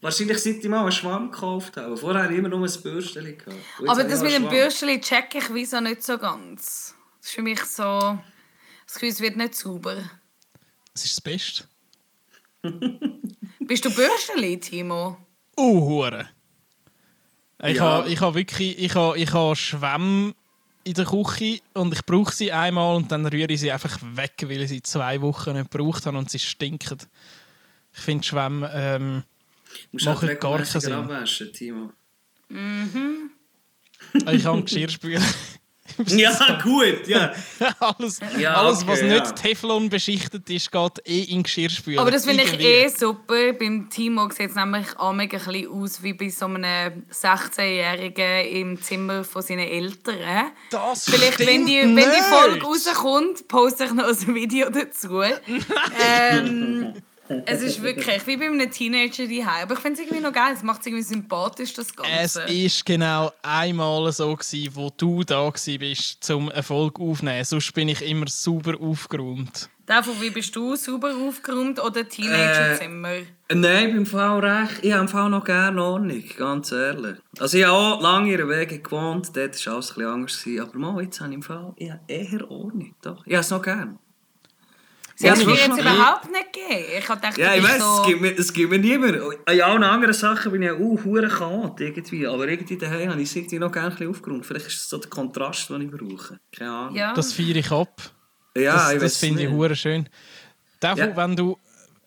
wahrscheinlich 0.00 0.38
seit 0.38 0.56
ich 0.56 0.68
mal 0.68 0.80
einen 0.82 0.92
Schwamm 0.92 1.30
gekauft 1.30 1.76
habe. 1.76 1.96
Vorher 1.96 2.22
hatte 2.22 2.32
ich 2.32 2.38
immer 2.38 2.48
nur 2.48 2.66
ein 2.66 2.82
Bürstchen. 2.82 3.24
gehabt. 3.38 3.56
Aber 3.86 4.04
das 4.04 4.22
mit 4.22 4.32
dem. 4.32 4.48
Bürstchen 4.48 5.00
check 5.00 5.34
ich 5.34 5.52
wieso 5.52 5.80
nicht 5.80 6.02
so 6.02 6.18
ganz. 6.18 6.94
Das 7.20 7.28
ist 7.28 7.34
für 7.34 7.42
mich 7.42 7.62
so... 7.64 8.18
Das 8.86 8.94
Gefühl, 8.94 9.10
es 9.10 9.20
wird 9.20 9.36
nicht 9.36 9.54
sauber. 9.54 9.96
Das 10.94 11.04
ist 11.04 11.16
das 11.16 11.20
Beste. 11.20 11.64
Bist 13.60 13.84
du 13.84 13.94
Bürsteli, 13.94 14.58
Timo? 14.58 15.16
Uh, 15.56 15.80
Hure. 15.80 16.28
Ich 17.62 17.76
Ja. 17.76 17.82
habe 17.82 18.08
ich 18.08 18.20
ha 18.20 18.34
wirklich 18.34 18.78
ich 18.78 18.94
ha, 18.94 19.14
ich 19.14 19.32
ha 19.32 19.54
Schwämme 19.54 20.34
in 20.82 20.94
der 20.94 21.04
Küche 21.04 21.60
und 21.74 21.92
ich 21.92 22.04
brauche 22.06 22.32
sie 22.34 22.50
einmal 22.52 22.96
und 22.96 23.12
dann 23.12 23.26
rühre 23.26 23.52
ich 23.52 23.60
sie 23.60 23.70
einfach 23.70 23.98
weg, 24.02 24.32
weil 24.42 24.62
ich 24.62 24.70
sie 24.70 24.82
zwei 24.82 25.20
Wochen 25.20 25.52
nicht 25.52 25.70
gebraucht 25.70 26.06
habe 26.06 26.16
und 26.18 26.30
sie 26.30 26.38
stinken. 26.38 26.98
Ich 27.92 28.00
finde 28.00 28.24
Schwämme 28.26 28.70
ähm, 28.74 29.22
Musst 29.92 30.06
halt 30.06 30.22
machen 30.22 30.38
gar 30.38 30.59
keinen 30.59 30.80
Sinn. 30.80 30.92
abwaschen, 30.92 31.52
Timo. 31.52 31.92
Ich 34.33 34.44
habe 34.44 34.62
Geschirrspüler. 34.62 35.22
Ja, 36.06 36.61
gut, 36.62 37.06
ja. 37.06 37.33
alles, 37.80 38.20
Ja, 38.38 38.54
alles 38.54 38.83
okay, 38.83 38.88
was 38.88 39.00
ja. 39.00 39.06
nicht 39.06 39.37
Teflon 39.37 39.88
beschichtet 39.88 40.48
ist, 40.48 40.70
geht 40.70 40.98
eh 41.04 41.22
in 41.22 41.38
den 41.38 41.42
Geschirrspüler. 41.42 42.00
Aber 42.00 42.11
das 42.11 42.24
finde 42.24 42.44
ich 42.44 42.59
eh 42.61 42.88
super. 42.88 43.52
Beim 43.54 43.88
Timo 43.90 44.28
sieht 44.30 44.50
es 44.50 44.56
nämlich 44.56 44.98
auch 44.98 45.12
mega 45.12 45.38
ein 45.38 45.44
bisschen 45.44 45.68
aus 45.70 46.02
wie 46.02 46.12
bei 46.12 46.28
so 46.28 46.46
einem 46.46 47.04
16-Jährigen 47.12 48.46
im 48.46 48.83
Zimmer 48.83 49.24
von 49.24 49.42
seinen 49.42 49.68
Eltern. 49.68 50.52
Das 50.70 51.04
Vielleicht, 51.04 51.40
wenn 51.40 51.66
die, 51.66 51.80
wenn 51.80 51.96
die. 51.96 52.30
Folge 52.30 52.62
rauskommt, 52.62 53.48
poste 53.48 53.85
ich 53.85 53.92
noch 53.92 54.06
ein 54.06 54.35
Video 54.35 54.70
dazu. 54.70 55.22
ähm, 56.02 56.94
es 57.46 57.62
ist 57.62 57.82
wirklich 57.82 58.26
wie 58.26 58.36
bei 58.36 58.46
einem 58.46 58.70
Teenager 58.70 59.24
daheim. 59.26 59.62
Aber 59.62 59.74
ich 59.74 59.80
finde 59.80 60.00
es 60.00 60.06
irgendwie 60.06 60.22
noch 60.22 60.32
geil. 60.32 60.52
Es 60.54 60.62
macht 60.62 60.80
es 60.80 60.86
irgendwie 60.86 61.04
sympathisch, 61.04 61.72
das 61.74 61.88
Es 61.88 61.96
Ganze. 62.34 62.42
ist 62.52 62.84
genau 62.84 63.32
einmal 63.42 64.10
so 64.12 64.34
gewesen, 64.34 64.70
wo 64.74 64.90
du 64.96 65.22
da 65.22 65.50
bist, 65.50 66.24
zum 66.24 66.50
Erfolg 66.50 66.98
aufnehmen. 66.98 67.44
Sonst 67.44 67.72
bin 67.74 67.88
ich 67.88 68.02
immer 68.02 68.26
super 68.28 68.74
aufgeräumt. 68.80 69.68
Davon, 69.86 70.14
wie 70.20 70.30
bist 70.30 70.54
du? 70.54 70.76
Sauber 70.76 71.12
aufgeräumt 71.16 71.82
oder 71.82 72.08
Teenagerzimmer? 72.08 73.08
Nein, 73.52 73.92
beim 73.92 74.06
Fall 74.06 74.38
recht. 74.38 74.84
Ich 74.84 74.92
habe 74.92 75.02
im 75.02 75.08
Fall 75.08 75.28
noch 75.30 75.44
gerne 75.44 75.82
Ordnung, 75.82 76.22
ganz 76.36 76.70
ehrlich. 76.70 77.16
Also 77.40 77.58
ich 77.58 77.64
habe 77.64 77.76
auch 77.76 78.00
lange 78.00 78.32
in 78.32 78.48
Wege 78.48 78.78
gewohnt, 78.78 79.30
dort 79.34 79.66
war 79.66 79.74
alles 79.74 79.90
ein 79.90 79.94
bisschen 79.96 80.06
anders. 80.06 80.68
Aber 80.68 80.78
mal, 80.78 81.02
jetzt 81.02 81.20
habe 81.20 81.30
ich 81.30 81.34
im 81.34 81.42
Fall 81.42 81.72
ich 81.74 81.90
habe 81.90 82.00
eher 82.06 82.48
Ordnung, 82.48 82.94
doch. 83.02 83.26
Ich 83.26 83.32
habe 83.32 83.40
es 83.40 83.50
noch 83.50 83.62
gerne. 83.62 83.98
Sie 85.20 85.30
hat 85.30 85.37
es 85.37 85.42
Ja, 85.42 85.48
mir 85.50 85.54
jetzt 85.54 85.78
überhaupt 85.78 86.33
nicht 86.33 86.50
gegeben. 86.50 86.85
Ich 86.98 87.06
habe 87.11 87.20
gedacht, 87.20 87.37
Ja, 87.37 87.54
ich 87.54 87.62
weiss, 87.62 87.78
so... 87.78 88.00
es, 88.00 88.06
gibt 88.06 88.20
mir, 88.22 88.38
es 88.38 88.52
gibt 88.54 88.70
mir 88.70 88.78
niemand. 88.78 89.18
An 89.44 89.61
allen 89.61 89.83
anderen 89.85 90.14
Sachen 90.14 90.50
bin 90.50 90.62
ich 90.62 90.70
auch 90.70 90.78
hure 90.78 91.28
Chaot 91.28 91.78
irgendwie. 91.78 92.26
Aber 92.26 92.48
irgendwie 92.48 92.78
daheim 92.78 93.11
habe 93.11 93.20
ich 93.20 93.37
irgendwie 93.37 93.59
noch 93.59 93.70
gerne 93.70 93.88
ein 93.88 93.92
bisschen 93.96 94.09
aufgeräumt. 94.09 94.46
Vielleicht 94.46 94.68
ist 94.68 94.76
es 94.76 94.88
so 94.88 94.96
der 94.96 95.11
Kontrast, 95.11 95.68
den 95.68 95.83
ich 95.83 95.90
brauche. 95.90 96.40
Keine 96.56 96.70
Ahnung. 96.70 96.94
Ja. 96.96 97.12
Das 97.12 97.35
feiere 97.35 97.56
ich 97.56 97.70
ab. 97.70 98.00
Ja, 98.56 98.72
das 98.76 98.92
ich 98.94 98.98
das 99.00 99.16
finde 99.18 99.42
ich 99.42 99.50
hure 99.50 99.76
schön. 99.76 100.09
Dafür, 100.80 101.09
Ja. 101.09 101.16
wenn 101.16 101.37
du 101.37 101.59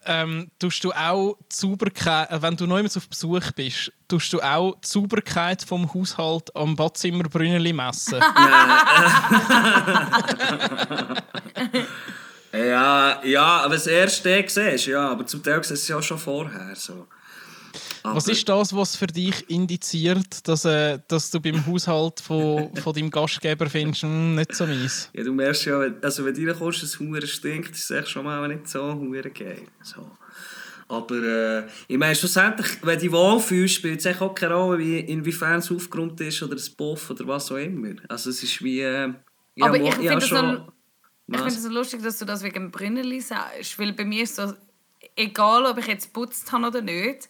ähm, 0.06 0.50
tust 0.58 0.84
du 0.84 0.92
auch 0.92 1.38
die 1.52 1.56
Sauberkeit, 1.56 2.32
äh, 2.32 2.42
wenn 2.42 2.58
du 2.58 2.66
neu 2.66 2.84
auf 2.84 3.08
Besuch 3.08 3.52
bist, 3.56 3.92
tust 4.08 4.34
du 4.34 4.42
auch 4.42 4.74
die 4.84 4.88
Sauberkeit 4.88 5.62
vom 5.62 5.94
Haushalt 5.94 6.54
am 6.56 6.76
Badzimmer 6.76 7.26
Brünneli 7.26 7.74
messen. 7.74 8.20
Ja, 12.54 13.22
ja, 13.26 13.44
aber 13.64 13.74
das 13.76 13.88
erste 13.88 14.30
Tag 14.30 14.50
siehst 14.50 14.86
ja, 14.86 15.10
aber 15.10 15.26
zum 15.26 15.42
Teil 15.42 15.64
siehst 15.64 15.70
du 15.72 15.74
es 15.74 15.88
ja 15.88 16.02
schon 16.02 16.20
vorher. 16.20 16.76
So. 16.76 17.08
Aber, 18.04 18.18
Was 18.18 18.28
ist 18.28 18.48
das, 18.48 18.76
was 18.76 18.96
für 18.96 19.08
dich 19.08 19.50
indiziert, 19.50 20.48
dass, 20.48 20.66
äh, 20.66 21.00
dass 21.08 21.32
du 21.32 21.40
beim 21.40 21.66
Haushalt 21.66 22.20
von, 22.20 22.70
von 22.84 22.94
deinem 22.94 23.10
Gastgeber 23.10 23.68
findest, 23.70 24.04
hm, 24.04 24.36
nicht 24.36 24.54
so 24.54 24.68
mies? 24.68 25.10
Ja, 25.14 25.24
du 25.24 25.34
merkst 25.34 25.66
ja, 25.66 25.80
wenn- 25.80 26.04
also 26.04 26.24
wenn 26.26 26.34
du 26.36 26.46
reinkommst, 26.48 26.84
dass 26.84 26.90
es 26.90 27.00
hure 27.00 27.26
stinkt, 27.26 27.72
ist 27.72 27.90
es 27.90 28.10
schon 28.10 28.26
mal 28.26 28.48
nicht 28.48 28.68
so 28.68 28.94
hure 28.94 29.30
geil. 29.32 29.64
So. 29.82 30.12
Aber 30.90 31.16
äh, 31.16 31.64
ich 31.88 31.98
meine, 31.98 32.14
schlussendlich, 32.14 32.68
wenn 32.84 32.96
du 33.00 33.06
dich 33.06 33.12
wohlfühlst, 33.12 33.76
spielt 33.76 34.06
es 34.06 34.22
auch 34.22 34.36
keine 34.36 34.54
Rolle, 34.54 34.78
wie, 34.80 35.00
inwiefern 35.00 35.60
es 35.60 35.72
aufgeräumt 35.72 36.20
ist 36.22 36.44
oder 36.44 36.56
ein 36.56 36.76
Puff 36.78 37.10
oder 37.10 37.26
was 37.26 37.52
auch 37.52 37.56
immer. 37.58 37.96
Also 38.10 38.30
es 38.30 38.44
ist 38.44 38.62
wie... 38.62 38.82
Äh, 38.82 39.14
ja, 39.56 39.66
Aber 39.66 39.78
ich 39.78 39.86
ja, 39.86 39.92
finde 39.94 40.14
das 40.16 40.28
schon- 40.28 40.72
so- 41.28 41.34
Ich 41.34 41.40
Was? 41.40 41.42
finde 41.42 41.56
es 41.56 41.64
so 41.64 41.70
lustig, 41.70 42.02
dass 42.04 42.18
du 42.20 42.26
das 42.26 42.44
wegen 42.44 42.54
dem 42.56 42.72
Brünneli 42.72 43.22
sagst. 43.22 43.78
Weil 43.80 43.94
bei 43.94 44.06
mir 44.06 44.24
ist 44.24 44.36
so, 44.36 44.54
egal 45.16 45.66
ob 45.66 45.78
ich 45.78 45.88
jetzt 45.88 46.06
geputzt 46.14 46.52
habe 46.52 46.68
oder 46.68 46.82
nicht, 46.82 47.30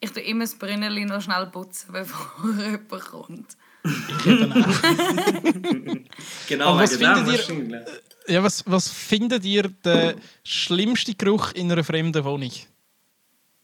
ich 0.00 0.12
tue 0.12 0.22
immer 0.22 0.44
das 0.44 0.54
Brünneli 0.56 1.04
noch 1.04 1.20
schnell 1.22 1.46
putzen, 1.46 1.88
bevor 1.92 2.54
jemand 2.58 2.90
kommt. 2.90 3.56
Genau, 6.48 6.68
Aber 6.70 6.82
was 6.82 6.96
findet 6.96 7.28
ihr-. 7.48 7.86
Ja, 8.26 8.42
was, 8.42 8.62
was 8.66 8.88
findet 8.88 9.44
ihr 9.44 9.62
den 9.68 10.20
schlimmsten 10.44 11.16
Geruch 11.16 11.52
in 11.52 11.70
einer 11.72 11.82
fremden 11.84 12.22
Wohnung? 12.24 12.52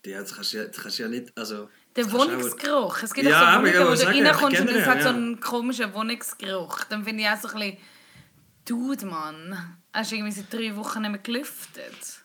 Ja, 0.05 0.21
das 0.21 0.33
kannst 0.35 0.53
du 0.53 0.57
ja, 0.57 0.65
das 0.65 0.77
kannst 0.77 0.99
du 0.99 1.03
ja 1.03 1.09
nicht... 1.09 1.31
Also, 1.37 1.69
Der 1.95 2.11
Wohnungsgeruch. 2.11 3.03
Es 3.03 3.13
gibt 3.13 3.27
Ja, 3.29 3.41
auch 3.59 3.61
so 3.61 3.67
Wohnungen, 3.67 3.87
wo 3.87 3.95
du 3.95 4.07
reinkommst 4.07 4.61
und 4.61 4.69
es 4.69 4.85
hat 4.87 5.01
so 5.03 5.09
einen 5.09 5.39
komischen 5.39 5.93
Wohnungsgeruch. 5.93 6.83
Dann 6.85 7.03
finde 7.03 7.23
ich 7.23 7.29
auch 7.29 7.37
so 7.41 7.47
ein 7.49 7.53
bisschen, 7.59 7.77
Dude, 8.65 9.05
Mann, 9.05 9.77
hast 9.93 10.11
du 10.11 10.15
irgendwie 10.15 10.33
seit 10.33 10.51
drei 10.51 10.75
Wochen 10.75 11.01
nicht 11.01 11.11
mehr 11.11 11.19
gelüftet? 11.19 12.21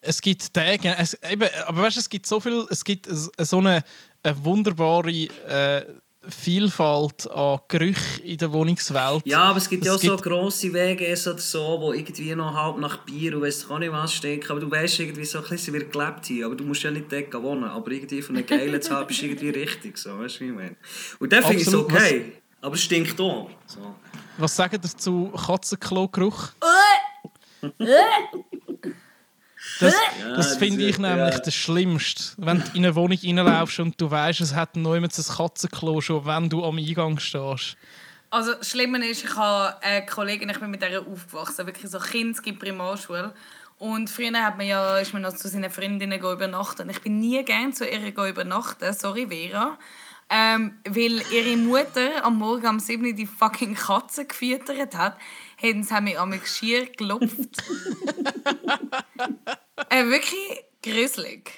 Es 0.00 0.20
gibt 0.20 0.52
Tage, 0.54 0.94
es, 0.98 1.14
eben, 1.28 1.48
aber 1.66 1.82
weißt, 1.82 1.96
du, 1.96 2.00
es 2.00 2.08
gibt 2.08 2.26
so 2.26 2.38
viel, 2.38 2.64
es 2.70 2.84
gibt 2.84 3.08
so 3.10 3.58
eine, 3.58 3.82
eine 4.22 4.44
wunderbare 4.44 5.10
äh, 5.10 5.84
Vielfalt 6.28 7.28
an 7.30 7.60
Gerüchen 7.68 8.22
in 8.24 8.36
der 8.38 8.52
Wohnungswelt. 8.52 9.22
Ja, 9.26 9.42
aber 9.44 9.58
es 9.58 9.68
gibt 9.68 9.84
ja 9.84 9.92
auch 9.92 9.96
Es 9.96 10.02
so 10.02 10.10
gibt- 10.12 10.22
grosse 10.24 10.72
Wege 10.72 11.04
oder 11.04 11.38
so, 11.38 11.80
wo 11.80 11.92
irgendwie 11.92 12.34
noch 12.34 12.52
halb 12.54 12.78
nach 12.78 12.98
Bier 13.04 13.36
und 13.36 13.42
weiss 13.42 13.68
auch 13.70 13.78
nicht 13.78 13.92
was 13.92 14.12
stinken. 14.14 14.50
Aber 14.50 14.60
du 14.60 14.70
weißt 14.70 15.00
irgendwie 15.00 15.24
so 15.24 15.38
ein 15.38 15.48
bisschen, 15.48 15.74
wird 15.74 15.92
gelebt 15.92 16.26
hier. 16.26 16.46
Aber 16.46 16.56
du 16.56 16.64
musst 16.64 16.82
ja 16.82 16.90
nicht 16.90 17.10
dort 17.12 17.32
wohnen. 17.42 17.64
Aber 17.64 17.90
irgendwie 17.92 18.22
von 18.22 18.36
einem 18.36 18.46
Geilen 18.46 18.82
zu 18.82 18.90
haben, 18.94 19.08
ist 19.08 19.22
irgendwie 19.22 19.50
richtig. 19.50 19.98
So, 19.98 20.18
weißt 20.18 20.36
du, 20.36 20.40
wie 20.40 20.48
ich 20.48 20.54
meine? 20.54 20.76
Und 21.20 21.32
dann 21.32 21.42
finde 21.44 21.62
ich 21.62 21.68
es 21.68 21.74
okay. 21.74 22.32
Aber 22.60 22.74
es 22.74 22.82
stinkt 22.82 23.20
auch. 23.20 23.48
So. 23.66 23.94
Was 24.38 24.56
sagen 24.56 24.80
ihr 24.82 24.98
zu 24.98 25.28
Katzenklo-Geruch? 25.30 26.48
Das, 29.80 29.94
das 30.36 30.56
finde 30.56 30.84
ich 30.84 30.98
nämlich 30.98 31.34
ja. 31.34 31.40
das 31.40 31.54
Schlimmste. 31.54 32.34
Wenn 32.36 32.60
du 32.60 32.66
in 32.74 32.84
eine 32.84 32.94
Wohnung 32.94 33.18
reinlaufst 33.22 33.80
und 33.80 34.00
du 34.00 34.10
weißt, 34.10 34.40
es 34.40 34.54
hat 34.54 34.76
niemand 34.76 35.18
ein 35.18 35.36
Katzenklo, 35.36 36.00
schon 36.00 36.24
wenn 36.26 36.48
du 36.48 36.64
am 36.64 36.78
Eingang 36.78 37.18
stehst. 37.18 37.76
Also 38.30 38.54
das 38.54 38.70
Schlimme 38.70 39.06
ist, 39.06 39.24
ich 39.24 39.36
habe 39.36 39.82
eine 39.82 40.04
Kollegin, 40.04 40.50
ich 40.50 40.58
bin 40.58 40.70
mit 40.70 40.82
der 40.82 41.00
aufgewachsen, 41.00 41.66
wirklich 41.66 41.90
so 41.90 41.98
Kinski 41.98 42.52
Primarschule. 42.52 43.32
Und 43.78 44.08
früher 44.08 44.32
hat 44.42 44.56
man 44.56 44.66
ja, 44.66 44.98
ist 44.98 45.12
man 45.12 45.22
noch 45.22 45.34
zu 45.34 45.48
seinen 45.48 45.70
Freundinnen 45.70 46.20
go 46.20 46.32
übernachten. 46.32 46.82
Und 46.82 46.90
ich 46.90 47.00
bin 47.02 47.20
nie 47.20 47.42
gern 47.44 47.72
zu 47.72 47.86
ihr 47.86 48.12
go 48.12 48.26
übernachten, 48.26 48.92
sorry 48.92 49.26
Vera. 49.28 49.78
Ähm, 50.28 50.78
weil 50.88 51.22
ihre 51.32 51.56
Mutter 51.56 52.24
am 52.24 52.38
Morgen 52.38 52.66
um 52.66 52.80
7 52.80 53.04
Uhr 53.06 53.12
die 53.12 53.26
fucking 53.26 53.74
Katze 53.74 54.24
gefüttert 54.26 54.96
hat, 54.96 55.16
haben 55.62 55.82
sie 55.84 56.00
mich 56.00 56.18
an 56.18 56.30
mich 56.30 56.46
schier 56.48 56.86
gelupft. 56.86 57.62
äh, 59.90 60.04
wirklich 60.06 60.64
gruselig. 60.82 61.50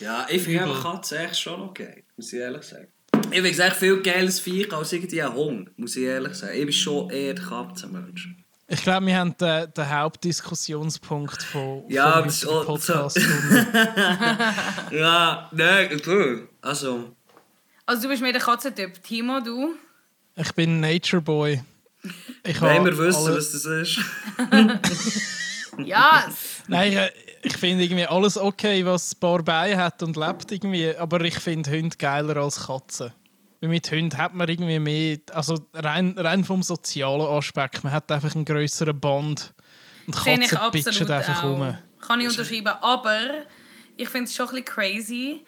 Ja, 0.00 0.26
ich 0.30 0.42
finde 0.42 0.64
aber 0.64 0.80
Katze 0.80 1.18
echt 1.18 1.38
schon 1.38 1.60
okay. 1.60 2.04
Muss 2.16 2.32
ich 2.32 2.38
ehrlich 2.38 2.62
sagen. 2.62 2.88
Ich 3.30 3.36
finde 3.36 3.50
es 3.50 3.58
echt 3.58 3.76
viel 3.76 4.00
geiles 4.02 4.40
Viech 4.40 4.72
als 4.72 4.92
irgendwie 4.92 5.20
ein 5.22 5.34
Hund. 5.34 5.78
Muss 5.78 5.96
ich 5.96 6.04
ehrlich 6.04 6.34
sagen. 6.34 6.54
Ich 6.56 6.64
bin 6.64 6.72
schon 6.72 7.10
eher 7.10 7.34
der 7.34 7.44
Katzenmensch. 7.44 8.28
Ich 8.68 8.82
glaube, 8.82 9.06
wir 9.06 9.16
haben 9.16 9.34
den, 9.38 9.72
den 9.74 9.90
Hauptdiskussionspunkt 9.90 11.42
von, 11.42 11.84
Ja, 11.88 12.28
so- 12.28 12.62
Podcast 12.64 13.16
gefunden. 13.16 13.66
Ja, 14.92 15.48
nein, 15.52 15.90
okay. 15.94 16.46
Also... 16.62 17.14
Also 17.88 18.02
du 18.02 18.08
bist 18.08 18.20
mehr 18.22 18.32
der 18.32 18.42
Katzentyp. 18.42 19.02
Timo, 19.02 19.40
du? 19.40 19.74
Ich 20.36 20.52
bin 20.52 20.78
Nature 20.80 21.22
Boy. 21.22 21.62
Ich 22.44 22.60
habe 22.60 22.84
wir 22.84 22.98
wissen, 22.98 23.26
alle- 23.26 23.36
was 23.38 23.52
das 23.52 23.64
ist. 23.64 23.98
Ja. 25.78 26.28
Nein, 26.66 26.92
ich, 27.42 27.52
ich 27.52 27.56
finde 27.56 27.84
irgendwie 27.84 28.04
alles 28.06 28.36
okay, 28.36 28.84
was 28.84 29.12
ein 29.14 29.20
paar 29.20 29.42
Beine 29.44 29.76
hat 29.82 30.02
und 30.02 30.16
lebt 30.16 30.50
irgendwie. 30.50 30.94
Aber 30.96 31.20
ich 31.20 31.38
finde 31.38 31.70
Hunde 31.70 31.96
geiler 31.96 32.36
als 32.36 32.66
Katzen. 32.66 33.12
Weil 33.60 33.70
mit 33.70 33.90
Hunden 33.90 34.16
hat 34.18 34.34
man 34.34 34.48
irgendwie 34.48 34.78
mehr, 34.80 35.18
also 35.32 35.56
rein, 35.74 36.14
rein 36.18 36.44
vom 36.44 36.62
sozialen 36.64 37.22
Aspekt, 37.22 37.84
man 37.84 37.92
hat 37.92 38.10
einfach 38.10 38.34
einen 38.34 38.44
grösseren 38.44 38.98
Bond. 38.98 39.54
Und 40.06 40.16
Katzen 40.16 40.56
absolut 40.58 41.10
einfach 41.10 41.44
auch. 41.44 41.50
rum. 41.50 41.76
Kann 42.00 42.20
ich 42.20 42.28
unterschreiben. 42.28 42.68
Aber 42.82 43.20
ich 43.96 44.08
finde 44.08 44.24
es 44.28 44.34
schon 44.34 44.48
ein 44.48 44.62
bisschen 44.62 44.64
crazy, 44.66 45.44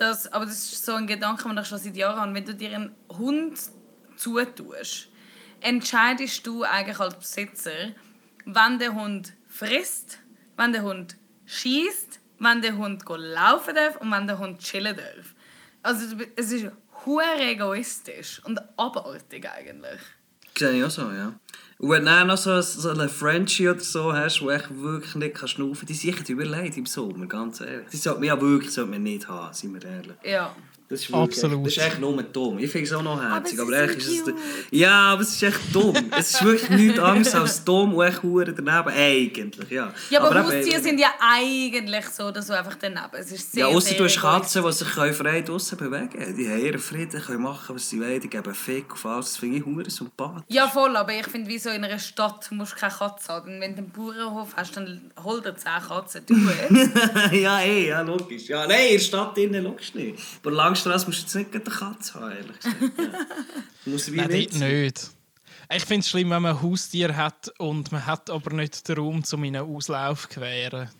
dass, 0.00 0.32
aber 0.32 0.46
das 0.46 0.72
ist 0.72 0.84
so 0.84 0.94
ein 0.94 1.06
Gedanke, 1.06 1.48
den 1.48 1.58
ich 1.58 1.66
schon 1.66 1.78
seit 1.78 1.94
Jahren 1.94 2.18
habe, 2.18 2.34
wenn 2.34 2.44
du 2.44 2.54
dir 2.54 2.74
einen 2.74 2.94
Hund 3.10 3.58
zutust, 4.16 5.08
entscheidest 5.60 6.46
du 6.46 6.62
eigentlich 6.64 6.98
als 6.98 7.16
Besitzer, 7.16 7.92
wann 8.46 8.78
der 8.78 8.94
Hund 8.94 9.34
frisst, 9.46 10.18
wann 10.56 10.72
der 10.72 10.82
Hund 10.82 11.16
schießt, 11.44 12.18
wann 12.38 12.62
der 12.62 12.78
Hund 12.78 13.04
laufen 13.06 13.74
darf 13.74 13.96
und 13.96 14.10
wann 14.10 14.26
der 14.26 14.38
Hund 14.38 14.60
chillen 14.60 14.96
darf. 14.96 15.34
Also 15.82 16.16
es 16.36 16.50
ist 16.50 16.72
hure 17.04 17.38
egoistisch 17.38 18.42
und 18.44 18.58
abartig 18.78 19.48
eigentlich. 19.50 20.00
Sehe 20.60 20.72
ich 20.72 20.84
auch 20.84 20.90
so, 20.90 21.10
ja. 21.10 21.32
Und 21.78 21.88
wenn 21.88 22.04
du 22.04 22.10
dann 22.10 22.26
noch 22.26 22.36
so, 22.36 22.60
so 22.60 22.90
einen 22.90 23.08
Frenchie 23.08 23.70
oder 23.70 23.80
so 23.80 24.12
hast, 24.12 24.42
wo 24.42 24.50
echt 24.50 24.68
wirklich 24.70 25.14
nicht 25.14 25.34
kannst 25.34 25.54
schnaufen 25.54 25.86
die 25.86 25.94
sind 25.94 26.18
echt 26.18 26.28
überlegt 26.28 26.76
im 26.76 26.84
Sommer, 26.84 27.24
ganz 27.24 27.62
ehrlich. 27.62 27.88
Die 27.90 27.96
sollte 27.96 28.20
man 28.20 28.28
ja 28.28 28.38
wirklich 28.38 28.70
sollte 28.70 28.90
man 28.90 29.02
nicht 29.02 29.26
haben, 29.26 29.54
sind 29.54 29.72
wir 29.72 29.90
ehrlich. 29.90 30.16
Ja. 30.22 30.54
Das 30.90 31.02
ist 31.02 31.14
Absolut. 31.14 31.66
Das 31.66 31.76
ist 31.76 31.82
echt 31.82 32.00
nur 32.00 32.20
dumm. 32.20 32.58
Ich 32.58 32.68
finde 32.70 32.86
es 32.88 32.92
auch 32.92 33.02
noch 33.02 33.22
herzig, 33.22 33.60
Aber 33.60 33.68
aber, 33.68 33.84
echt 33.84 33.98
ist 33.98 34.26
es... 34.26 34.34
Ja, 34.72 35.12
aber 35.12 35.22
es 35.22 35.28
ist 35.30 35.42
echt 35.44 35.60
dumm. 35.72 35.94
es 36.18 36.34
ist 36.34 36.44
wirklich 36.44 36.68
nichts 36.80 36.98
anderes 36.98 37.34
als 37.36 37.64
dumm 37.64 37.94
und 37.94 38.04
echt 38.04 38.22
hure 38.24 38.52
daneben. 38.52 38.88
Eigentlich, 38.88 39.70
ja. 39.70 39.94
Ja, 40.10 40.20
aber, 40.20 40.36
eben- 40.40 40.46
Haustiere 40.46 40.80
sind 40.82 40.98
ja 40.98 41.10
eigentlich 41.20 42.06
so, 42.06 42.32
dass 42.32 42.48
du 42.48 42.58
einfach 42.58 42.74
daneben. 42.74 43.06
Es 43.12 43.30
ist 43.30 43.52
sehr, 43.52 43.68
Ja, 43.68 43.74
außer 43.76 43.94
du 43.94 44.02
hast. 44.04 44.20
Katzen, 44.20 44.64
die 44.64 44.72
sich 44.72 44.88
frei 44.88 45.42
draussen 45.42 45.78
bewegen 45.78 46.10
können. 46.10 46.36
Die 46.36 46.48
haben 46.48 46.58
ihren 46.60 46.80
Frieden, 46.80 47.22
können 47.22 47.42
machen, 47.42 47.76
was 47.76 47.88
sie 47.88 48.00
wollen. 48.00 48.20
Die 48.20 48.28
geben 48.28 48.52
Fick 48.52 48.92
auf 48.92 49.06
alles. 49.06 49.26
Das 49.26 49.36
finde 49.36 49.58
ich 49.58 49.64
hure 49.64 49.88
sympathisch. 49.88 50.42
Ja, 50.48 50.66
voll, 50.66 50.96
aber 50.96 51.12
ich 51.12 51.26
finde, 51.28 51.48
wie 51.48 51.58
so 51.58 51.70
in 51.70 51.84
einer 51.84 52.00
Stadt 52.00 52.50
musst 52.50 52.72
du 52.72 52.76
keine 52.76 52.92
Katze 52.92 53.32
haben. 53.32 53.60
Wenn 53.60 53.76
du 53.76 53.82
einen 53.82 53.90
Bauernhof 53.90 54.56
hast, 54.56 54.76
dann 54.76 55.12
hol 55.22 55.40
dir 55.40 55.54
10 55.54 55.70
Katzen. 55.86 56.22
Du 56.26 56.34
ja, 57.36 57.60
eh, 57.60 57.86
ja, 57.88 58.00
logisch. 58.02 58.48
Ja, 58.48 58.66
nein, 58.66 58.86
in 58.88 58.92
der 58.94 58.98
Stadt 59.04 59.38
innen 59.38 59.62
logisch 59.62 59.94
nicht. 59.94 60.18
Aber 60.42 60.50
Langstrasse 60.84 61.06
musst 61.06 61.34
du 61.34 61.38
jetzt 61.38 61.52
nicht 61.52 61.66
eine 61.66 61.74
Katze 61.76 62.14
haben, 62.14 62.32
ehrlich 62.32 62.58
gesagt. 62.60 62.80
Ja. 63.86 63.96
Wie 64.12 64.16
Nein, 64.16 64.28
nicht. 64.28 64.54
nicht. 64.54 65.10
Ich 65.72 65.84
finde 65.84 66.00
es 66.00 66.10
schlimm, 66.10 66.30
wenn 66.30 66.42
man 66.42 66.56
ein 66.56 66.62
Haustier 66.62 67.16
hat 67.16 67.50
und 67.58 67.90
man 67.92 68.04
hat 68.04 68.28
aber 68.28 68.52
nicht 68.54 68.86
den 68.88 68.98
Raum, 68.98 69.22
um 69.32 69.44
ihnen 69.44 69.62
Auslauf 69.62 70.28
zu 70.28 70.34
gewähren. 70.34 70.90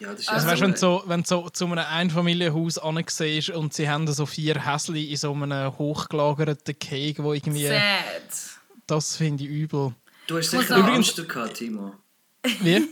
Ja, 0.00 0.10
das 0.12 0.20
ist 0.22 0.28
Also, 0.28 0.46
weißt, 0.48 0.60
wenn 0.62 0.72
du 0.72 0.76
so, 0.76 1.02
wenn 1.06 1.22
du 1.22 1.28
so 1.28 1.48
zu 1.50 1.66
einem 1.66 1.78
Einfamilienhaus 1.78 2.78
ansiehst 2.78 3.50
und 3.50 3.74
sie 3.74 3.88
haben 3.88 4.06
so 4.12 4.26
vier 4.26 4.66
Häsli 4.66 5.04
in 5.10 5.16
so 5.16 5.32
einem 5.32 5.78
hochgelagerten 5.78 6.78
Keg, 6.78 7.22
wo 7.22 7.32
irgendwie... 7.32 7.66
Sad. 7.68 7.80
Das 8.86 9.16
finde 9.16 9.44
ich 9.44 9.50
übel. 9.50 9.94
Du 10.26 10.36
hast 10.38 10.52
muss 10.52 10.62
sicher 10.62 10.74
einen 10.74 10.84
sagen- 10.84 10.94
Hamster 10.96 11.24
gehabt, 11.24 11.54
Timo. 11.54 11.94
Wie? 12.60 12.88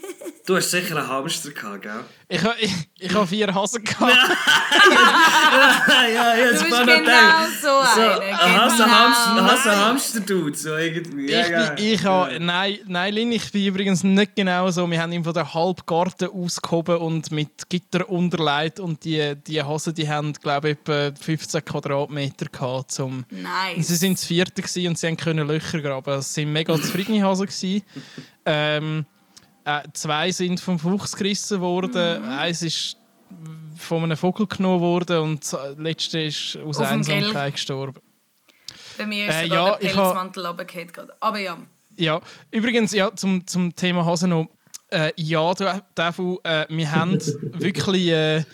Du 0.46 0.56
hast 0.56 0.70
sicher 0.70 0.98
einen 0.98 1.08
Hamster 1.08 1.52
gehabt, 1.52 1.80
gell? 1.82 2.04
Ich 2.28 2.42
habe 2.44 2.54
ich, 2.60 2.70
ich 2.98 3.14
ha 3.14 3.24
vier 3.24 3.54
Hasen 3.54 3.82
gehabt. 3.82 4.12
ja, 4.12 6.06
ja, 6.06 6.34
Du 6.52 6.64
bist 6.64 6.64
genau 6.64 7.46
so 7.62 7.78
eine. 7.78 8.36
Hast 8.36 8.78
du 8.78 8.84
Genau. 8.84 8.94
Hamster, 8.94 9.44
hast 9.46 9.64
du 9.64 9.70
einen 9.70 9.80
Hamster-Dude, 9.80 10.54
so 10.54 10.76
irgendwie. 10.76 11.30
Ja, 11.30 11.40
ich, 11.40 11.48
ja. 11.48 11.70
bin, 11.70 11.84
ich 11.86 12.04
ha, 12.04 12.28
nein, 12.38 12.78
nein, 12.86 13.14
Lin, 13.14 13.32
ich 13.32 13.50
bin 13.52 13.64
übrigens 13.64 14.04
nicht 14.04 14.36
genau 14.36 14.70
so. 14.70 14.90
Wir 14.90 15.00
haben 15.00 15.12
ihn 15.12 15.24
von 15.24 15.32
der 15.32 15.54
Halbgarten 15.54 16.28
ausgehoben 16.28 16.98
und 16.98 17.30
mit 17.30 17.70
Gitter 17.70 18.06
unterlegt 18.10 18.80
und 18.80 19.02
die, 19.04 19.36
die 19.46 19.62
Hasen, 19.62 19.94
die 19.94 20.06
haben, 20.06 20.34
glaube 20.34 20.70
ich, 20.70 20.76
etwa 20.78 21.10
15 21.18 21.64
Quadratmeter 21.64 22.46
gehabt. 22.52 22.90
Zum 22.90 23.24
Nice. 23.30 23.88
Sie 23.88 23.96
sind 23.96 24.18
das 24.18 24.26
vierte 24.26 24.60
gewesen 24.60 24.88
und 24.88 24.98
sie 24.98 25.06
haben 25.06 25.16
können 25.16 25.48
Löcher 25.48 25.80
graben. 25.80 26.18
Es 26.18 26.34
sind 26.34 26.52
mega 26.52 26.74
zufriedene 26.74 27.22
Hasen. 27.24 27.82
Ähm, 28.44 29.06
äh, 29.64 29.82
zwei 29.92 30.30
sind 30.30 30.60
vom 30.60 30.78
Fuchs 30.78 31.14
gerissen 31.16 31.60
worden. 31.60 32.22
Mhm. 32.22 32.28
Eins 32.28 32.62
ist 32.62 32.96
von 33.76 34.04
einem 34.04 34.16
Vogel 34.16 34.46
genommen 34.46 34.80
worden 34.80 35.18
und 35.18 35.40
das 35.52 35.56
letzte 35.76 36.20
ist 36.20 36.56
aus 36.64 36.78
Auf 36.78 36.86
Einsamkeit 36.88 37.54
gestorben. 37.54 38.00
Bei 38.96 39.06
mir 39.06 39.28
ist 39.28 39.34
Äh, 39.34 39.42
sogar 39.44 39.72
ja, 39.72 39.76
der 39.78 39.96
ha- 39.96 40.02
Pelzmantel 40.02 40.46
runtergefallen 40.46 40.92
gerade. 40.92 41.14
Aber 41.20 41.38
ja. 41.38 41.58
Ja, 41.96 42.20
übrigens, 42.50 42.92
ja, 42.92 43.14
zum, 43.14 43.46
zum 43.46 43.74
Thema 43.74 44.04
Hase 44.04 44.28
noch. 44.28 44.48
Äh, 44.90 45.12
ja, 45.16 45.52
Devu, 45.96 46.38
äh, 46.44 46.66
wir 46.68 46.90
haben 46.92 47.18
wirklich, 47.58 48.08
äh, 48.08 48.44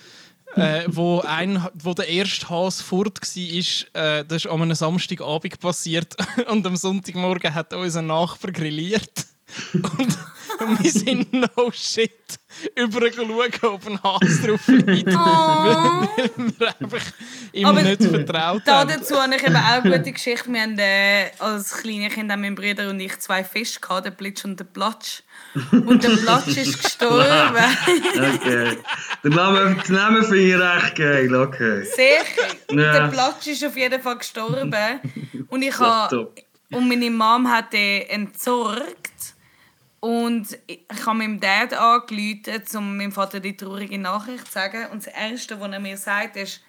äh, 0.56 0.84
wo, 0.86 1.20
ein, 1.20 1.66
wo 1.74 1.92
der 1.92 2.08
erste 2.08 2.48
Hase 2.48 2.82
fort 2.82 3.20
war, 3.20 4.02
äh, 4.18 4.24
das 4.24 4.44
ist 4.44 4.46
an 4.50 4.62
einem 4.62 4.74
Samstagabend 4.74 5.60
passiert 5.60 6.16
und 6.50 6.66
am 6.66 6.76
Sonntagmorgen 6.76 7.54
hat 7.54 7.74
unser 7.74 8.02
Nachbar 8.02 8.52
grilliert. 8.52 9.26
Und, 9.74 10.16
und 10.60 10.82
wir 10.84 10.90
sind 10.90 11.32
no 11.32 11.70
shit 11.72 12.10
überall 12.74 13.12
schauen, 13.12 13.30
ob 13.62 13.86
ein 13.86 14.02
Hase 14.02 14.48
drauf 14.48 14.66
liegt. 14.68 15.06
weil 15.06 16.08
wir 16.58 16.68
einfach 16.80 17.06
ihm 17.52 17.66
Aber 17.66 17.82
nicht 17.82 18.02
vertraut 18.02 18.62
Da 18.64 18.80
haben. 18.80 18.90
dazu 18.90 19.20
habe 19.20 19.34
ich 19.36 19.42
eben 19.42 19.56
auch 19.56 19.84
eine 19.84 19.98
gute 19.98 20.12
Geschichte. 20.12 20.52
Wir 20.52 20.62
haben 20.62 20.78
äh, 20.78 21.30
als 21.38 21.70
kleine 21.78 22.08
Kind 22.08 22.30
haben 22.30 22.40
mein 22.40 22.54
Bruder 22.54 22.90
und 22.90 23.00
ich 23.00 23.18
zwei 23.20 23.44
Fische 23.44 23.80
gehabt, 23.80 24.06
den 24.06 24.14
Plitsch 24.16 24.44
und 24.44 24.58
den 24.58 24.66
Platsch. 24.66 25.22
Und 25.72 26.02
der 26.04 26.10
Platsch 26.10 26.56
ist 26.56 26.82
gestorben. 26.82 27.56
Okay. 28.14 28.78
Der 29.24 29.30
Name, 29.30 29.76
der 29.88 29.94
Name 29.96 30.22
finde 30.22 30.38
ich 30.38 30.54
recht 30.54 30.96
geil, 30.96 31.34
okay. 31.34 31.82
Sicher. 31.84 32.54
Ja. 32.70 32.92
Der 32.92 33.08
Platsch 33.08 33.46
ist 33.46 33.64
auf 33.64 33.76
jeden 33.76 34.00
Fall 34.02 34.18
gestorben. 34.18 35.00
Und 35.48 35.62
ich 35.62 35.78
habe 35.78 36.32
und 36.72 36.88
meine 36.88 37.10
Mom 37.10 37.50
hat 37.50 37.72
den 37.72 38.02
entsorgt. 38.08 39.34
Und 40.00 40.58
ich 40.66 40.80
habe 41.04 41.18
meinem 41.18 41.38
Dad 41.40 41.74
angerufen, 41.74 42.62
um 42.76 42.96
meinem 42.96 43.12
Vater 43.12 43.38
die 43.40 43.56
traurige 43.56 43.98
Nachricht 43.98 44.46
zu 44.46 44.52
sagen. 44.52 44.86
Und 44.92 45.06
das 45.06 45.12
Erste, 45.14 45.60
was 45.60 45.70
er 45.70 45.80
mir 45.80 45.96
sagt, 45.98 46.36
ist, 46.36 46.62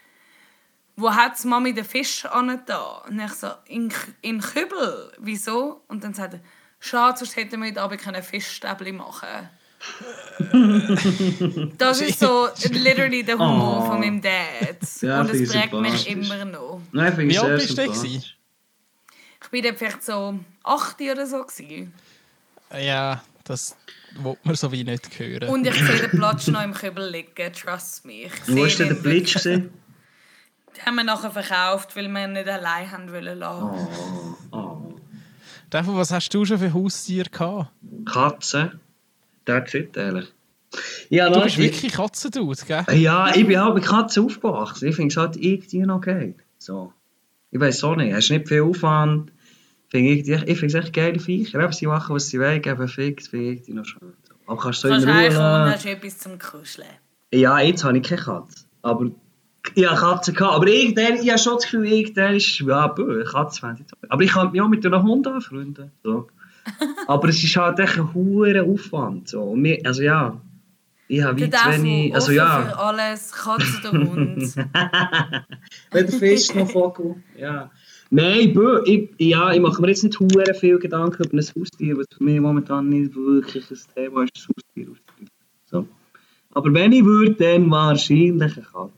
wo 0.98 1.10
hat 1.14 1.42
die 1.42 1.48
Mami 1.48 1.74
den 1.74 1.86
Fisch 1.86 2.26
angetan? 2.26 3.02
Und 3.08 3.20
ich 3.20 3.32
so, 3.32 3.48
in, 3.66 3.92
in 4.22 4.42
Kübel. 4.42 5.14
Wieso? 5.20 5.82
Und 5.88 6.04
dann 6.04 6.14
sagt 6.14 6.34
er, 6.34 6.40
schade, 6.80 7.18
sonst 7.20 7.38
hätten 7.38 7.62
wir 7.62 7.70
heute 7.70 7.82
Abend 7.82 8.02
können 8.02 8.22
Fischstäbli 8.22 8.92
machen 8.92 9.50
Das 11.78 12.02
ist 12.02 12.20
so 12.20 12.50
literally 12.70 13.24
der 13.24 13.38
Humor 13.40 13.80
Oh. 13.80 13.86
von 13.88 14.00
meinem 14.00 14.22
Dad. 14.22 14.78
Ja, 15.02 15.22
Und 15.22 15.30
es 15.32 15.52
prägt 15.52 15.74
mich 15.74 16.08
immer 16.10 16.46
noch. 16.46 16.82
Nein, 16.92 17.14
ich 17.20 17.30
Wie 17.30 17.40
alt 17.40 17.62
bist 17.62 17.78
du? 17.78 17.82
Ich 17.84 18.36
war 19.52 19.62
dann 19.62 19.76
vielleicht 19.78 20.04
so 20.04 20.40
8 20.64 21.02
oder 21.02 21.26
so. 21.26 21.44
Gewesen. 21.44 21.94
Ja, 22.80 23.22
das 23.44 23.76
will 24.16 24.38
man 24.44 24.56
so 24.56 24.72
wie 24.72 24.84
nicht 24.84 25.20
hören. 25.20 25.50
Und 25.50 25.66
ich 25.68 25.76
sehe 25.76 26.08
den 26.08 26.12
Platz 26.12 26.48
noch 26.48 26.64
im 26.64 26.74
Kübel 26.74 27.10
liegen, 27.10 27.54
trust 27.54 28.06
me. 28.06 28.24
Ich 28.24 28.32
Wo 28.48 28.56
war 28.62 28.70
sehe 28.70 28.78
denn 28.78 28.88
der 28.88 28.96
den 28.98 29.04
wirklich. 29.04 29.34
gewesen? 29.34 29.70
Den 30.78 30.86
haben 30.86 30.96
wir 30.96 31.04
nachher 31.04 31.32
verkauft, 31.32 31.96
weil 31.96 32.08
wir 32.08 32.24
ihn 32.26 32.34
nicht 32.34 32.48
allein 32.48 32.90
haben 32.92 33.12
wollen 33.12 33.40
lassen. 33.40 34.38
Oh, 34.52 34.56
oh. 34.58 34.94
Davon, 35.70 35.96
was 35.98 36.12
hast 36.12 36.30
du 36.34 36.46
schon 36.46 36.60
für 36.60 36.74
Haustiere 36.74 37.30
gehabt? 37.30 37.72
Katze. 38.06 38.80
That's 39.46 39.74
it, 39.74 39.96
ehrlich. 39.98 40.32
Ja, 41.10 41.30
Du 41.30 41.42
bist 41.42 41.58
ich- 41.58 41.64
wirklich 41.64 41.92
Katzendude, 41.94 42.62
gell? 42.66 42.86
Ja, 42.98 43.34
ich 43.36 43.46
bin 43.46 43.60
halt 43.60 43.76
mit 43.76 43.84
Katzen 43.86 44.26
aufgewachsen. 44.26 44.88
Ich 44.88 44.96
finde 44.96 45.12
es 45.12 45.18
halt 45.18 45.36
irgendwie 45.36 45.80
noch 45.80 46.00
geil. 46.02 46.36
So. 46.58 46.94
Ich 47.52 47.60
weiß 47.60 47.84
auch 47.84 47.96
nicht. 47.98 48.14
Hast 48.14 48.30
nicht 48.30 48.48
viel 48.48 48.62
Aufwand. 48.62 49.32
Finde 49.92 50.12
ich 50.12 50.28
ich 50.30 50.58
finde 50.58 50.78
es 50.78 50.86
echt 50.86 50.94
geile 50.94 51.20
Viecher. 51.20 51.60
Eben, 51.60 51.74
Sie 51.74 51.86
machen, 51.86 52.16
was 52.16 52.30
sie 52.30 52.40
wollen, 52.40 52.62
geben 52.62 52.88
Fix, 52.88 53.28
finde 53.28 53.46
ich 53.46 53.52
irgendwie 53.58 53.74
noch 53.74 53.86
schön. 53.86 54.14
So. 54.24 54.34
Aber 54.48 54.62
kannst 54.62 54.84
du 54.86 54.88
so 54.88 54.94
Du 54.94 55.02
in 55.02 55.06
kannst 55.06 55.20
Ruhe 55.20 55.28
und 55.28 55.34
lassen. 55.36 55.74
hast 55.74 55.86
etwas 55.86 56.18
zum 56.18 56.40
Kuscheln. 56.40 56.88
Ja, 57.34 57.60
jetzt 57.60 57.84
habe 57.84 57.98
ich 57.98 58.04
keine 58.04 58.22
Katze. 58.22 58.66
Aber 58.84 59.12
ich 59.76 59.86
habe 59.86 60.00
Katzen 60.00 60.34
gehabt. 60.34 60.56
Aber 60.56 60.68
irgendwann, 60.68 61.16
ich 61.22 61.30
habe 61.30 61.40
schon 61.40 61.56
das 61.56 61.64
Gefühl, 61.64 61.86
irgendwann 61.86 62.36
ist 62.36 62.60
ja, 62.60 62.88
bö, 62.88 63.24
Katze 63.26 63.60
fände 63.60 63.82
ich 63.82 63.88
toll. 63.88 64.10
Aber 64.10 64.24
ich 64.24 64.32
kann 64.32 64.52
mich 64.52 64.62
auch 64.62 64.70
mit 64.70 64.86
einem 64.86 65.04
Hund 65.04 65.28
anfreunden. 65.28 65.92
So. 66.04 66.28
Aber 67.08 67.28
es 67.28 67.44
ist 67.44 67.56
halt 67.58 67.78
echt 67.80 67.98
ein 67.98 68.14
hoher 68.14 68.64
Aufwand. 68.64 69.28
So. 69.28 69.42
Und 69.42 69.62
mir, 69.62 69.78
also 69.84 70.04
ja, 70.04 70.40
ich 71.10 71.22
habe 71.22 71.50
Defu, 71.50 71.70
wenig... 71.70 72.16
Also 72.16 72.32
ja... 72.32 72.62
für 72.62 72.80
alles, 72.80 73.32
Katze 73.34 73.90
oder 73.90 74.10
Hund. 74.10 74.56
Weder 75.92 76.12
Fisch 76.14 76.56
noch 76.56 76.72
Vogel. 76.72 77.16
Ja. 77.38 77.70
Nein, 78.14 78.54
bö, 78.54 78.82
ich, 78.86 79.10
ja, 79.20 79.52
ich 79.54 79.62
mache 79.62 79.82
mir 79.82 79.88
jetzt 79.88 80.04
nicht 80.04 80.20
hure 80.20 80.54
viel 80.54 80.78
Gedanken 80.80 81.24
über 81.24 81.38
ein 81.38 81.46
Haustier, 81.58 81.98
was 81.98 82.06
für 82.16 82.24
mich 82.24 82.40
momentan 82.42 82.90
nicht 82.90 83.16
wirklich 83.16 83.72
ein 83.72 83.78
Thema 83.96 84.24
ist, 84.24 84.32
ein 84.36 84.54
Haustier 84.56 84.88
aufzubauen. 84.92 85.30
So. 85.72 85.88
Aber 86.54 86.74
wenn 86.74 86.92
ich 86.92 87.06
würde, 87.06 87.34
dann 87.36 87.72
wahrscheinlich 87.72 88.42
eine 88.42 88.66
Katze. 88.66 88.92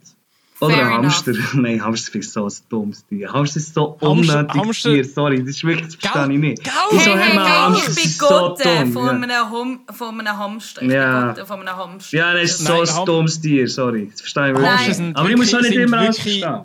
Oder 0.59 0.73
Fair 0.75 0.85
ein 0.85 0.91
enough. 0.93 1.03
Hamster. 1.25 1.33
Nein, 1.61 1.83
Hamster 1.83 2.15
ich 2.15 2.31
so 2.31 2.45
ein 2.47 2.53
dummes 2.69 3.05
Tier. 3.05 3.31
Hamster 3.31 3.57
ist 3.57 3.73
so 3.75 3.97
unnötig 3.99 4.49
Hamster- 4.55 4.93
Tier. 4.93 5.03
Sorry, 5.05 5.39
das 5.39 5.49
ist 5.49 5.63
wirklich, 5.63 5.85
das 5.87 5.95
verstehe 5.95 6.33
ich 6.33 6.39
nicht. 6.39 6.63
Gell? 6.63 6.73
Ich 6.93 6.99
so, 7.03 7.11
Hey, 7.11 7.17
hey, 7.19 7.31
hey, 7.33 7.37
Hamster 7.37 7.89
ich 7.91 7.95
bin 7.95 8.03
ist 8.05 8.17
so 8.19 8.27
Gott 8.27 8.65
dumm. 8.65 8.93
von, 8.93 9.05
Ja. 9.05 9.11
einem 9.11 9.51
Hum 9.51 9.79
von 9.91 10.19
einem 10.19 10.37
Hamster. 10.39 10.81
Ich 10.81 10.91
Ja. 10.91 11.31
bin 11.33 11.45
von 11.45 11.59
einem 11.59 11.75
Hamster. 11.77 12.17
ja, 12.17 12.33
das 12.33 12.43
ist 12.45 12.59
so 12.65 12.73
Nein, 12.73 12.89
ein 12.89 13.05
dummes 13.05 13.41
Tier, 13.41 13.67
sorry. 13.67 14.07
Das 14.11 14.21
verstehe 14.21 14.51
ich 14.53 14.57
Hamster 14.57 14.79
wirklich. 14.87 14.97
nicht. 14.99 15.17
Aber 15.17 15.29
ich 15.29 15.35
muss 15.37 15.49
schon 15.51 15.59
wirklich- 15.59 15.77
nicht 15.77 15.85
immer 15.87 15.97
alles 15.99 16.19
verstehen. 16.19 16.59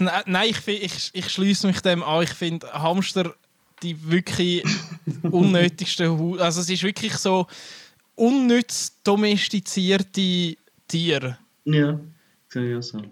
Ne- 0.00 0.22
Nein, 0.26 0.50
ich, 0.50 0.66
ich, 0.68 1.10
ich 1.12 1.28
schließe 1.28 1.66
mich 1.66 1.80
dem 1.80 2.02
an. 2.02 2.22
Ich 2.22 2.30
finde 2.30 2.72
Hamster 2.72 3.34
die 3.82 4.10
wirklich 4.10 4.64
unnötigsten 5.30 6.18
Hu 6.18 6.36
Also 6.38 6.60
es 6.60 6.70
ist 6.70 6.82
wirklich 6.82 7.14
so 7.16 7.46
unnütz 8.14 9.00
domestizierte 9.02 10.56
Tiere. 10.88 11.38
Ja, 11.64 11.98
sehe 12.48 12.70
ich 12.72 12.78
auch 12.78 12.82
so. 12.82 13.02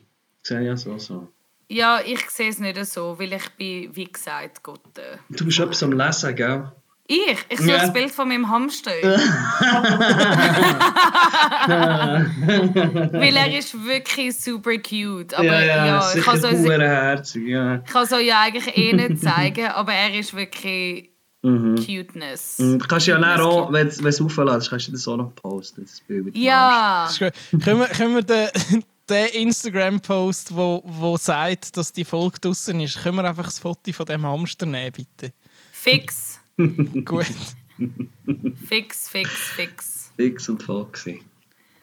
Sehe 0.43 0.73
auch 0.73 0.77
so. 0.77 0.99
so. 0.99 1.29
Ja, 1.69 2.01
ich 2.05 2.29
sehe 2.31 2.51
es 2.51 2.59
nicht 2.59 2.85
so, 2.87 3.19
weil 3.19 3.33
ich 3.33 3.49
bin, 3.51 3.95
wie 3.97 4.05
gesagt, 4.05 4.63
Gott. 4.63 4.99
äh, 4.99 5.17
Du 5.31 5.45
bist 5.45 5.59
etwas 5.59 5.83
am 5.83 5.93
Lesen, 5.93 6.35
gell? 6.37 6.71
Ich? 7.15 7.37
Ich 7.51 7.59
suche 7.59 7.71
Ja. 7.71 7.79
das 7.79 7.93
Bild 7.93 8.11
von 8.11 8.27
meinem 8.29 8.49
Hamster. 8.49 8.91
weil 13.13 13.37
er 13.37 13.59
ist 13.59 13.75
wirklich 13.85 14.39
super 14.39 14.77
cute. 14.79 15.35
Aber 15.35 15.45
ja, 15.65 16.13
ich 16.15 16.23
kann 16.25 16.37
sicher 16.41 16.53
es 16.53 16.65
euch- 16.67 16.79
herzig, 16.81 17.49
ja. 17.49 17.77
ich 17.85 17.91
kann 17.93 18.05
es 18.05 18.13
euch 18.13 18.27
ja 18.27 18.41
eigentlich 18.41 18.77
eh 18.77 18.93
nicht 18.95 19.21
zeigen, 19.23 19.67
aber 19.75 19.93
er 19.93 20.19
ist 20.19 20.35
wirklich 20.35 21.11
Mhm. 21.45 21.75
Cuteness. 21.75 22.55
Du 22.59 22.79
kannst 22.79 23.09
ja 23.09 23.19
dann 23.19 23.37
Das 23.37 23.41
auch, 23.45 23.73
wenn 23.73 23.89
du 23.89 24.07
es 24.09 24.21
auflässt, 24.21 24.71
kannst 24.71 24.87
du 24.87 24.93
das 24.93 25.09
auch 25.09 25.17
noch 25.17 25.35
posten, 25.35 25.83
das 25.83 26.01
Bild 26.07 26.37
Ja. 26.37 27.09
Können 27.19 27.81
wir, 27.81 27.89
können 27.89 28.15
wir 28.15 28.23
den, 28.23 28.49
den 29.11 29.27
Instagram-Post, 29.27 30.55
wo, 30.55 30.85
wo 30.87 31.17
sagt, 31.17 31.77
dass 31.77 31.93
die 31.93 32.05
Folge 32.05 32.39
draußen 32.39 32.79
ist, 32.81 33.03
können 33.03 33.17
wir 33.17 33.25
einfach 33.25 33.47
das 33.47 33.59
Foto 33.59 33.93
von 33.93 34.07
dem 34.07 34.25
Hamster 34.25 34.67
nehmen, 34.67 34.93
bitte? 34.93 35.33
fix. 35.73 36.32
Gut. 37.05 37.27
Fix, 38.67 39.09
fix, 39.09 39.31
fix. 39.31 40.13
Fix 40.17 40.49
und 40.49 40.63
Foxy. 40.63 41.23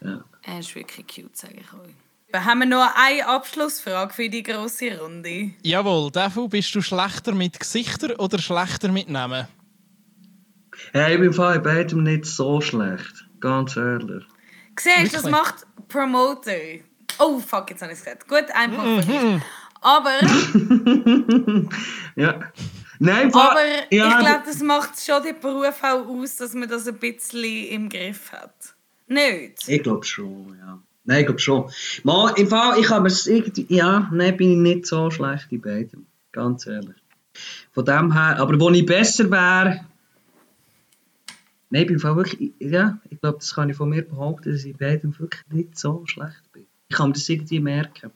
Ja. 0.01 0.23
Er 0.43 0.59
ist 0.59 0.75
wirklich 0.75 1.05
cute, 1.07 1.35
sage 1.35 1.55
ich 1.55 1.73
euch. 1.73 1.93
Wir 2.31 2.45
haben 2.45 2.69
noch 2.69 2.93
eine 2.95 3.27
Abschlussfrage 3.27 4.13
für 4.13 4.29
die 4.29 4.43
grosse 4.43 4.99
Runde. 4.99 5.51
Jawohl, 5.63 6.11
Defu, 6.11 6.47
bist 6.47 6.73
du 6.75 6.81
schlechter 6.81 7.33
mit 7.33 7.59
Gesichtern 7.59 8.11
oder 8.17 8.37
schlechter 8.37 8.89
mit 8.89 9.09
Namen? 9.09 9.47
Hey, 10.93 11.15
ich 11.15 11.19
bin 11.19 11.35
bei 11.35 11.57
beidem 11.57 12.03
nicht 12.03 12.25
so 12.25 12.61
schlecht. 12.61 13.25
Ganz 13.39 13.75
ehrlich. 13.75 14.23
Siehst 14.79 15.13
das 15.15 15.23
macht 15.23 15.65
Promoter. 15.87 16.51
Oh, 17.17 17.39
fuck, 17.39 17.71
jetzt 17.71 17.81
habe 17.81 17.91
ich 17.91 17.99
es 17.99 18.05
gesagt. 18.05 18.27
Gut, 18.27 18.45
ein 18.53 18.73
Punkt 18.73 19.05
für 19.05 19.11
mich. 19.11 19.41
Aber, 19.81 20.19
Ja. 22.15 22.39
Nein, 23.01 23.33
aber 23.33 23.55
ja, 23.91 24.09
ich 24.09 24.25
glaube, 24.25 24.43
das 24.45 24.61
macht 24.61 24.99
schon 24.99 25.23
den 25.23 25.39
Beruf 25.39 25.81
auch 25.81 26.05
aus, 26.05 26.35
dass 26.35 26.53
man 26.53 26.67
das 26.67 26.85
ein 26.85 26.97
bisschen 26.97 27.65
im 27.67 27.87
Griff 27.87 28.33
hat. 28.33 28.75
Nicht? 29.07 29.67
Ich 29.67 29.83
glaube 29.83 30.05
schon, 30.05 30.57
ja. 30.59 30.79
Nein, 31.05 31.21
ich 31.21 31.25
glaube 31.25 31.39
schon. 31.39 31.71
Mal, 32.03 32.33
im 32.37 32.47
Fall, 32.47 32.77
ich 32.77 32.89
habe 32.89 33.07
es 33.07 33.25
irgendwie, 33.25 33.65
ja, 33.69 34.09
nein, 34.11 34.35
bin 34.35 34.51
ich 34.51 34.57
nicht 34.57 34.85
so 34.85 35.09
schlecht 35.09 35.47
in 35.49 35.61
beidem. 35.61 36.05
Ganz 36.33 36.67
ehrlich. 36.67 36.97
Von 37.71 37.85
dem 37.85 38.11
her, 38.13 38.37
aber 38.37 38.59
wo 38.59 38.69
ich 38.69 38.85
besser 38.85 39.31
wäre, 39.31 39.85
nein, 41.69 41.81
ich 41.81 41.87
bin 41.87 41.99
Fall 41.99 42.17
wirklich, 42.17 42.51
ja, 42.59 42.99
ich 43.09 43.21
glaube, 43.21 43.39
das 43.39 43.55
kann 43.55 43.69
ich 43.69 43.77
von 43.77 43.89
mir 43.89 44.03
behaupten, 44.03 44.51
dass 44.51 44.65
ich 44.65 44.71
in 44.71 44.77
beidem 44.77 45.17
wirklich 45.17 45.43
nicht 45.49 45.79
so 45.79 46.03
schlecht 46.05 46.51
bin. 46.51 46.65
Ich 46.89 46.97
kann 46.97 47.09
mir 47.09 47.13
das 47.13 47.29
irgendwie 47.29 47.61
merken. 47.61 48.11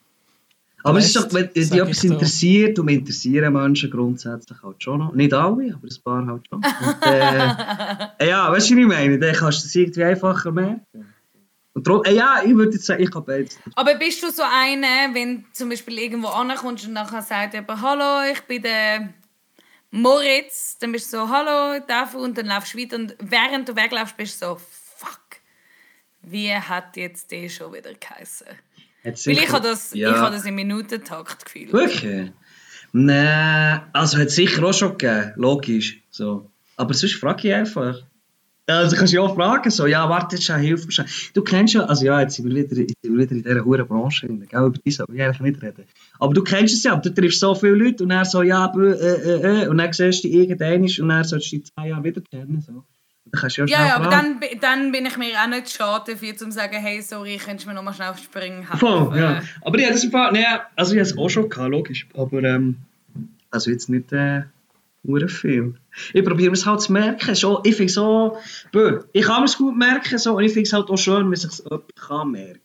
Aber 0.84 1.00
es 1.00 1.08
ist 1.08 1.16
doch, 1.16 1.34
wenn 1.34 1.52
dich 1.52 1.72
etwas 1.72 2.04
interessiert, 2.04 2.78
und 2.78 2.86
mich 2.86 2.98
interessieren 2.98 3.54
Menschen 3.54 3.90
grundsätzlich 3.90 4.62
halt 4.62 4.84
schon 4.84 5.00
noch. 5.00 5.14
Nicht 5.14 5.34
alle, 5.34 5.74
aber 5.74 5.88
ein 5.88 6.04
paar 6.04 6.28
halt 6.28 6.48
schon. 6.48 6.58
Und, 6.60 7.06
äh, 7.06 8.28
ja, 8.30 8.52
weißt 8.52 8.70
du, 8.70 8.76
was 8.76 8.82
ich 8.82 8.88
meine? 8.88 9.20
Dann 9.20 9.36
kannst 9.36 9.60
du 9.60 9.64
das 9.64 9.76
irgendwie 9.76 10.04
einfacher 10.04 10.52
merken. 10.52 10.82
Und 11.74 11.88
darum, 11.88 12.04
äh, 12.04 12.14
ja, 12.14 12.42
ich 12.46 12.54
würde 12.54 12.74
jetzt 12.74 12.86
sagen, 12.86 13.02
ich 13.02 13.14
habe 13.16 13.26
beides. 13.26 13.58
Aber 13.76 13.96
bist 13.96 14.22
du 14.22 14.30
so 14.30 14.44
eine, 14.44 15.14
wenn 15.14 15.42
du 15.42 15.44
zum 15.54 15.70
Beispiel 15.70 15.98
irgendwo 15.98 16.28
ankommst 16.28 16.86
und 16.86 16.94
nachher 16.94 17.22
sagt 17.22 17.54
jemand, 17.54 17.82
hallo, 17.82 18.32
ich 18.32 18.42
bin 18.42 18.62
der 18.62 19.14
Moritz, 19.90 20.78
dann 20.80 20.92
bist 20.92 21.12
du 21.12 21.18
so, 21.18 21.30
hallo, 21.30 21.84
darf 21.88 22.14
und 22.14 22.38
dann 22.38 22.48
laufst 22.48 22.74
du 22.74 22.80
weiter 22.80 22.96
und 22.98 23.16
während 23.20 23.70
du 23.70 23.76
weglaufst, 23.76 24.18
bist 24.18 24.42
du 24.42 24.46
so, 24.46 24.58
fuck, 24.98 25.20
wie 26.22 26.54
hat 26.54 26.96
jetzt 26.96 27.32
der 27.32 27.50
schon 27.50 27.74
wieder 27.74 27.94
geheißen? 27.94 28.48
Weil 29.04 29.14
ich 29.16 29.52
habe 29.52 29.68
das, 29.68 29.94
ja. 29.94 30.12
ich 30.12 30.18
habe 30.18 30.36
das 30.36 30.46
im 30.46 30.56
Minutentakt 30.56 31.46
gefühlt. 31.46 31.74
Wirklich? 31.74 32.32
Nein, 32.94 33.82
also 33.92 34.18
hat 34.18 34.28
es 34.28 34.36
sicher 34.36 34.64
auch 34.64 34.74
schon 34.74 34.98
gegeben, 34.98 35.34
logisch. 35.36 36.02
So. 36.10 36.50
Aber 36.78 36.94
sonst 36.94 37.16
frage 37.16 37.48
ich 37.48 37.54
einfach. 37.54 38.02
Also 38.66 38.96
kannst 38.96 39.12
du 39.12 39.18
ja 39.18 39.24
auch 39.24 39.36
fragen, 39.36 39.70
so, 39.70 39.88
ja, 39.88 40.08
warte, 40.08 40.38
jetzt 40.38 40.46
schon, 40.46 40.58
hilf 40.60 40.86
mir 40.86 40.92
schon. 40.94 41.06
Du 41.34 41.42
kennst 41.42 41.74
ja, 41.74 41.82
also 41.84 42.06
ja, 42.06 42.22
jetzt 42.22 42.36
sind 42.36 42.48
wir 42.48 42.56
wieder, 42.56 42.74
sind 42.74 42.96
wir 43.02 43.18
wieder 43.18 43.32
in 43.32 43.44
dieser 43.44 43.66
hohen 43.66 43.86
Branche, 43.86 44.26
drin, 44.26 44.48
gell, 44.48 44.66
über 44.66 44.78
die 44.78 44.92
soll 44.92 45.06
ich 45.14 45.22
eigentlich 45.22 45.42
nicht 45.42 45.62
reden. 45.62 45.84
Aber 46.20 46.34
du 46.34 46.42
kennst 46.44 46.74
es 46.74 46.84
ja, 46.84 46.96
du 46.96 47.14
triffst 47.14 47.42
so 47.42 47.54
viele 47.56 47.74
Leute 47.74 48.04
und 48.04 48.10
dann 48.10 48.24
so, 48.24 48.42
ja, 48.42 48.72
äh, 48.74 48.80
äh, 48.80 49.64
äh, 49.64 49.68
und 49.68 49.80
dann 49.80 49.92
siehst 49.92 50.24
du 50.24 50.30
dich 50.30 50.38
irgendwann 50.38 50.84
und 50.84 51.10
dann 51.10 51.24
sollst 51.26 51.48
du 51.48 51.50
dich 51.50 51.54
in 51.54 51.66
zwei 51.66 51.90
Jahre 51.90 52.04
wieder 52.06 52.22
kennen. 52.22 52.62
So. 52.62 52.86
Dann 53.34 53.42
kannst 53.42 53.58
du 53.58 53.64
ja, 53.64 53.68
Ja, 53.68 53.88
ja, 53.88 53.96
aber 53.96 54.10
dann, 54.10 54.40
dann 54.62 54.92
bin 54.92 55.08
ich 55.08 55.18
mir 55.18 55.34
auch 55.42 55.48
nicht 55.48 55.72
schade 55.72 56.12
dafür, 56.12 56.38
zu 56.38 56.52
sagen, 56.52 56.80
hey, 56.80 57.02
sorry, 57.02 57.38
könntest 57.38 57.66
du 57.66 57.70
mir 57.70 57.76
noch 57.76 57.82
mal 57.82 57.94
schnell 57.94 58.14
die 58.16 58.40
helfen? 58.44 58.78
Voll, 58.78 59.18
ja. 59.18 59.42
Aber 59.62 59.78
ich 59.80 59.86
habe 59.86 59.94
das 59.96 60.06
Fall, 60.06 60.32
nee, 60.34 60.46
also 60.76 60.94
ich 60.94 61.00
habe 61.00 61.10
es 61.10 61.18
auch 61.18 61.30
schon 61.30 61.50
gehabt, 61.50 61.72
logisch. 61.72 62.08
Aber 62.14 62.44
ähm, 62.44 62.78
also 63.50 63.72
jetzt 63.72 63.90
nicht 63.90 64.14
äh, 64.14 64.44
nur 65.02 65.28
viel. 65.28 65.74
Ich 66.14 66.24
probiere 66.24 66.54
es 66.54 66.66
halt 66.68 66.82
zu 66.82 66.94
merken. 66.94 67.34
So, 67.34 67.62
ich 67.64 67.76
finde 67.76 67.90
es 67.90 67.96
so, 67.96 68.38
bö, 68.72 69.02
ich 69.14 69.26
kann 69.26 69.44
es 69.46 69.58
gut 69.58 69.76
merken 69.76 70.20
so, 70.20 70.38
und 70.38 70.44
ich 70.44 70.54
finde 70.54 70.68
es 70.68 70.74
halt 70.74 70.90
auch 70.92 70.98
schön, 70.98 71.26
wenn 71.26 71.36
sich 71.36 71.50
es 71.52 71.64
jemand 71.64 71.96
kann 71.96 72.32
merken 72.32 72.60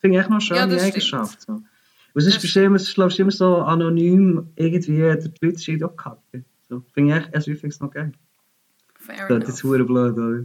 Finde 0.00 0.16
ich 0.16 0.20
echt 0.20 0.30
noch 0.30 0.36
eine 0.36 0.40
schöne 0.40 0.60
Ja, 0.60 0.66
stimmt. 0.66 0.82
Eigenschaft. 0.82 1.40
So. 1.42 1.52
Und 1.52 2.24
bist 2.40 2.56
du 2.56 2.64
immer, 2.64 2.78
glaubst 2.78 3.18
du, 3.18 3.22
immer 3.22 3.30
so 3.30 3.58
anonym 3.58 4.48
irgendwie, 4.56 4.80
die 4.80 5.46
Leute 5.46 5.58
sind 5.58 5.82
auch 5.84 5.96
kacke. 5.96 6.44
So, 6.68 6.82
finde 6.92 7.14
ich 7.14 7.22
echt, 7.22 7.34
also 7.34 7.50
ich 7.52 7.60
finde 7.60 7.74
es 7.74 7.80
noch 7.80 7.90
geil. 7.92 8.12
Fair 9.06 9.38
Das 9.38 9.48
ist 9.48 9.60
verdammt 9.60 9.88
blöd, 9.88 10.16
oder? 10.18 10.44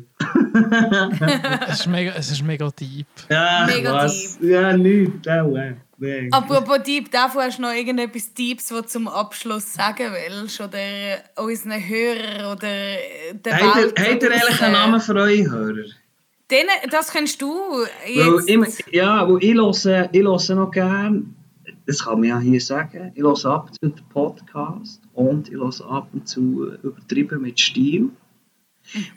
Es 1.68 1.80
ist 1.82 1.88
mega, 1.88 2.14
es 2.16 2.32
ist 2.32 2.44
mega 2.44 2.70
deep. 2.72 3.08
Ja, 3.30 3.66
Mega 3.68 3.94
was? 3.94 4.38
Ja, 4.42 4.76
nichts, 4.76 5.28
auch. 5.28 5.56
Nee. 6.02 6.30
Apropos 6.32 6.82
Deep, 6.84 7.12
davon 7.12 7.42
hast 7.42 7.58
du 7.58 7.64
noch 7.64 7.74
irgendetwas 7.74 8.34
Deeps, 8.34 8.72
was 8.72 8.84
du 8.84 8.88
zum 8.88 9.08
Abschluss 9.10 9.74
sagen 9.74 10.06
willst? 10.14 10.62
Oder 10.62 10.80
unseren 11.36 11.74
Hörern 11.74 12.46
oder 12.56 12.68
der 13.34 13.54
Habt 13.60 13.76
ihr, 13.76 13.84
Welt? 13.84 14.00
habt 14.00 14.24
ihr 14.24 14.32
eigentlich 14.32 14.62
einen 14.62 14.74
Namen 14.74 15.02
für 15.02 15.14
eure 15.16 15.52
Hörer? 15.52 15.86
Denen, 16.50 16.70
das 16.90 17.12
kennst 17.12 17.42
du 17.42 17.54
Weil 17.54 18.40
jetzt. 18.48 18.80
ich, 18.88 18.94
ja, 18.94 19.28
weil 19.30 19.44
ich 19.44 19.54
höre, 19.54 20.10
ich 20.14 20.24
höre 20.24 20.56
noch 20.56 20.72
gerne, 20.72 21.24
das 21.86 22.04
kann 22.06 22.22
man 22.22 22.30
ja 22.30 22.40
hier 22.40 22.62
sagen, 22.62 23.12
ich 23.14 23.22
höre 23.22 23.46
ab 23.46 23.68
und 23.70 23.74
zu 23.76 23.80
den 24.00 24.10
Podcast 24.10 25.02
und 25.14 25.50
ich 25.50 25.56
höre 25.56 25.92
ab 25.92 26.08
und 26.14 26.28
zu 26.30 26.70
äh, 26.72 26.88
übertrieben 26.88 27.42
mit 27.42 27.60
Stil. 27.60 28.10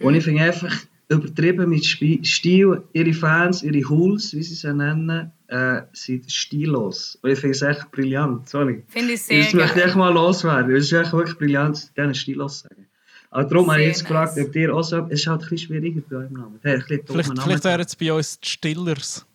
Und 0.01 0.15
ich 0.15 0.25
finde 0.25 0.43
einfach, 0.43 0.75
übertrieben 1.09 1.69
mit 1.69 1.85
Stil, 1.85 2.83
ihre 2.93 3.13
Fans, 3.13 3.63
ihre 3.63 3.89
Hools, 3.89 4.35
wie 4.35 4.43
sie 4.43 4.55
sie 4.55 4.73
nennen, 4.73 5.31
äh, 5.49 5.83
sind 5.93 6.31
stillos. 6.31 7.19
Und 7.23 7.31
ich 7.31 7.39
finde 7.39 7.57
es 7.57 7.63
echt 7.63 7.91
brillant, 7.91 8.49
sorry. 8.49 8.83
Finde 8.89 9.13
ich 9.13 9.23
sehr 9.23 9.45
Das 9.45 9.55
möchte 9.55 9.79
ich 9.79 9.85
echt 9.87 9.97
mal 9.97 10.13
loswerden. 10.13 10.75
Es 10.75 10.85
ist 10.85 10.93
echt 10.93 11.13
wirklich 11.13 11.39
brillant, 11.39 11.91
gerne 11.95 12.15
stillos 12.15 12.61
sagen. 12.61 12.87
Aber 13.31 13.45
darum 13.45 13.71
habe 13.71 13.81
ich 13.81 13.85
Sehr 13.85 13.89
jetzt 13.89 14.03
gefragt, 14.03 14.37
nice. 14.37 14.47
ob 14.47 14.57
ihr 14.57 14.75
auch 14.75 14.83
so... 14.83 15.07
Es 15.09 15.21
ist 15.21 15.27
halt 15.27 15.43
ein 15.43 15.49
bisschen 15.49 15.69
schwieriger 15.69 16.03
bei 16.09 16.17
eurem 16.17 16.33
Namen. 16.35 16.61
Hey, 16.63 16.75
ein 16.75 16.81
bisschen 16.81 17.07
dummer 17.07 17.23
Vielleicht, 17.23 17.43
vielleicht 17.43 17.65
wären 17.65 17.81
es 17.81 17.97
bei 17.97 18.13
uns 18.13 18.41
die 18.41 18.49
Stillers. 18.49 19.27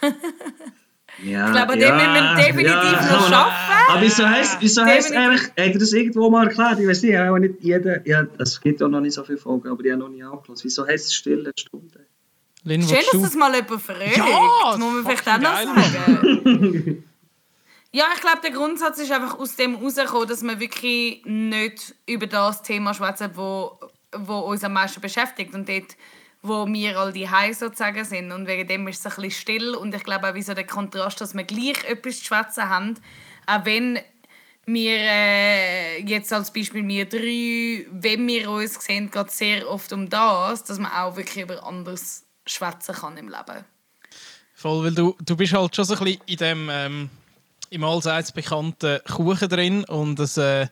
Ja, 1.22 1.46
Ich 1.46 1.52
glaube, 1.52 1.72
an 1.72 1.78
dem 1.80 1.96
müssen 1.96 2.14
wir 2.14 2.34
definitiv 2.36 3.10
noch 3.10 3.32
arbeiten. 3.32 3.88
Aber 3.88 4.00
wieso 4.02 4.28
heisst, 4.28 4.56
wieso 4.60 4.84
heisst 4.84 5.10
Definitiv. 5.10 5.30
eigentlich, 5.30 5.66
habt 5.66 5.74
ihr 5.74 5.78
das 5.80 5.92
irgendwo 5.92 6.30
mal 6.30 6.46
erklärt? 6.48 6.80
Ich 6.80 6.86
weiß 6.88 7.02
nicht, 7.02 7.18
auch 7.18 7.38
nicht 7.38 7.54
jeder, 7.60 8.06
ja, 8.06 8.26
es 8.38 8.60
gibt 8.60 8.80
ja 8.80 8.88
noch 8.88 9.00
nicht 9.00 9.14
so 9.14 9.24
viele 9.24 9.38
Folgen, 9.38 9.68
aber 9.68 9.82
die 9.82 9.92
haben 9.92 10.00
noch 10.00 10.08
nie 10.08 10.22
angelassen. 10.22 10.64
Wieso 10.64 10.86
heisst 10.86 11.06
es 11.06 11.14
stille 11.14 11.52
Stunde? 11.58 12.00
Lin, 12.64 12.82
Schön, 12.82 12.96
dass 12.96 13.10
du? 13.12 13.20
das 13.22 13.34
mal 13.36 13.54
jemand 13.54 13.80
fragt. 13.80 14.16
Ja, 14.16 14.76
muss 14.76 14.78
man 14.78 15.04
vielleicht 15.04 15.28
auch 15.28 15.38
noch 15.38 15.84
sagen. 15.84 17.04
ja, 17.92 18.04
ich 18.14 18.20
glaube, 18.20 18.40
der 18.42 18.50
Grundsatz 18.50 18.98
ist 18.98 19.12
einfach 19.12 19.38
aus 19.38 19.54
dem 19.56 19.76
herausgekommen, 19.78 20.28
dass 20.28 20.42
wir 20.42 20.58
wirklich 20.60 21.22
nicht 21.24 21.94
über 22.06 22.26
das 22.26 22.62
Thema 22.62 22.92
schwätzen, 22.92 23.30
wo, 23.34 23.78
wo 24.16 24.38
uns 24.40 24.64
am 24.64 24.72
meisten 24.72 25.00
beschäftigt. 25.00 25.54
Und 25.54 25.68
dort, 25.68 25.96
wo 26.42 26.66
wir 26.66 26.98
all 26.98 27.12
die 27.12 27.28
sozusagen 27.52 28.04
sind. 28.04 28.32
Und 28.32 28.46
wegen 28.46 28.68
dem 28.68 28.88
ist 28.88 29.04
es 29.04 29.06
ein 29.06 29.22
bisschen 29.22 29.30
still. 29.30 29.74
Und 29.74 29.94
ich 29.94 30.04
glaube 30.04 30.30
auch, 30.30 30.34
wie 30.34 30.42
so 30.42 30.54
der 30.54 30.66
Kontrast, 30.66 31.20
dass 31.20 31.34
wir 31.34 31.44
gleich 31.44 31.84
etwas 31.84 32.18
zu 32.18 32.26
schwätzen 32.26 32.68
haben. 32.68 32.94
Auch 33.46 33.64
wenn 33.64 33.98
wir 34.66 34.98
äh, 34.98 36.02
jetzt 36.02 36.32
als 36.32 36.52
Beispiel 36.52 36.86
wir 36.86 37.08
drei, 37.08 37.86
wenn 37.90 38.26
wir 38.26 38.50
uns 38.50 38.74
sehen, 38.84 39.10
geht 39.10 39.28
es 39.28 39.38
sehr 39.38 39.68
oft 39.68 39.92
um 39.92 40.08
das, 40.08 40.64
dass 40.64 40.78
man 40.78 40.90
auch 40.90 41.16
wirklich 41.16 41.44
über 41.44 41.64
anderes 41.64 42.24
schwätzen 42.46 42.94
kann 42.94 43.16
im 43.16 43.28
Leben. 43.28 43.64
Voll, 44.54 44.84
weil 44.84 44.94
du, 44.94 45.16
du 45.24 45.36
bist 45.36 45.52
halt 45.52 45.76
schon 45.76 45.84
so 45.84 45.94
ein 45.94 46.04
bisschen 46.04 46.20
in 46.26 46.36
dem 46.36 46.68
ähm, 46.70 47.10
im 47.70 47.84
allseits 47.84 48.32
bekannten 48.32 49.00
Kuchen 49.04 49.48
drin 49.48 49.84
und 49.84 50.18
es 50.18 50.36
äh, 50.36 50.66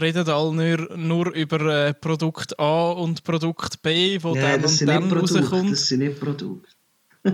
redet 0.00 0.28
alle 0.28 0.52
nur, 0.52 0.96
nur 0.96 1.32
über 1.34 1.60
äh, 1.88 1.94
Produkt 1.94 2.58
A 2.58 2.90
und 2.92 3.22
Produkt 3.24 3.80
B, 3.82 4.18
wo 4.22 4.34
Ja, 4.34 4.42
dann 4.52 4.62
das 4.62 4.72
und 4.72 4.76
sind 4.78 4.86
dann 4.88 5.02
nicht 5.04 5.12
Produkte, 5.14 5.40
rauskommt. 5.40 5.72
das 5.72 5.86
sind 5.88 5.98
nicht 6.00 6.20
Produkte. 6.20 6.68
Ich 7.26 7.30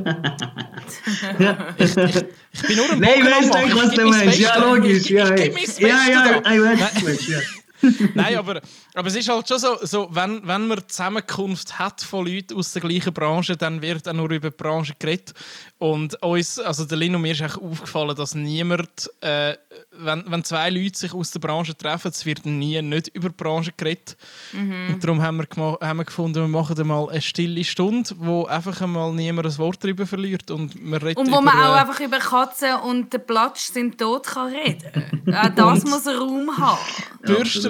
bin 2.66 2.76
nur 2.76 2.90
ein 2.92 3.00
Nein, 3.00 3.10
ich 3.16 3.24
Bogen 3.24 3.32
am 3.32 3.32
weiss 3.32 3.48
Machen. 3.48 3.64
nicht, 3.64 3.76
was 3.76 3.90
Ich 3.90 3.94
du 3.94 4.02
geb 4.02 4.10
mein 4.10 4.26
meinst. 4.26 4.38
Ja, 4.38 4.52
Bestes. 4.54 4.64
logisch. 4.70 4.98
Ich, 4.98 5.08
Ja, 5.10 5.34
ich, 5.34 5.40
ich 5.40 5.42
gebe 5.42 5.54
mein 5.54 5.62
ja, 5.90 5.96
Bestes 5.96 6.08
ja, 6.08 6.40
da. 6.40 6.54
ich 6.54 6.60
weiß, 6.62 6.80
was 6.80 6.94
du 6.94 7.04
meinst, 7.04 7.28
ja. 7.28 7.38
Nein, 8.14 8.36
aber, 8.36 8.60
aber 8.94 9.08
es 9.08 9.16
ist 9.16 9.28
halt 9.28 9.48
schon 9.48 9.58
so, 9.58 9.78
so 9.82 10.08
wenn, 10.12 10.46
wenn 10.46 10.66
man 10.66 10.86
Zusammenkunft 10.86 11.78
hat 11.78 12.02
von 12.02 12.26
Leuten 12.26 12.56
aus 12.56 12.72
der 12.72 12.82
gleichen 12.82 13.12
Branche, 13.12 13.56
dann 13.56 13.82
wird 13.82 14.08
auch 14.08 14.12
nur 14.12 14.30
über 14.30 14.50
die 14.50 14.56
Branche 14.56 14.94
geredet. 14.98 15.34
Und 15.78 16.22
uns, 16.22 16.58
also 16.58 16.84
der 16.84 16.98
Lin 16.98 17.14
und 17.14 17.22
mir 17.22 17.32
ist 17.32 17.42
auch 17.42 17.60
aufgefallen, 17.60 18.14
dass 18.14 18.34
niemand, 18.34 19.10
äh, 19.20 19.54
wenn, 19.92 20.24
wenn 20.26 20.44
zwei 20.44 20.70
Leute 20.70 20.98
sich 20.98 21.14
aus 21.14 21.30
der 21.30 21.40
Branche 21.40 21.76
treffen, 21.76 22.10
es 22.10 22.26
wird 22.26 22.44
nie 22.44 22.80
nicht 22.82 23.08
über 23.08 23.28
die 23.28 23.34
Branche 23.36 23.72
geredet. 23.76 24.16
Mhm. 24.52 24.94
Und 24.94 25.04
darum 25.04 25.22
haben 25.22 25.38
wir, 25.38 25.78
haben 25.80 25.98
wir 25.98 26.04
gefunden, 26.04 26.40
wir 26.40 26.48
machen 26.48 26.86
mal 26.86 27.08
eine 27.08 27.22
stille 27.22 27.64
Stunde, 27.64 28.10
wo 28.18 28.44
einfach 28.44 28.80
einmal 28.80 29.12
niemand 29.12 29.46
ein 29.46 29.58
Wort 29.58 29.82
darüber 29.82 30.06
verliert 30.06 30.50
und 30.50 30.82
man 30.82 31.00
redet 31.00 31.18
Und 31.18 31.30
wo 31.30 31.40
über, 31.40 31.42
man 31.42 31.54
auch 31.54 31.76
äh, 31.76 31.80
einfach 31.80 32.00
über 32.00 32.18
Katzen 32.18 32.74
und 32.84 33.12
den 33.12 33.24
Platsch 33.24 33.72
sind 33.72 33.98
tot 33.98 34.26
kann 34.26 34.52
reden. 34.52 35.24
Auch 35.34 35.48
das 35.54 35.84
muss 35.84 36.06
einen 36.06 36.18
Raum 36.18 36.58
haben. 36.58 36.78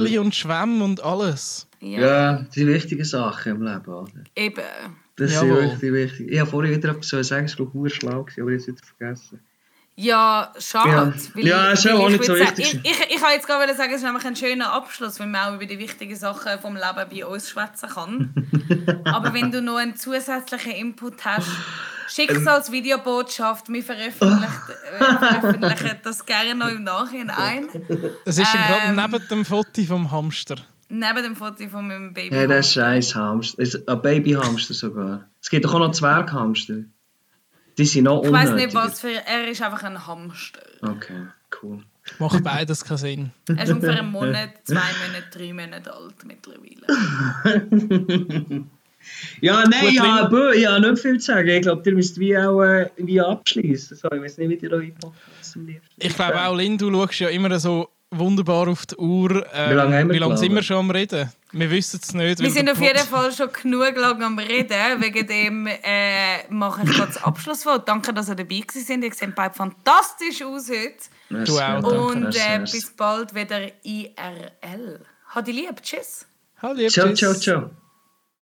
Bürsteli 0.01 0.18
und 0.18 0.34
Schwämme 0.34 0.84
und 0.84 1.03
alles. 1.03 1.68
Ja, 1.80 2.01
Ja, 2.01 2.32
das 2.42 2.55
sind 2.55 2.68
wichtige 2.68 3.05
Sachen 3.05 3.53
im 3.57 3.62
Leben. 3.62 3.86
Oder? 3.86 4.11
eben. 4.36 4.62
Das 5.16 5.34
Jawohl. 5.34 5.68
sind 5.68 5.82
wirklich 5.82 5.92
wichtig. 5.92 6.32
Ich 6.32 6.40
habe 6.40 6.51
vorhin 6.51 6.72
wieder 6.72 6.90
etwas 6.90 7.09
so 7.09 7.22
sagen, 7.22 7.46
ich 7.46 7.57
glaube, 7.57 7.88
ich 7.88 7.94
schlau 7.94 8.22
gewesen, 8.22 8.42
aber 8.42 8.53
jetzt 8.53 8.66
wieder 8.68 8.82
vergessen. 8.82 9.40
Ja, 9.96 10.51
schade. 10.59 11.14
Ja. 11.34 11.42
Ja, 11.42 11.72
ist 11.72 11.84
ja 11.84 11.94
auch 11.94 12.09
ich 12.09 12.12
nicht 12.12 12.24
so 12.24 12.34
wichtig. 12.34 12.80
Ich, 12.82 12.90
ich, 12.90 13.01
ich 13.11 13.20
kann 13.20 13.32
jetzt 13.32 13.46
gerade 13.46 13.66
wollen 13.66 13.76
sagen, 13.76 13.90
es 13.90 13.98
ist 13.98 14.05
nämlich 14.05 14.24
ein 14.24 14.34
schöner 14.34 14.72
Abschluss, 14.72 15.20
wenn 15.20 15.30
man 15.30 15.48
auch 15.48 15.55
über 15.57 15.66
die 15.66 15.78
wichtigen 15.78 16.16
Sachen 16.16 16.59
vom 16.61 16.74
Leben 16.74 17.11
bei 17.11 17.26
uns 17.26 17.51
schwätzen 17.51 17.90
kann. 17.90 18.34
Aber 19.05 19.34
wenn 19.34 19.51
du 19.51 19.61
noch 19.61 19.76
einen 19.76 19.96
zusätzlichen 19.96 20.72
Input 20.72 21.22
hast, 21.26 21.51
schick 22.11 22.31
es 22.31 22.47
als 22.47 22.71
Videobotschaft. 22.73 23.69
Wir 23.69 23.83
veröffentlichen, 23.83 24.49
veröffentlichen 24.99 25.97
das 26.03 26.27
gerne 26.27 26.55
noch 26.55 26.69
im 26.69 26.85
Nachhinein. 26.85 27.69
Es 28.25 28.39
ist 28.39 28.53
ja 28.53 28.61
Ähm. 28.89 28.97
gerade 28.97 29.13
neben 29.13 29.29
dem 29.29 29.45
Foto 29.45 29.83
vom 29.85 30.11
Hamster. 30.11 30.57
Neben 30.89 31.23
dem 31.23 31.37
Foto 31.37 31.69
von 31.69 31.87
meinem 31.87 32.13
Baby. 32.13 32.35
Ja, 32.35 32.47
das 32.47 32.67
ist 32.67 32.73
scheiß 32.75 33.15
Hamster. 33.15 33.63
Ein 33.87 34.03
Babyhamster 34.03 34.75
sogar. 34.75 35.29
Es 35.41 35.49
gibt 35.49 35.65
doch 35.65 35.75
auch 35.75 35.79
noch 35.79 35.93
Zwerghamster. 35.93 36.79
Die 37.79 37.85
sind 37.87 38.05
noch 38.05 38.25
ich 38.25 38.33
weiß 38.33 38.51
nicht, 38.53 38.75
was 38.75 39.01
für. 39.01 39.13
Er 39.27 39.49
ist 39.49 39.63
einfach 39.63 39.85
ein 39.85 40.07
Hamster. 40.07 40.61
Okay, 40.83 41.29
cool. 41.63 41.85
Macht 42.19 42.43
beides 42.43 42.85
keinen 42.85 42.99
Sinn. 42.99 43.31
Er 43.47 43.63
ist 43.63 43.71
ungefähr 43.71 44.01
einen 44.01 44.11
Monat, 44.11 44.51
zwei 44.65 44.75
Monate, 44.75 45.25
drei 45.33 45.53
Monate 45.53 45.95
alt 45.95 46.25
mittlerweile. 46.25 46.87
Ja, 49.40 49.64
nein, 49.68 49.94
Lin- 49.94 50.30
bö, 50.30 50.53
ich 50.53 50.66
habe 50.66 50.80
nicht 50.90 51.03
viel 51.03 51.18
zu 51.18 51.26
sagen. 51.32 51.48
Ich 51.48 51.62
glaube, 51.62 51.82
ihr 51.88 51.94
müsst 51.96 52.18
wie 52.18 52.36
auch 52.36 52.62
äh, 52.62 52.90
wie 52.96 53.20
abschließen. 53.20 53.96
So, 53.96 54.09
ich 54.12 54.20
weiß 54.22 54.38
nicht, 54.38 54.51
wie 54.62 54.66
ihr 54.66 54.72
am 54.72 54.80
liebsten 54.80 55.80
Ich 55.98 56.14
glaube 56.14 56.40
auch, 56.46 56.57
Lin, 56.57 56.76
du 56.78 56.90
schaust 56.92 57.18
ja 57.20 57.28
immer 57.28 57.59
so 57.59 57.88
wunderbar 58.12 58.68
auf 58.68 58.86
die 58.86 58.96
Uhr. 58.96 59.46
Ähm, 59.55 59.70
Wie 59.70 59.74
lange 59.74 59.96
haben 59.98 60.09
wir 60.09 60.14
wie 60.14 60.18
lange 60.18 60.36
sind 60.36 60.55
wir 60.55 60.62
schon 60.62 60.76
am 60.78 60.90
Reden? 60.90 61.32
Wir 61.53 61.70
wissen 61.70 62.01
es 62.03 62.12
nicht. 62.14 62.40
Wir 62.40 62.51
sind 62.51 62.68
auf 62.70 62.80
jeden 62.80 62.98
Fall 63.07 63.32
schon 63.32 63.48
genug 63.53 63.96
lang 63.96 64.22
am 64.22 64.38
Reden. 64.38 65.01
Wegen 65.01 65.26
dem 65.26 65.66
äh, 65.66 66.46
mache 66.48 66.82
ich 66.84 66.96
kurz 66.96 67.16
Abschlusswort. 67.16 67.88
Danke, 67.88 68.12
dass 68.12 68.28
ihr 68.28 68.34
dabei 68.36 68.59
gewesen 68.61 68.84
sind. 68.84 69.05
Ihr 69.05 69.12
seht 69.12 69.34
beide 69.34 69.55
fantastisch 69.55 70.42
aus 70.42 70.68
heute. 70.68 70.94
Merci, 71.28 71.53
Du 71.53 71.59
auch. 71.61 72.11
Und 72.11 72.34
äh, 72.36 72.59
bis 72.61 72.90
bald 72.96 73.34
wieder 73.34 73.61
IRL. 73.82 75.01
Hat 75.26 75.46
die 75.46 75.53
lieb. 75.53 75.80
Tschüss. 75.82 76.26
Hallo, 76.62 76.88
Ciao, 76.88 77.07
tschüss. 77.09 77.18
ciao, 77.20 77.34
ciao. 77.34 77.70